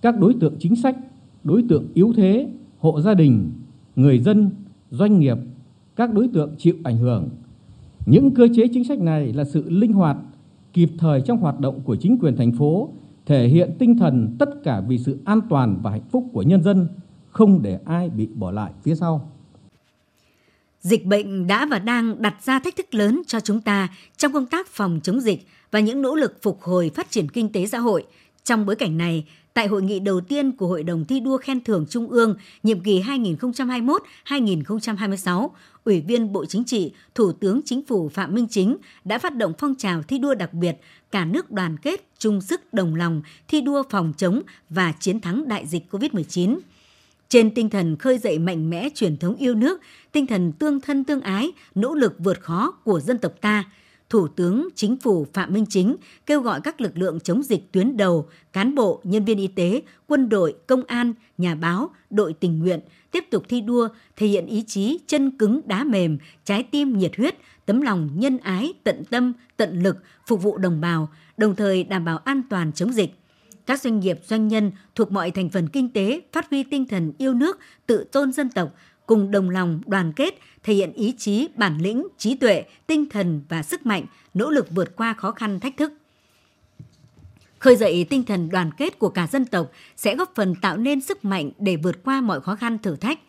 các 0.01 0.19
đối 0.19 0.33
tượng 0.33 0.53
chính 0.59 0.75
sách, 0.75 0.97
đối 1.43 1.63
tượng 1.69 1.87
yếu 1.93 2.13
thế, 2.15 2.49
hộ 2.79 3.01
gia 3.01 3.13
đình, 3.13 3.51
người 3.95 4.19
dân, 4.19 4.49
doanh 4.89 5.19
nghiệp, 5.19 5.37
các 5.95 6.13
đối 6.13 6.27
tượng 6.27 6.55
chịu 6.57 6.75
ảnh 6.83 6.97
hưởng. 6.97 7.29
Những 8.05 8.31
cơ 8.31 8.47
chế 8.55 8.67
chính 8.73 8.83
sách 8.83 8.99
này 8.99 9.33
là 9.33 9.43
sự 9.43 9.69
linh 9.69 9.93
hoạt, 9.93 10.17
kịp 10.73 10.89
thời 10.97 11.21
trong 11.21 11.37
hoạt 11.37 11.59
động 11.59 11.79
của 11.83 11.95
chính 11.95 12.17
quyền 12.19 12.35
thành 12.35 12.51
phố, 12.51 12.89
thể 13.25 13.47
hiện 13.47 13.71
tinh 13.79 13.97
thần 13.97 14.35
tất 14.39 14.49
cả 14.63 14.81
vì 14.87 14.97
sự 14.97 15.19
an 15.25 15.39
toàn 15.49 15.79
và 15.83 15.91
hạnh 15.91 16.09
phúc 16.11 16.25
của 16.33 16.41
nhân 16.41 16.63
dân, 16.63 16.87
không 17.29 17.61
để 17.61 17.79
ai 17.85 18.09
bị 18.09 18.27
bỏ 18.35 18.51
lại 18.51 18.71
phía 18.83 18.95
sau. 18.95 19.29
Dịch 20.85 21.05
bệnh 21.05 21.47
đã 21.47 21.65
và 21.65 21.79
đang 21.79 22.21
đặt 22.21 22.35
ra 22.43 22.59
thách 22.59 22.75
thức 22.75 22.93
lớn 22.93 23.21
cho 23.27 23.39
chúng 23.39 23.61
ta 23.61 23.87
trong 24.17 24.33
công 24.33 24.45
tác 24.45 24.67
phòng 24.67 24.99
chống 25.03 25.21
dịch 25.21 25.47
và 25.71 25.79
những 25.79 26.01
nỗ 26.01 26.15
lực 26.15 26.41
phục 26.41 26.61
hồi 26.61 26.91
phát 26.95 27.11
triển 27.11 27.29
kinh 27.29 27.51
tế 27.51 27.67
xã 27.67 27.79
hội. 27.79 28.05
Trong 28.43 28.65
bối 28.65 28.75
cảnh 28.75 28.97
này, 28.97 29.25
tại 29.53 29.67
hội 29.67 29.81
nghị 29.81 29.99
đầu 29.99 30.21
tiên 30.21 30.51
của 30.51 30.67
Hội 30.67 30.83
đồng 30.83 31.05
thi 31.05 31.19
đua 31.19 31.37
khen 31.37 31.63
thưởng 31.63 31.85
Trung 31.89 32.07
ương 32.07 32.35
nhiệm 32.63 32.79
kỳ 32.79 33.01
2021-2026, 34.27 35.49
Ủy 35.83 36.01
viên 36.01 36.33
Bộ 36.33 36.45
Chính 36.45 36.63
trị, 36.63 36.93
Thủ 37.15 37.31
tướng 37.31 37.61
Chính 37.65 37.85
phủ 37.85 38.09
Phạm 38.09 38.35
Minh 38.35 38.47
Chính 38.49 38.77
đã 39.05 39.19
phát 39.19 39.35
động 39.35 39.53
phong 39.57 39.75
trào 39.75 40.03
thi 40.03 40.17
đua 40.17 40.33
đặc 40.33 40.53
biệt 40.53 40.75
cả 41.11 41.25
nước 41.25 41.51
đoàn 41.51 41.77
kết, 41.77 42.09
chung 42.17 42.41
sức 42.41 42.73
đồng 42.73 42.95
lòng 42.95 43.21
thi 43.47 43.61
đua 43.61 43.83
phòng 43.89 44.13
chống 44.17 44.41
và 44.69 44.93
chiến 44.99 45.19
thắng 45.19 45.47
đại 45.47 45.67
dịch 45.67 45.83
COVID-19 45.91 46.57
trên 47.35 47.51
tinh 47.51 47.69
thần 47.69 47.95
khơi 47.97 48.17
dậy 48.17 48.39
mạnh 48.39 48.69
mẽ 48.69 48.89
truyền 48.95 49.17
thống 49.17 49.35
yêu 49.35 49.55
nước, 49.55 49.81
tinh 50.11 50.27
thần 50.27 50.51
tương 50.51 50.81
thân 50.81 51.03
tương 51.03 51.21
ái, 51.21 51.51
nỗ 51.75 51.95
lực 51.95 52.15
vượt 52.19 52.41
khó 52.41 52.71
của 52.71 52.99
dân 52.99 53.17
tộc 53.17 53.33
ta, 53.41 53.63
Thủ 54.09 54.27
tướng 54.27 54.69
Chính 54.75 54.97
phủ 54.97 55.27
Phạm 55.33 55.53
Minh 55.53 55.65
Chính 55.69 55.95
kêu 56.25 56.41
gọi 56.41 56.61
các 56.61 56.81
lực 56.81 56.97
lượng 56.97 57.19
chống 57.19 57.43
dịch 57.43 57.71
tuyến 57.71 57.97
đầu, 57.97 58.29
cán 58.53 58.75
bộ, 58.75 59.01
nhân 59.03 59.25
viên 59.25 59.37
y 59.37 59.47
tế, 59.47 59.81
quân 60.07 60.29
đội, 60.29 60.55
công 60.67 60.83
an, 60.83 61.13
nhà 61.37 61.55
báo, 61.55 61.89
đội 62.09 62.33
tình 62.33 62.59
nguyện 62.59 62.79
tiếp 63.11 63.25
tục 63.31 63.43
thi 63.49 63.61
đua, 63.61 63.87
thể 64.15 64.27
hiện 64.27 64.45
ý 64.45 64.63
chí 64.67 64.99
chân 65.07 65.37
cứng 65.37 65.61
đá 65.65 65.83
mềm, 65.83 66.17
trái 66.45 66.63
tim 66.63 66.97
nhiệt 66.97 67.17
huyết, 67.17 67.35
tấm 67.65 67.81
lòng 67.81 68.09
nhân 68.15 68.37
ái, 68.37 68.73
tận 68.83 69.03
tâm, 69.09 69.33
tận 69.57 69.83
lực 69.83 69.97
phục 70.27 70.43
vụ 70.43 70.57
đồng 70.57 70.81
bào, 70.81 71.09
đồng 71.37 71.55
thời 71.55 71.83
đảm 71.83 72.05
bảo 72.05 72.17
an 72.17 72.41
toàn 72.49 72.71
chống 72.73 72.93
dịch 72.93 73.15
các 73.65 73.81
doanh 73.81 73.99
nghiệp 73.99 74.19
doanh 74.27 74.47
nhân 74.47 74.71
thuộc 74.95 75.11
mọi 75.11 75.31
thành 75.31 75.49
phần 75.49 75.69
kinh 75.69 75.89
tế 75.89 76.21
phát 76.31 76.49
huy 76.49 76.63
tinh 76.63 76.87
thần 76.87 77.13
yêu 77.17 77.33
nước, 77.33 77.59
tự 77.87 78.03
tôn 78.03 78.31
dân 78.31 78.49
tộc, 78.49 78.69
cùng 79.05 79.31
đồng 79.31 79.49
lòng 79.49 79.81
đoàn 79.85 80.13
kết, 80.13 80.39
thể 80.63 80.73
hiện 80.73 80.93
ý 80.93 81.13
chí, 81.17 81.47
bản 81.55 81.77
lĩnh, 81.81 82.07
trí 82.17 82.35
tuệ, 82.35 82.63
tinh 82.87 83.09
thần 83.09 83.41
và 83.49 83.63
sức 83.63 83.85
mạnh, 83.85 84.05
nỗ 84.33 84.49
lực 84.49 84.67
vượt 84.71 84.95
qua 84.95 85.13
khó 85.13 85.31
khăn 85.31 85.59
thách 85.59 85.77
thức. 85.77 85.93
Khơi 87.59 87.75
dậy 87.75 88.05
tinh 88.09 88.23
thần 88.23 88.49
đoàn 88.49 88.71
kết 88.77 88.99
của 88.99 89.09
cả 89.09 89.27
dân 89.27 89.45
tộc 89.45 89.71
sẽ 89.97 90.15
góp 90.15 90.31
phần 90.35 90.55
tạo 90.55 90.77
nên 90.77 91.01
sức 91.01 91.25
mạnh 91.25 91.51
để 91.59 91.75
vượt 91.75 92.03
qua 92.03 92.21
mọi 92.21 92.41
khó 92.41 92.55
khăn 92.55 92.77
thử 92.77 92.95
thách. 92.95 93.19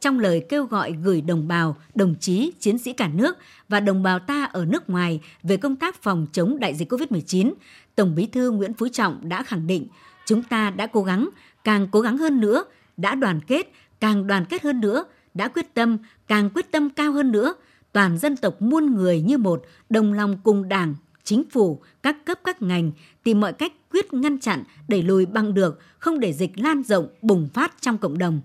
Trong 0.00 0.18
lời 0.18 0.44
kêu 0.48 0.64
gọi 0.64 0.92
gửi 1.02 1.20
đồng 1.20 1.48
bào, 1.48 1.76
đồng 1.94 2.14
chí, 2.20 2.52
chiến 2.60 2.78
sĩ 2.78 2.92
cả 2.92 3.08
nước 3.08 3.36
và 3.68 3.80
đồng 3.80 4.02
bào 4.02 4.18
ta 4.18 4.44
ở 4.44 4.64
nước 4.64 4.90
ngoài 4.90 5.20
về 5.42 5.56
công 5.56 5.76
tác 5.76 6.02
phòng 6.02 6.26
chống 6.32 6.58
đại 6.60 6.74
dịch 6.74 6.92
COVID-19, 6.92 7.52
Tổng 7.96 8.14
Bí 8.14 8.26
thư 8.26 8.50
Nguyễn 8.50 8.74
Phú 8.74 8.88
Trọng 8.88 9.28
đã 9.28 9.42
khẳng 9.42 9.66
định 9.66 9.86
chúng 10.26 10.42
ta 10.42 10.70
đã 10.70 10.86
cố 10.86 11.02
gắng, 11.02 11.28
càng 11.64 11.88
cố 11.90 12.00
gắng 12.00 12.18
hơn 12.18 12.40
nữa, 12.40 12.64
đã 12.96 13.14
đoàn 13.14 13.40
kết, 13.46 13.72
càng 14.00 14.26
đoàn 14.26 14.44
kết 14.44 14.62
hơn 14.62 14.80
nữa, 14.80 15.04
đã 15.34 15.48
quyết 15.48 15.74
tâm, 15.74 15.98
càng 16.26 16.50
quyết 16.54 16.70
tâm 16.70 16.90
cao 16.90 17.12
hơn 17.12 17.32
nữa, 17.32 17.54
toàn 17.92 18.18
dân 18.18 18.36
tộc 18.36 18.62
muôn 18.62 18.94
người 18.94 19.20
như 19.20 19.38
một, 19.38 19.62
đồng 19.90 20.12
lòng 20.12 20.38
cùng 20.44 20.68
Đảng, 20.68 20.94
chính 21.24 21.50
phủ, 21.50 21.82
các 22.02 22.16
cấp 22.24 22.38
các 22.44 22.62
ngành 22.62 22.92
tìm 23.22 23.40
mọi 23.40 23.52
cách 23.52 23.72
quyết 23.92 24.12
ngăn 24.14 24.40
chặn, 24.40 24.62
đẩy 24.88 25.02
lùi 25.02 25.26
bằng 25.26 25.54
được, 25.54 25.80
không 25.98 26.20
để 26.20 26.32
dịch 26.32 26.58
lan 26.58 26.82
rộng, 26.82 27.08
bùng 27.22 27.48
phát 27.54 27.74
trong 27.80 27.98
cộng 27.98 28.18
đồng. 28.18 28.40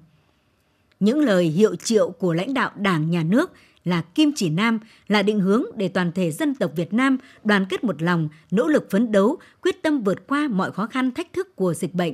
Những 1.05 1.19
lời 1.19 1.45
hiệu 1.45 1.75
triệu 1.75 2.09
của 2.09 2.33
lãnh 2.33 2.53
đạo 2.53 2.71
Đảng, 2.75 3.11
Nhà 3.11 3.23
nước 3.23 3.51
là 3.83 4.01
kim 4.01 4.31
chỉ 4.35 4.49
nam, 4.49 4.79
là 5.07 5.23
định 5.23 5.39
hướng 5.39 5.63
để 5.75 5.87
toàn 5.87 6.11
thể 6.11 6.31
dân 6.31 6.55
tộc 6.55 6.71
Việt 6.75 6.93
Nam 6.93 7.17
đoàn 7.43 7.65
kết 7.69 7.83
một 7.83 8.01
lòng, 8.01 8.29
nỗ 8.51 8.67
lực 8.67 8.87
phấn 8.91 9.11
đấu, 9.11 9.37
quyết 9.61 9.83
tâm 9.83 10.01
vượt 10.01 10.27
qua 10.27 10.47
mọi 10.47 10.71
khó 10.71 10.87
khăn 10.87 11.11
thách 11.11 11.33
thức 11.33 11.55
của 11.55 11.73
dịch 11.73 11.93
bệnh. 11.93 12.13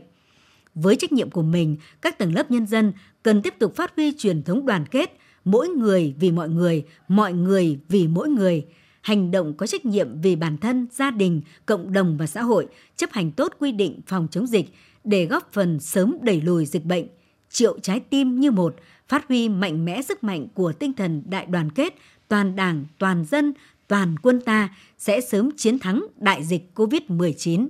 Với 0.75 0.95
trách 0.95 1.11
nhiệm 1.11 1.29
của 1.29 1.41
mình, 1.41 1.77
các 2.01 2.17
tầng 2.17 2.33
lớp 2.33 2.51
nhân 2.51 2.67
dân 2.67 2.93
cần 3.23 3.41
tiếp 3.41 3.53
tục 3.59 3.75
phát 3.75 3.95
huy 3.95 4.13
truyền 4.17 4.43
thống 4.43 4.65
đoàn 4.65 4.85
kết, 4.91 5.17
mỗi 5.45 5.67
người 5.67 6.15
vì 6.19 6.31
mọi 6.31 6.49
người, 6.49 6.85
mọi 7.07 7.33
người 7.33 7.79
vì 7.89 8.07
mỗi 8.07 8.29
người, 8.29 8.65
hành 9.01 9.31
động 9.31 9.53
có 9.53 9.67
trách 9.67 9.85
nhiệm 9.85 10.21
vì 10.21 10.35
bản 10.35 10.57
thân, 10.57 10.87
gia 10.91 11.11
đình, 11.11 11.41
cộng 11.65 11.93
đồng 11.93 12.17
và 12.17 12.27
xã 12.27 12.41
hội, 12.41 12.67
chấp 12.97 13.11
hành 13.11 13.31
tốt 13.31 13.53
quy 13.59 13.71
định 13.71 14.01
phòng 14.07 14.27
chống 14.31 14.47
dịch 14.47 14.73
để 15.03 15.25
góp 15.25 15.49
phần 15.53 15.79
sớm 15.79 16.17
đẩy 16.21 16.41
lùi 16.41 16.65
dịch 16.65 16.85
bệnh, 16.85 17.07
triệu 17.51 17.79
trái 17.79 17.99
tim 17.99 18.39
như 18.39 18.51
một, 18.51 18.75
phát 19.07 19.27
huy 19.27 19.49
mạnh 19.49 19.85
mẽ 19.85 20.01
sức 20.01 20.23
mạnh 20.23 20.47
của 20.53 20.73
tinh 20.73 20.93
thần 20.93 21.23
đại 21.25 21.45
đoàn 21.45 21.71
kết, 21.71 21.95
toàn 22.27 22.55
đảng, 22.55 22.85
toàn 22.97 23.25
dân, 23.25 23.53
toàn 23.87 24.15
quân 24.19 24.41
ta 24.41 24.69
sẽ 24.97 25.21
sớm 25.21 25.49
chiến 25.57 25.79
thắng 25.79 26.05
đại 26.17 26.43
dịch 26.43 26.71
COVID-19. 26.75 27.67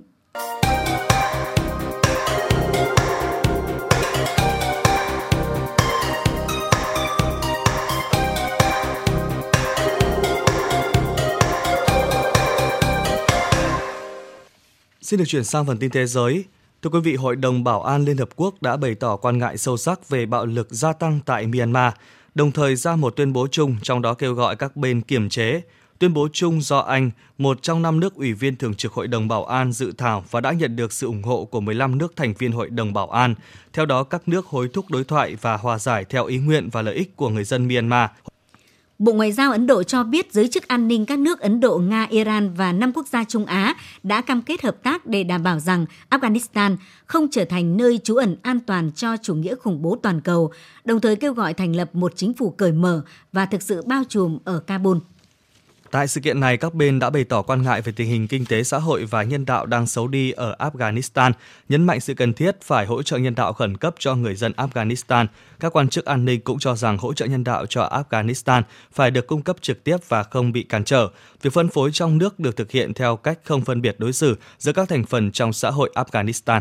Xin 15.00 15.18
được 15.18 15.24
chuyển 15.26 15.44
sang 15.44 15.66
phần 15.66 15.78
tin 15.78 15.90
thế 15.90 16.06
giới. 16.06 16.44
Thưa 16.82 16.90
quý 16.90 17.00
vị, 17.00 17.14
Hội 17.16 17.36
đồng 17.36 17.64
Bảo 17.64 17.82
an 17.82 18.04
Liên 18.04 18.16
Hợp 18.16 18.28
Quốc 18.36 18.62
đã 18.62 18.76
bày 18.76 18.94
tỏ 18.94 19.16
quan 19.16 19.38
ngại 19.38 19.58
sâu 19.58 19.76
sắc 19.76 20.08
về 20.08 20.26
bạo 20.26 20.46
lực 20.46 20.68
gia 20.70 20.92
tăng 20.92 21.20
tại 21.26 21.46
Myanmar, 21.46 21.92
đồng 22.34 22.52
thời 22.52 22.76
ra 22.76 22.96
một 22.96 23.16
tuyên 23.16 23.32
bố 23.32 23.46
chung 23.50 23.76
trong 23.82 24.02
đó 24.02 24.14
kêu 24.14 24.34
gọi 24.34 24.56
các 24.56 24.76
bên 24.76 25.00
kiềm 25.00 25.28
chế. 25.28 25.62
Tuyên 25.98 26.14
bố 26.14 26.28
chung 26.32 26.60
do 26.60 26.78
Anh, 26.78 27.10
một 27.38 27.62
trong 27.62 27.82
năm 27.82 28.00
nước 28.00 28.14
ủy 28.14 28.32
viên 28.32 28.56
thường 28.56 28.74
trực 28.74 28.92
Hội 28.92 29.08
đồng 29.08 29.28
Bảo 29.28 29.44
an 29.44 29.72
dự 29.72 29.92
thảo 29.98 30.24
và 30.30 30.40
đã 30.40 30.52
nhận 30.52 30.76
được 30.76 30.92
sự 30.92 31.06
ủng 31.06 31.22
hộ 31.22 31.44
của 31.44 31.60
15 31.60 31.98
nước 31.98 32.16
thành 32.16 32.34
viên 32.38 32.52
Hội 32.52 32.70
đồng 32.70 32.92
Bảo 32.92 33.10
an. 33.10 33.34
Theo 33.72 33.86
đó, 33.86 34.04
các 34.04 34.28
nước 34.28 34.46
hối 34.46 34.68
thúc 34.68 34.90
đối 34.90 35.04
thoại 35.04 35.36
và 35.40 35.56
hòa 35.56 35.78
giải 35.78 36.04
theo 36.04 36.26
ý 36.26 36.38
nguyện 36.38 36.68
và 36.72 36.82
lợi 36.82 36.94
ích 36.94 37.16
của 37.16 37.28
người 37.28 37.44
dân 37.44 37.68
Myanmar. 37.68 38.10
Bộ 39.02 39.12
Ngoại 39.12 39.32
giao 39.32 39.52
Ấn 39.52 39.66
Độ 39.66 39.82
cho 39.82 40.04
biết 40.04 40.32
giới 40.32 40.48
chức 40.48 40.68
an 40.68 40.88
ninh 40.88 41.06
các 41.06 41.18
nước 41.18 41.40
Ấn 41.40 41.60
Độ, 41.60 41.78
Nga, 41.78 42.06
Iran 42.10 42.54
và 42.54 42.72
năm 42.72 42.92
quốc 42.92 43.06
gia 43.06 43.24
Trung 43.24 43.44
Á 43.44 43.74
đã 44.02 44.20
cam 44.20 44.42
kết 44.42 44.62
hợp 44.62 44.82
tác 44.82 45.06
để 45.06 45.24
đảm 45.24 45.42
bảo 45.42 45.58
rằng 45.58 45.86
Afghanistan 46.10 46.76
không 47.06 47.28
trở 47.30 47.44
thành 47.44 47.76
nơi 47.76 48.00
trú 48.04 48.16
ẩn 48.16 48.36
an 48.42 48.60
toàn 48.60 48.90
cho 48.92 49.16
chủ 49.16 49.34
nghĩa 49.34 49.54
khủng 49.54 49.82
bố 49.82 49.98
toàn 50.02 50.20
cầu, 50.20 50.52
đồng 50.84 51.00
thời 51.00 51.16
kêu 51.16 51.34
gọi 51.34 51.54
thành 51.54 51.76
lập 51.76 51.94
một 51.94 52.12
chính 52.16 52.34
phủ 52.34 52.50
cởi 52.50 52.72
mở 52.72 53.02
và 53.32 53.46
thực 53.46 53.62
sự 53.62 53.82
bao 53.86 54.02
trùm 54.08 54.38
ở 54.44 54.58
Kabul. 54.58 54.98
Tại 55.92 56.08
sự 56.08 56.20
kiện 56.20 56.40
này, 56.40 56.56
các 56.56 56.74
bên 56.74 56.98
đã 56.98 57.10
bày 57.10 57.24
tỏ 57.24 57.42
quan 57.42 57.62
ngại 57.62 57.82
về 57.82 57.92
tình 57.96 58.08
hình 58.08 58.28
kinh 58.28 58.46
tế 58.46 58.62
xã 58.62 58.78
hội 58.78 59.04
và 59.04 59.22
nhân 59.22 59.44
đạo 59.44 59.66
đang 59.66 59.86
xấu 59.86 60.08
đi 60.08 60.30
ở 60.30 60.56
Afghanistan, 60.58 61.32
nhấn 61.68 61.86
mạnh 61.86 62.00
sự 62.00 62.14
cần 62.14 62.32
thiết 62.32 62.60
phải 62.62 62.86
hỗ 62.86 63.02
trợ 63.02 63.16
nhân 63.16 63.34
đạo 63.34 63.52
khẩn 63.52 63.76
cấp 63.76 63.94
cho 63.98 64.14
người 64.14 64.34
dân 64.34 64.52
Afghanistan. 64.56 65.26
Các 65.60 65.76
quan 65.76 65.88
chức 65.88 66.04
an 66.04 66.24
ninh 66.24 66.40
cũng 66.40 66.58
cho 66.58 66.76
rằng 66.76 66.98
hỗ 66.98 67.12
trợ 67.14 67.26
nhân 67.26 67.44
đạo 67.44 67.66
cho 67.66 68.04
Afghanistan 68.10 68.62
phải 68.92 69.10
được 69.10 69.26
cung 69.26 69.42
cấp 69.42 69.56
trực 69.60 69.84
tiếp 69.84 69.96
và 70.08 70.22
không 70.22 70.52
bị 70.52 70.62
cản 70.62 70.84
trở. 70.84 71.08
Việc 71.42 71.52
phân 71.52 71.68
phối 71.68 71.90
trong 71.92 72.18
nước 72.18 72.40
được 72.40 72.56
thực 72.56 72.70
hiện 72.70 72.94
theo 72.94 73.16
cách 73.16 73.38
không 73.44 73.64
phân 73.64 73.82
biệt 73.82 73.96
đối 73.98 74.12
xử 74.12 74.36
giữa 74.58 74.72
các 74.72 74.88
thành 74.88 75.04
phần 75.04 75.32
trong 75.32 75.52
xã 75.52 75.70
hội 75.70 75.90
Afghanistan. 75.94 76.60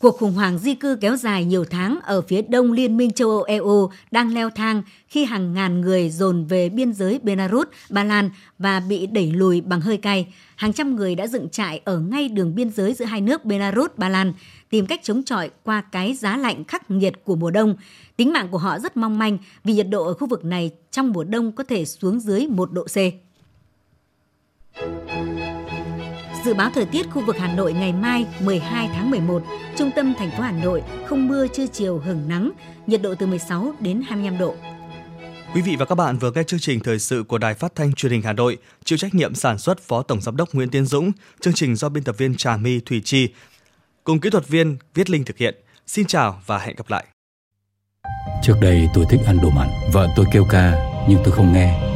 Cuộc 0.00 0.18
khủng 0.18 0.32
hoảng 0.32 0.58
di 0.58 0.74
cư 0.74 0.96
kéo 1.00 1.16
dài 1.16 1.44
nhiều 1.44 1.64
tháng 1.64 1.98
ở 2.02 2.22
phía 2.22 2.42
đông 2.42 2.72
Liên 2.72 2.96
minh 2.96 3.12
châu 3.12 3.30
Âu 3.30 3.42
EU 3.42 3.90
đang 4.10 4.34
leo 4.34 4.50
thang 4.50 4.82
khi 5.08 5.24
hàng 5.24 5.54
ngàn 5.54 5.80
người 5.80 6.10
dồn 6.10 6.44
về 6.44 6.68
biên 6.68 6.92
giới 6.92 7.20
Belarus, 7.22 7.66
Ba 7.90 8.04
Lan 8.04 8.30
và 8.58 8.80
bị 8.80 9.06
đẩy 9.06 9.32
lùi 9.32 9.60
bằng 9.60 9.80
hơi 9.80 9.96
cay. 9.96 10.34
Hàng 10.56 10.72
trăm 10.72 10.96
người 10.96 11.14
đã 11.14 11.26
dựng 11.26 11.48
trại 11.48 11.80
ở 11.84 11.98
ngay 11.98 12.28
đường 12.28 12.54
biên 12.54 12.70
giới 12.70 12.94
giữa 12.94 13.04
hai 13.04 13.20
nước 13.20 13.44
Belarus, 13.44 13.90
Ba 13.96 14.08
Lan, 14.08 14.32
tìm 14.70 14.86
cách 14.86 15.00
chống 15.02 15.22
chọi 15.22 15.50
qua 15.62 15.80
cái 15.92 16.14
giá 16.14 16.36
lạnh 16.36 16.64
khắc 16.64 16.90
nghiệt 16.90 17.14
của 17.24 17.36
mùa 17.36 17.50
đông. 17.50 17.76
Tính 18.16 18.32
mạng 18.32 18.48
của 18.50 18.58
họ 18.58 18.78
rất 18.78 18.96
mong 18.96 19.18
manh 19.18 19.38
vì 19.64 19.72
nhiệt 19.72 19.88
độ 19.88 20.06
ở 20.06 20.14
khu 20.14 20.26
vực 20.26 20.44
này 20.44 20.70
trong 20.90 21.12
mùa 21.12 21.24
đông 21.24 21.52
có 21.52 21.64
thể 21.64 21.84
xuống 21.84 22.20
dưới 22.20 22.46
1 22.46 22.72
độ 22.72 22.84
C. 22.84 23.25
Dự 26.46 26.54
báo 26.54 26.70
thời 26.74 26.84
tiết 26.84 27.10
khu 27.10 27.26
vực 27.26 27.36
Hà 27.38 27.54
Nội 27.54 27.72
ngày 27.72 27.92
mai 27.92 28.26
12 28.40 28.88
tháng 28.94 29.10
11, 29.10 29.42
trung 29.76 29.90
tâm 29.96 30.14
thành 30.18 30.30
phố 30.30 30.42
Hà 30.42 30.52
Nội 30.52 30.82
không 31.06 31.28
mưa 31.28 31.46
trưa 31.46 31.66
chiều 31.66 31.98
hưởng 31.98 32.28
nắng, 32.28 32.50
nhiệt 32.86 33.02
độ 33.02 33.14
từ 33.14 33.26
16 33.26 33.74
đến 33.80 34.02
25 34.08 34.38
độ. 34.38 34.54
Quý 35.54 35.62
vị 35.62 35.76
và 35.76 35.84
các 35.84 35.94
bạn 35.94 36.18
vừa 36.18 36.30
nghe 36.30 36.42
chương 36.42 36.60
trình 36.60 36.80
thời 36.80 36.98
sự 36.98 37.22
của 37.28 37.38
Đài 37.38 37.54
Phát 37.54 37.74
thanh 37.74 37.92
Truyền 37.92 38.12
hình 38.12 38.22
Hà 38.22 38.32
Nội, 38.32 38.58
chịu 38.84 38.98
trách 38.98 39.14
nhiệm 39.14 39.34
sản 39.34 39.58
xuất 39.58 39.80
Phó 39.80 40.02
Tổng 40.02 40.20
giám 40.20 40.36
đốc 40.36 40.54
Nguyễn 40.54 40.70
Tiến 40.70 40.86
Dũng, 40.86 41.12
chương 41.40 41.54
trình 41.54 41.76
do 41.76 41.88
biên 41.88 42.04
tập 42.04 42.14
viên 42.18 42.36
Trà 42.36 42.56
My 42.56 42.80
Thủy 42.80 43.02
Chi 43.04 43.28
cùng 44.04 44.20
kỹ 44.20 44.30
thuật 44.30 44.48
viên 44.48 44.76
Viết 44.94 45.10
Linh 45.10 45.24
thực 45.24 45.36
hiện. 45.36 45.54
Xin 45.86 46.06
chào 46.06 46.42
và 46.46 46.58
hẹn 46.58 46.76
gặp 46.76 46.90
lại. 46.90 47.04
Trước 48.42 48.54
đây 48.60 48.86
tôi 48.94 49.04
thích 49.10 49.20
ăn 49.26 49.38
đồ 49.42 49.50
mặn, 49.50 49.68
vợ 49.92 50.08
tôi 50.16 50.26
kêu 50.32 50.46
ca 50.50 50.74
nhưng 51.08 51.18
tôi 51.24 51.32
không 51.32 51.52
nghe. 51.52 51.95